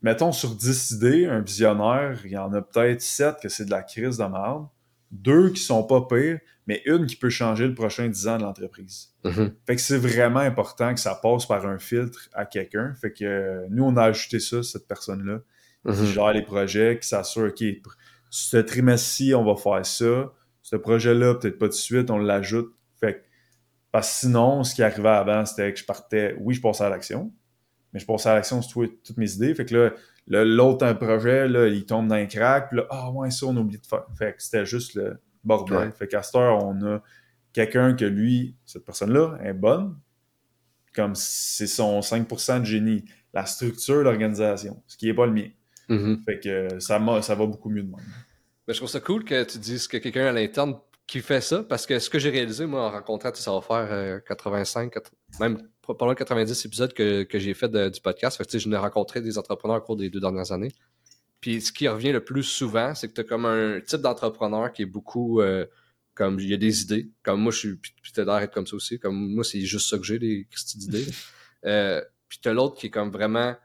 [0.02, 3.72] mettons sur 10 idées, un visionnaire, il y en a peut-être 7 que c'est de
[3.72, 4.68] la crise de merde,
[5.12, 8.43] deux qui sont pas pires, mais une qui peut changer le prochain 10 ans de
[8.43, 9.14] l'entreprise.
[9.24, 9.52] Mm-hmm.
[9.66, 12.93] Fait que c'est vraiment important que ça passe par un filtre à quelqu'un.
[12.96, 15.39] Fait que euh, nous, on a ajouté ça, cette personne-là,
[15.86, 16.14] qui mm-hmm.
[16.14, 17.64] gère les projets, qui s'assure, OK,
[18.30, 20.34] ce trimestre-ci, on va faire ça.
[20.62, 22.74] Ce projet-là, peut-être pas tout de suite, on l'ajoute.
[23.00, 23.20] Fait que,
[23.91, 26.89] parce que sinon, ce qui arrivait avant, c'était que je partais, oui, je passais à
[26.89, 27.32] l'action,
[27.96, 29.56] mais je passais à l'action sur toutes mes idées.
[29.56, 29.93] Fait que
[30.28, 33.56] là, l'autre projet, là, il tombe dans un crack, puis là, ah ouais, ça, on
[33.56, 34.04] oublie de faire.
[34.18, 35.93] Fait que c'était juste le bordel.
[35.93, 37.02] Fait qu'à cette heure, on a
[37.54, 39.98] quelqu'un que lui, cette personne-là, est bonne,
[40.93, 45.48] comme c'est son 5% de génie, la structure, l'organisation, ce qui n'est pas le mien.
[45.88, 46.24] Mm-hmm.
[46.26, 48.06] Fait que ça, ça va beaucoup mieux de même.
[48.68, 50.76] Mais je trouve ça cool que tu dises que quelqu'un à l'interne
[51.08, 54.22] qui fait ça, parce que ce que j'ai réalisé, moi, en rencontrant, ça va faire
[54.26, 55.00] 85, euh,
[55.39, 58.38] même de 90 épisodes que, que j'ai fait du podcast.
[58.38, 60.71] Fait que, je n'ai rencontré des entrepreneurs au cours des deux dernières années.
[61.41, 64.73] Puis ce qui revient le plus souvent, c'est que tu as comme un type d'entrepreneur
[64.73, 65.65] qui est beaucoup euh,
[66.15, 67.11] comme il y a des idées.
[67.23, 67.75] Comme moi, je suis.
[67.75, 68.97] Puis t'as l'air comme ça aussi.
[68.99, 71.05] Comme moi, c'est juste ça que j'ai, des d'idées.
[71.65, 73.55] euh, puis t'as l'autre qui est comme vraiment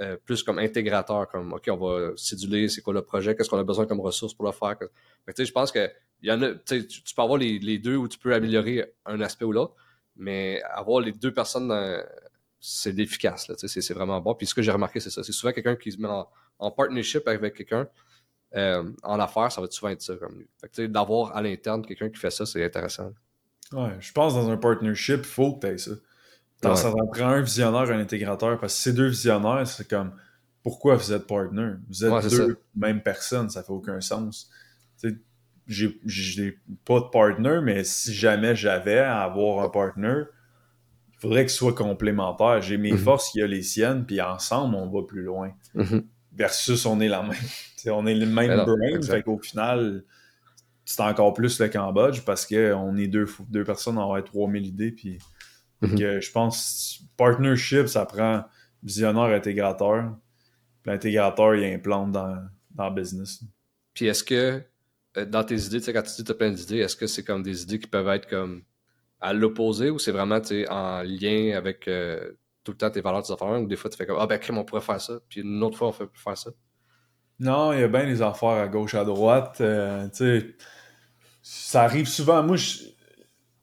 [0.00, 3.58] euh, plus comme intégrateur, comme OK, on va céduler, c'est quoi le projet, qu'est-ce qu'on
[3.58, 4.76] a besoin comme ressources pour le faire?
[5.26, 5.90] Fait que, je pense que
[6.22, 9.20] y en a, tu, tu peux avoir les, les, deux où tu peux améliorer un
[9.20, 9.74] aspect ou l'autre.
[10.20, 11.72] Mais avoir les deux personnes,
[12.60, 13.50] c'est efficace.
[13.56, 14.34] C'est vraiment bon.
[14.34, 15.24] Puis ce que j'ai remarqué, c'est ça.
[15.24, 16.08] C'est souvent quelqu'un qui se met
[16.58, 17.88] en, partnership avec quelqu'un.
[18.54, 20.14] Euh, en affaires, ça va souvent être ça.
[20.78, 23.12] D'avoir à l'interne quelqu'un qui fait ça, c'est intéressant.
[23.72, 25.92] Ouais, je pense dans un partnership, il faut que tu aies ça.
[26.76, 30.12] Ça prend un visionnaire, un intégrateur, parce que ces deux visionnaires, c'est comme
[30.62, 31.72] pourquoi vous êtes partner?
[31.88, 34.50] Vous êtes deux mêmes personnes, ça fait aucun sens
[35.70, 40.24] j'ai pas de partner, mais si jamais j'avais à avoir un partner,
[41.14, 42.60] il faudrait qu'il soit complémentaire.
[42.60, 42.98] J'ai mes mhm.
[42.98, 45.52] forces, il y a les siennes, puis ensemble, on va plus loin.
[45.74, 46.04] Mhm.
[46.32, 47.32] Versus, on est la même.
[47.86, 50.04] on est le même brain, fait qu'au final,
[50.84, 54.90] c'est encore plus le Cambodge parce qu'on est deux, deux personnes à avoir 3000 idées.
[54.90, 55.18] Puis,
[55.82, 56.20] mhm.
[56.20, 58.44] je pense, partnership, ça prend
[58.82, 60.16] visionnaire intégrateur.
[60.84, 62.38] L'intégrateur, il implante dans,
[62.74, 63.44] dans le business.
[63.94, 64.64] Puis est-ce que
[65.14, 67.42] dans tes idées, quand tu dis que tu as plein d'idées, est-ce que c'est comme
[67.42, 68.62] des idées qui peuvent être comme
[69.20, 72.32] à l'opposé ou c'est vraiment en lien avec euh,
[72.64, 74.38] tout le temps tes valeurs, tes affaires, ou des fois tu fais comme Ah ben
[74.38, 76.50] crème, on pourrait faire ça, puis une autre fois on plus faire ça?
[77.38, 79.60] Non, il y a bien des affaires à gauche, à droite.
[79.62, 80.08] Euh,
[81.42, 82.42] ça arrive souvent.
[82.42, 82.56] Moi,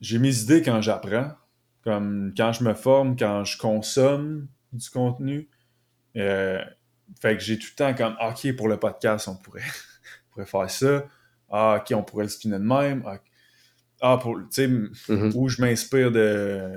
[0.02, 1.32] j'ai mes idées quand j'apprends,
[1.84, 5.48] comme quand je me forme, quand je consomme du contenu.
[6.16, 6.66] fait
[7.22, 9.62] que j'ai tout le temps comme OK, pour le podcast, on pourrait,
[10.32, 11.06] on pourrait faire ça.
[11.50, 13.04] Ah, ok, on pourrait le spinner de même.
[13.06, 13.20] Ah,
[14.02, 15.32] ah pour, tu sais, mm-hmm.
[15.36, 16.72] où je m'inspire de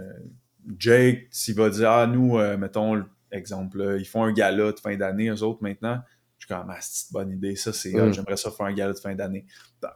[0.79, 4.97] Jake, s'il va dire, ah, nous, euh, mettons, exemple, ils font un gala de fin
[4.97, 6.01] d'année, eux autres, maintenant.
[6.39, 8.13] Je suis comme, ah, c'est une bonne idée, ça, c'est, mm.
[8.13, 9.47] j'aimerais ça faire un gala de fin d'année.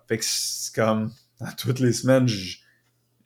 [0.08, 1.10] Fait que c'est comme,
[1.58, 2.26] toutes les semaines,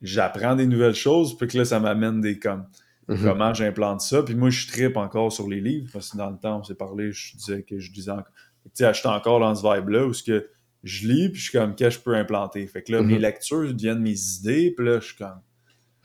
[0.02, 2.66] j'apprends des nouvelles choses, puis que là, ça m'amène des comme,
[3.08, 3.22] mm-hmm.
[3.22, 4.22] comment j'implante ça.
[4.22, 6.74] Puis moi, je tripe encore sur les livres, parce que dans le temps, on s'est
[6.74, 8.32] parlé, je disais que je disais encore.
[8.64, 10.48] Tu sais, j'étais encore dans ce vibe-là, où ce que
[10.84, 12.66] je lis, puis je suis comme, qu'est-ce que je peux implanter?
[12.66, 13.22] Fait que là, mes mhm.
[13.22, 15.40] lectures deviennent mes idées, puis là, je suis comme.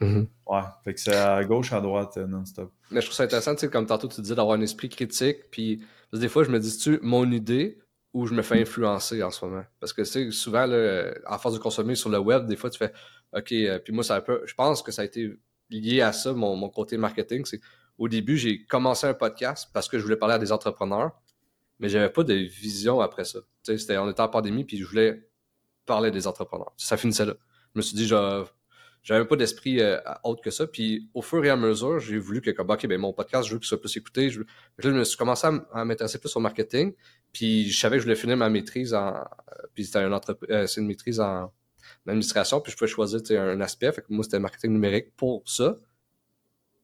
[0.01, 0.27] Mhm.
[0.47, 2.71] Ouais, fait que c'est à gauche, à droite, euh, non-stop.
[2.91, 5.49] Mais je trouve ça intéressant, tu sais, comme tantôt tu disais, d'avoir un esprit critique,
[5.51, 7.79] puis des fois, je me dis, tu mon idée,
[8.13, 9.63] ou je me fais influencer en ce moment?
[9.79, 12.77] Parce que, c'est souvent, là, à force de consommer sur le web, des fois, tu
[12.77, 12.91] fais,
[13.35, 15.33] OK, euh, puis moi, ça peu, je pense que ça a été
[15.69, 17.45] lié à ça, mon, mon côté marketing.
[17.45, 17.59] C'est
[17.97, 21.11] au début, j'ai commencé un podcast parce que je voulais parler à des entrepreneurs,
[21.79, 23.39] mais j'avais pas de vision après ça.
[23.63, 25.27] C'était, on était en pandémie, puis je voulais
[25.85, 26.73] parler des entrepreneurs.
[26.77, 27.35] Ça finissait là.
[27.73, 28.07] Je me suis dit,
[29.03, 30.67] j'avais pas d'esprit euh, autre que ça.
[30.67, 33.53] Puis au fur et à mesure, j'ai voulu que, comme, OK, ben, mon podcast, je
[33.53, 34.29] veux qu'il soit plus écouté.
[34.29, 34.41] Je...
[34.41, 34.45] Là,
[34.77, 36.93] je me suis commencé à m'intéresser plus au marketing.
[37.31, 39.15] Puis je savais que je voulais finir ma maîtrise en.
[39.15, 39.21] Euh,
[39.73, 40.13] puis c'était une,
[40.49, 41.51] euh, c'est une maîtrise en
[42.07, 42.61] administration.
[42.61, 43.91] Puis je pouvais choisir un aspect.
[43.91, 45.77] Fait que moi, c'était marketing numérique pour ça.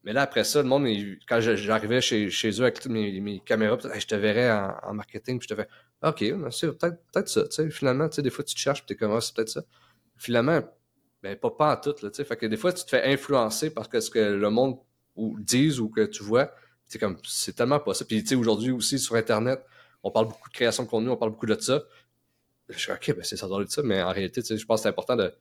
[0.02, 0.86] Mais là, après ça, le monde,
[1.28, 5.48] quand j'arrivais chez, chez eux avec toutes mes, caméras, je te verrais en, marketing, puis
[5.48, 5.68] je te fais
[6.02, 7.44] OK, c'est peut-être peut ça.
[7.44, 9.20] Tu sais, finalement, tu sais, des fois, tu te cherches, puis tu es comme, ah,
[9.20, 9.62] c'est peut-être ça.
[10.16, 10.62] Finalement,
[11.22, 11.94] ben, pas, pas en tout.
[12.02, 12.10] Là.
[12.12, 14.78] Fait que des fois, tu te fais influencer par ce que le monde
[15.16, 16.50] ou dise ou que tu vois.
[16.86, 18.06] C'est comme, c'est tellement pas ça.
[18.06, 19.62] Puis, tu sais, aujourd'hui aussi, sur Internet,
[20.02, 21.82] on parle beaucoup de création de contenu, on parle beaucoup de ça.
[22.70, 24.88] Je suis OK, ben, c'est ça être ça, mais en réalité, je pense que c'est
[24.88, 25.34] important de,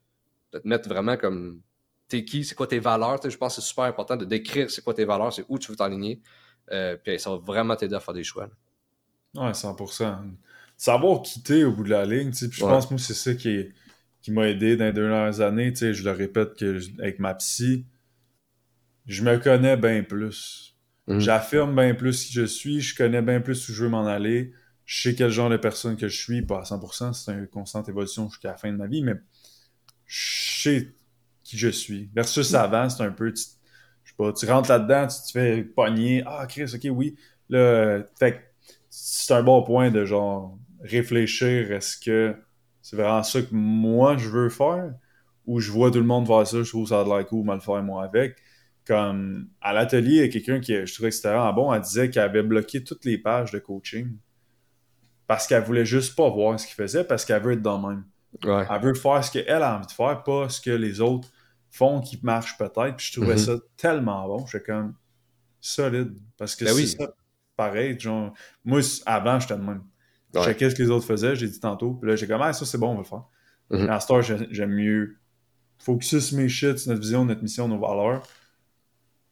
[0.54, 1.62] de te mettre vraiment comme
[2.10, 3.20] t'es qui, c'est quoi tes valeurs.
[3.24, 5.72] Je pense que c'est super important de décrire c'est quoi tes valeurs, c'est où tu
[5.72, 6.22] veux t'aligner.
[6.72, 8.50] Euh, puis ça va vraiment t'aider à faire des choix.
[9.36, 10.18] Ouais, 100%.
[10.76, 13.70] Savoir quitter au bout de la ligne, puis je pense que moi, c'est ça qui,
[14.22, 15.74] qui m'a aidé dans les dernières années.
[15.76, 17.86] Je le répète que avec ma psy,
[19.06, 20.76] je me connais bien plus.
[21.08, 21.20] Mhm.
[21.20, 24.54] J'affirme bien plus qui je suis, je connais bien plus où je veux m'en aller,
[24.86, 27.90] je sais quel genre de personne que je suis, pas à 100%, c'est une constante
[27.90, 29.16] évolution jusqu'à la fin de ma vie, mais
[30.06, 30.94] je sais
[31.50, 32.10] qui je suis.
[32.14, 33.44] Versus avant, c'est un peu, tu,
[34.04, 36.24] je sais pas, tu rentres là-dedans, tu te fais pogner.
[36.26, 37.16] Ah, Chris, ok, oui.
[37.50, 38.54] Là, fait
[38.92, 41.72] c'est un bon point de genre réfléchir.
[41.72, 42.36] Est-ce que
[42.82, 44.94] c'est vraiment ça que moi je veux faire?
[45.48, 47.46] Ou je vois tout le monde faire ça, je trouve ça a de l'air cool,
[47.46, 48.36] mal faire moi avec.
[48.86, 51.82] Comme à l'atelier, il y a quelqu'un qui, je trouvais que c'était vraiment bon, elle
[51.82, 54.16] disait qu'elle avait bloqué toutes les pages de coaching
[55.26, 57.88] parce qu'elle voulait juste pas voir ce qu'il faisait parce qu'elle veut être dans le
[57.88, 58.04] même.
[58.44, 61.30] Elle veut faire ce qu'elle a envie de faire, pas ce que les autres
[61.70, 62.96] font qui marche peut-être.
[62.96, 63.40] Puis je trouvais mhm.
[63.40, 64.46] ça tellement bon.
[64.46, 64.96] J'étais comme
[65.60, 66.18] solide.
[66.38, 67.14] Parce que ben c'est ça,
[67.56, 68.00] pareil.
[68.00, 69.84] Genre, moi, avant, j'étais de même.
[70.34, 71.94] Je checkais ce que les autres faisaient, j'ai dit tantôt.
[71.94, 73.24] Puis là, j'ai comme, ah, ça, c'est bon, on va le faire.
[73.72, 75.18] Mm À ce j'aime mieux
[75.78, 78.24] focus mes shit sur notre vision, notre mission, nos valeurs.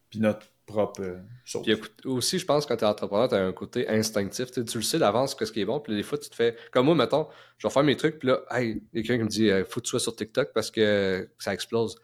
[0.09, 1.63] Puis notre propre euh, chose.
[1.63, 1.75] Puis
[2.05, 4.51] aussi, je pense que quand tu es entrepreneur, tu as un côté instinctif.
[4.51, 5.79] Tu le sais d'avance ce qui est bon.
[5.79, 6.55] Puis des fois, tu te fais.
[6.71, 7.27] Comme moi, mettons,
[7.57, 8.19] je vais faire mes trucs.
[8.19, 10.15] Puis là, hey, il y a quelqu'un qui me dit, faut que tu sois sur
[10.15, 11.97] TikTok parce que ça explose.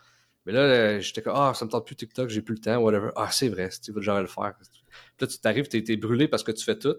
[0.45, 2.77] Mais là, euh, j'étais comme, ah, ça me tente plus TikTok, j'ai plus le temps,
[2.77, 3.11] whatever.
[3.15, 4.53] Ah, c'est vrai, tu veux le faire.
[4.57, 4.69] Puis
[5.21, 6.95] là, tu t'arrives, t'es, es brûlé parce que tu fais tout.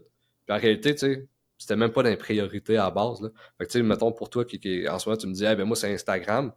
[0.46, 1.28] Puis en réalité, tu sais,
[1.58, 3.20] c'était même pas dans priorités à la base.
[3.20, 3.30] Là.
[3.58, 5.54] Fait que, tu sais, mettons, pour toi, qui, en ce moment, tu me dis, ah,
[5.54, 6.52] ben moi, c'est Instagram.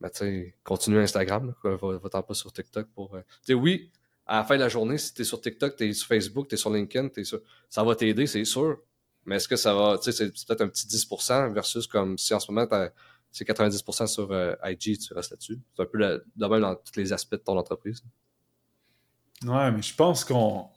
[0.00, 3.14] Ben, tu sais, continue Instagram, là, va-t'en pas sur TikTok pour.
[3.14, 3.90] Euh, tu sais, oui,
[4.26, 6.70] à la fin de la journée, si t'es sur TikTok, t'es sur Facebook, t'es sur
[6.70, 7.40] LinkedIn, t'es sur...
[7.68, 8.78] ça va t'aider, c'est sûr.
[9.26, 12.34] Mais est-ce que ça va, tu sais, c'est peut-être un petit 10% versus comme si
[12.34, 12.90] en ce moment, t'as
[13.34, 15.60] c'est 90% sur euh, IG, tu restes là-dessus.
[15.74, 18.04] C'est un peu de même dans tous les aspects de ton entreprise.
[19.44, 20.68] Ouais, mais je pense qu'on.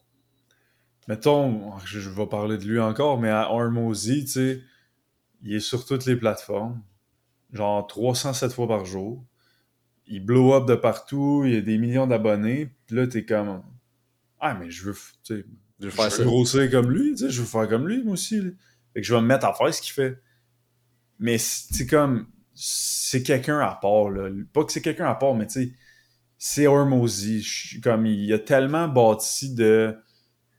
[1.08, 4.64] Mettons, je, vais parler de lui encore, mais à Armozy, tu sais,
[5.44, 6.82] il est sur toutes les plateformes.
[7.54, 9.24] Genre 307 fois par jour.
[10.08, 12.72] Il blow up de partout, il y a des millions d'abonnés.
[12.88, 13.62] Puis là, t'es comme.
[14.40, 14.96] Ah, mais je veux.
[15.24, 15.46] Tu sais,
[15.80, 18.42] je veux faire grossir comme lui, tu sais, je veux faire comme lui, moi aussi.
[18.96, 20.20] Fait que je vais me mettre à faire ce qu'il fait.
[21.20, 22.26] Mais c'est comme
[22.60, 24.10] c'est quelqu'un à part.
[24.10, 24.30] Là.
[24.52, 25.72] Pas que c'est quelqu'un à part, mais tu sais,
[26.38, 27.80] c'est Hormozy.
[27.84, 29.96] Comme il a tellement bâti de,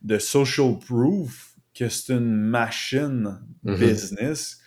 [0.03, 3.79] de social proof que c'est une machine mm-hmm.
[3.79, 4.61] business.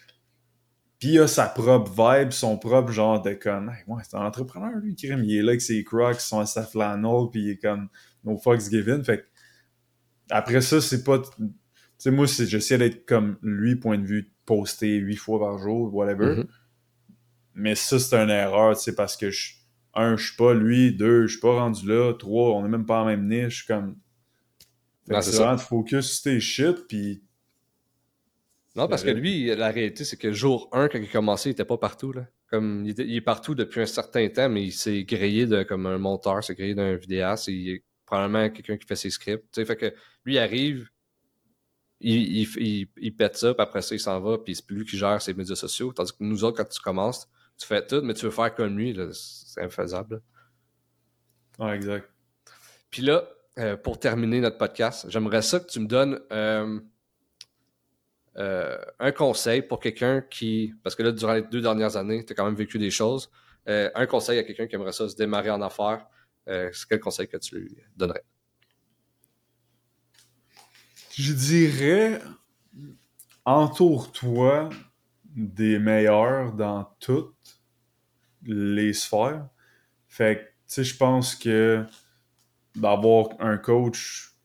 [0.99, 4.77] Puis il a sa propre vibe, son propre genre de comme, ouais, c'est un entrepreneur
[4.77, 7.89] lui, qui il est là avec ses crocs, son sa flannel, puis il est comme
[8.23, 9.03] no fucks given.
[9.03, 9.25] Fait
[10.29, 11.19] après ça, c'est pas.
[11.19, 11.49] Tu
[11.97, 16.35] sais, moi, j'essaie d'être comme lui, point de vue, posté huit fois par jour, whatever.
[16.35, 16.47] Mm-hmm.
[17.53, 19.53] Mais ça, c'est une erreur, tu sais, parce que, je,
[19.93, 22.85] un, je suis pas lui, deux, je suis pas rendu là, trois, on est même
[22.85, 23.97] pas en même niche, comme...
[25.07, 27.23] c'est vraiment de focus sur tes shit, puis...
[28.75, 31.51] Non, parce que lui, la réalité, c'est que jour 1, quand il a commencé, il
[31.51, 32.25] était pas partout, là.
[32.49, 35.97] Comme, il, est partout depuis un certain temps, mais il s'est grillé de, comme un
[35.97, 39.65] monteur, s'est grillé d'un vidéaste, il est probablement quelqu'un qui fait ses scripts, tu sais,
[39.65, 39.93] fait que
[40.25, 40.89] lui, il arrive,
[42.01, 44.85] il, il, il, pète ça, puis après ça, il s'en va, puis c'est plus lui
[44.85, 45.93] qui gère ses médias sociaux.
[45.93, 47.29] Tandis que nous autres, quand tu commences,
[47.61, 50.21] tu fais tout, mais tu veux faire comme lui, c'est infaisable.
[51.59, 52.09] Ouais, exact.
[52.89, 53.23] Puis là,
[53.59, 56.79] euh, pour terminer notre podcast, j'aimerais ça que tu me donnes euh,
[58.37, 62.33] euh, un conseil pour quelqu'un qui, parce que là, durant les deux dernières années, tu
[62.33, 63.29] as quand même vécu des choses.
[63.67, 66.07] un conseil à quelqu'un qui aimerait ça se démarrer en affaires,
[66.47, 68.23] c'est quel conseil que tu lui donnerais?
[71.11, 72.21] Je dirais
[73.45, 74.69] entoure-toi
[75.35, 77.61] des meilleurs dans toutes
[78.43, 79.47] les sphères.
[80.07, 81.85] Fait que, tu sais, je pense que
[82.75, 84.35] d'avoir un coach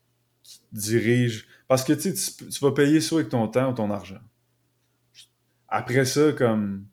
[0.43, 1.47] qui dirige.
[1.69, 4.21] Parce que, tu sais, tu vas payer soit avec ton temps ou ton argent.
[5.69, 6.87] Après ça, comme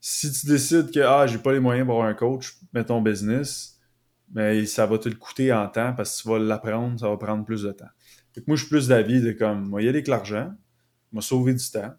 [0.00, 3.80] si tu décides que ah, j'ai pas les moyens d'avoir un coach, mets ton business,
[4.32, 7.16] mais ça va te le coûter en temps parce que tu vas l'apprendre, ça va
[7.16, 7.88] prendre plus de temps.
[8.46, 10.52] moi, je suis plus d'avis de comme, moi, y aller avec l'argent,
[11.12, 11.94] m'a sauvé du temps.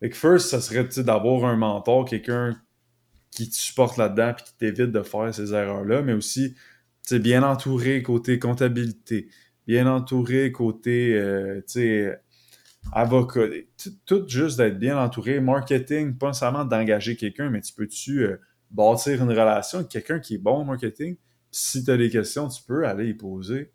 [0.00, 2.60] Que first, ça serait d'avoir un mentor, quelqu'un
[3.30, 6.54] qui te supporte là-dedans et qui t'évite de faire ces erreurs-là, mais aussi
[7.12, 9.28] bien entouré côté comptabilité,
[9.66, 11.62] bien entouré côté euh,
[12.92, 13.46] avocat,
[14.06, 18.36] tout juste d'être bien entouré, marketing, pas nécessairement d'engager quelqu'un, mais tu peux-tu euh,
[18.70, 21.16] bâtir une relation avec quelqu'un qui est bon en marketing?
[21.50, 23.72] Si tu as des questions, tu peux aller y poser.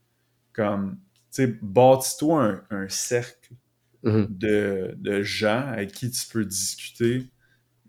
[0.54, 0.98] Comme,
[1.32, 3.43] tu sais, bâtis-toi un, cercle
[4.04, 4.98] mm-hmm.
[4.98, 7.30] de, gens avec qui tu peux discuter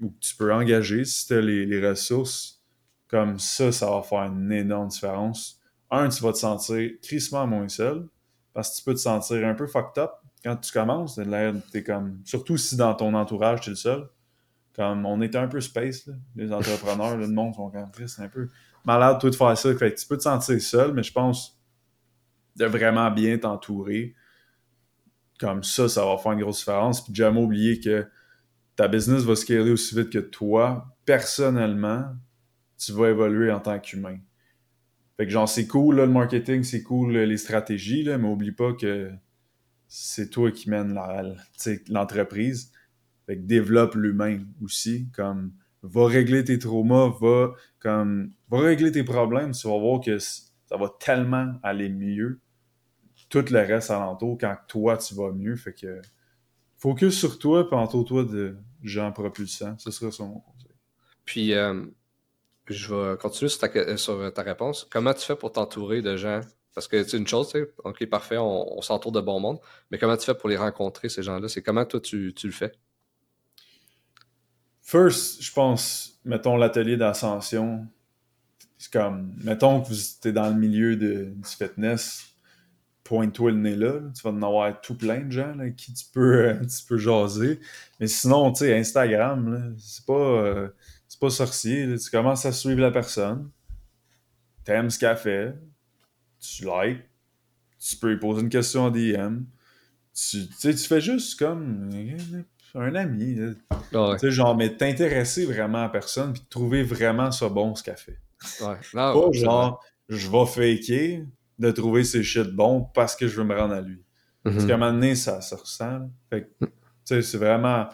[0.00, 2.62] ou que tu peux engager si tu as les, ressources.
[3.08, 5.60] Comme ça, ça va faire une énorme différence.
[5.90, 8.08] Un, tu vas te sentir crissement moins seul
[8.52, 10.10] parce que tu peux te sentir un peu fucked up
[10.44, 11.18] quand tu commences,
[11.72, 12.20] t'es comme.
[12.24, 14.08] Surtout si dans ton entourage, tu es le seul.
[14.76, 17.88] Comme on était un peu space, les entrepreneurs, le monde sont quand même
[18.18, 18.48] un peu
[18.84, 19.74] malade toi de faire ça.
[19.74, 21.58] Tu peux te sentir seul, mais je pense
[22.56, 24.14] de vraiment bien t'entourer.
[25.40, 27.04] Comme ça, ça va faire une grosse différence.
[27.04, 28.06] Puis jamais oublier que
[28.76, 32.04] ta business va scaler aussi vite que toi, personnellement,
[32.78, 34.18] tu vas évoluer en tant qu'humain.
[35.16, 38.72] Fait que genre, c'est cool, le marketing, c'est cool, les stratégies, là, mais oublie pas
[38.72, 39.12] que
[39.86, 40.98] c'est toi qui mène
[41.88, 42.72] l'entreprise.
[43.26, 45.08] Fait que développe l'humain aussi.
[45.14, 45.52] Comme,
[45.82, 49.52] va régler tes traumas, va, comme, va régler tes problèmes.
[49.52, 52.40] Tu vas voir que ça va tellement aller mieux.
[53.34, 55.56] Tout le reste alentour quand toi, tu vas mieux.
[55.56, 56.00] Fait que,
[56.76, 59.76] focus sur toi, puis entoure-toi de gens propulsants.
[59.76, 60.70] Ce serait ça mon conseil.
[61.24, 61.84] Puis, euh,
[62.68, 64.86] je vais continuer sur ta, sur ta réponse.
[64.88, 66.42] Comment tu fais pour t'entourer de gens?
[66.76, 69.58] Parce que c'est une chose, tu sais, ok, parfait, on, s'entoure de bon monde,
[69.90, 71.48] mais comment tu fais pour les rencontrer, ces gens-là?
[71.48, 72.70] C'est comment toi tu, le fais?
[74.80, 77.84] First, je pense, mettons l'atelier d'ascension,
[78.78, 82.33] c'est comme, mettons que tu es dans le milieu de, du fitness,
[83.04, 86.04] pointe-toi le nez là, tu vas en avoir tout plein de gens là, qui tu
[86.12, 87.60] peux, tu peux jaser.
[88.00, 90.68] Mais sinon, tu sais, Instagram, c'est pas, euh,
[91.06, 91.96] c'est pas sorcier.
[91.98, 93.50] Tu commences à suivre la personne,
[94.64, 95.54] t'aimes ce qu'elle fait,
[96.40, 97.02] tu likes,
[97.78, 99.42] tu peux lui poser une question en DM.
[100.14, 101.90] Tu, tu fais juste comme
[102.74, 103.36] un ami.
[103.70, 107.74] Ah tu sais, genre, mais t'intéresser vraiment à la personne puis trouver vraiment ça bon
[107.74, 108.18] ce qu'elle fait.
[108.60, 108.76] Ouais.
[108.92, 111.24] pas genre, je vais faker
[111.58, 114.02] de trouver ses shit bons parce que je veux me rendre à lui.
[114.42, 114.66] Parce mhm.
[114.66, 116.10] qu'à un moment donné, ça, ça ressent.
[116.30, 116.70] Fait que, tu
[117.04, 117.88] sais, c'est vraiment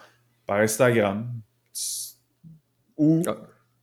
[0.45, 1.31] par Instagram
[2.97, 3.37] ou ah.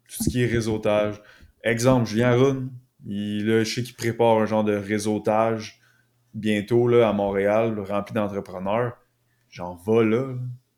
[0.09, 1.20] tout ce qui est réseautage.
[1.62, 2.70] Exemple, Julien Rune,
[3.06, 5.80] il, là, je sais qu'il prépare un genre de réseautage
[6.34, 8.98] bientôt là, à Montréal, rempli d'entrepreneurs.
[9.48, 10.34] J'en vais là.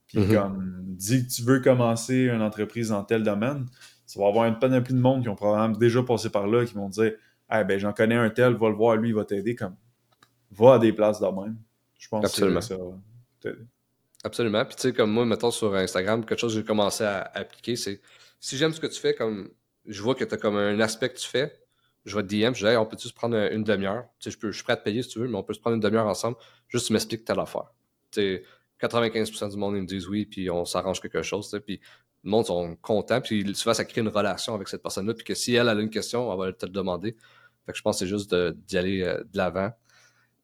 [0.07, 0.35] Puis mm-hmm.
[0.35, 3.67] comme, dis que tu veux commencer une entreprise dans tel domaine,
[4.07, 6.75] ça va avoir une panoplie de monde qui ont probablement déjà passé par là, qui
[6.75, 7.13] vont dire
[7.51, 9.55] Ben j'en connais un tel, va le voir, lui, il va t'aider.
[9.55, 9.77] Comme,
[10.51, 11.57] va à des places de même.
[11.99, 12.61] Je pense Absolument.
[12.61, 12.99] que ça va
[13.41, 13.67] t'aider.
[14.23, 14.65] Absolument.
[14.65, 17.77] Puis tu sais, comme moi, mettons sur Instagram, quelque chose que j'ai commencé à appliquer,
[17.77, 18.01] c'est
[18.39, 19.51] si j'aime ce que tu fais, comme
[19.87, 21.61] je vois que tu as comme un aspect que tu fais,
[22.05, 24.05] je vais te DM, je dis, on peut-tu se prendre une demi-heure?
[24.19, 25.55] Tu sais, je, je suis prêt à te payer si tu veux, mais on peut
[25.55, 26.37] se prendre une demi-heure ensemble.
[26.69, 27.73] Juste tu m'expliques telle affaire.
[28.11, 28.45] Tu sais,
[28.81, 31.59] 95% du monde, ils me disent oui, puis on s'arrange quelque chose.
[31.65, 31.81] Puis
[32.25, 35.35] le monde sont contents, puis souvent, ça crée une relation avec cette personne-là, puis que
[35.35, 37.17] si elle a une question, elle va te le demander.
[37.67, 39.71] Fait que je pense que c'est juste d'y aller euh, de l'avant.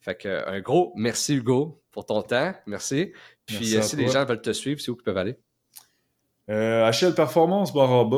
[0.00, 2.54] Fait que un gros merci Hugo pour ton temps.
[2.66, 3.12] Merci.
[3.46, 5.38] Puis euh, si les gens veulent te suivre, c'est où qu'ils peuvent aller?
[6.48, 8.08] Euh, HL Performance, barra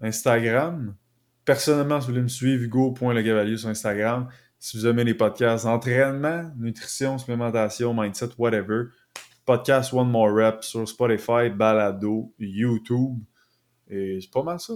[0.00, 0.96] Instagram.
[1.44, 4.28] Personnellement, si vous voulez me suivre, Hugo.legavalier sur Instagram.
[4.58, 8.86] Si vous aimez les podcasts, entraînement, nutrition, supplémentation, mindset, whatever.
[9.44, 13.18] Podcast One More Rep sur Spotify, Balado, YouTube.
[13.88, 14.74] Et c'est pas mal ça.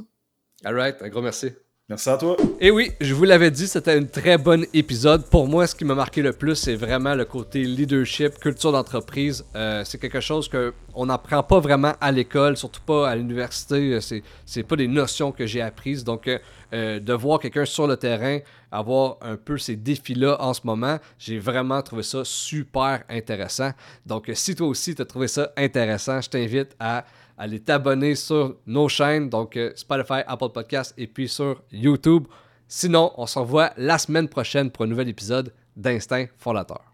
[0.65, 1.53] Alright, un gros merci.
[1.89, 2.37] Merci à toi.
[2.59, 5.25] Et oui, je vous l'avais dit, c'était un très bon épisode.
[5.27, 9.45] Pour moi, ce qui m'a marqué le plus, c'est vraiment le côté leadership, culture d'entreprise.
[9.55, 13.93] Euh, c'est quelque chose qu'on n'apprend pas vraiment à l'école, surtout pas à l'université.
[13.93, 16.03] Euh, c'est, c'est pas des notions que j'ai apprises.
[16.03, 18.41] Donc, euh, de voir quelqu'un sur le terrain
[18.73, 23.71] avoir un peu ces défis-là en ce moment, j'ai vraiment trouvé ça super intéressant.
[24.05, 27.05] Donc, si toi aussi tu as trouvé ça intéressant, je t'invite à
[27.37, 32.27] allez t'abonner sur nos chaînes, donc euh, Spotify, Apple Podcast et puis sur YouTube.
[32.69, 36.93] Sinon, on se revoit la semaine prochaine pour un nouvel épisode d'Instinct Fondateur.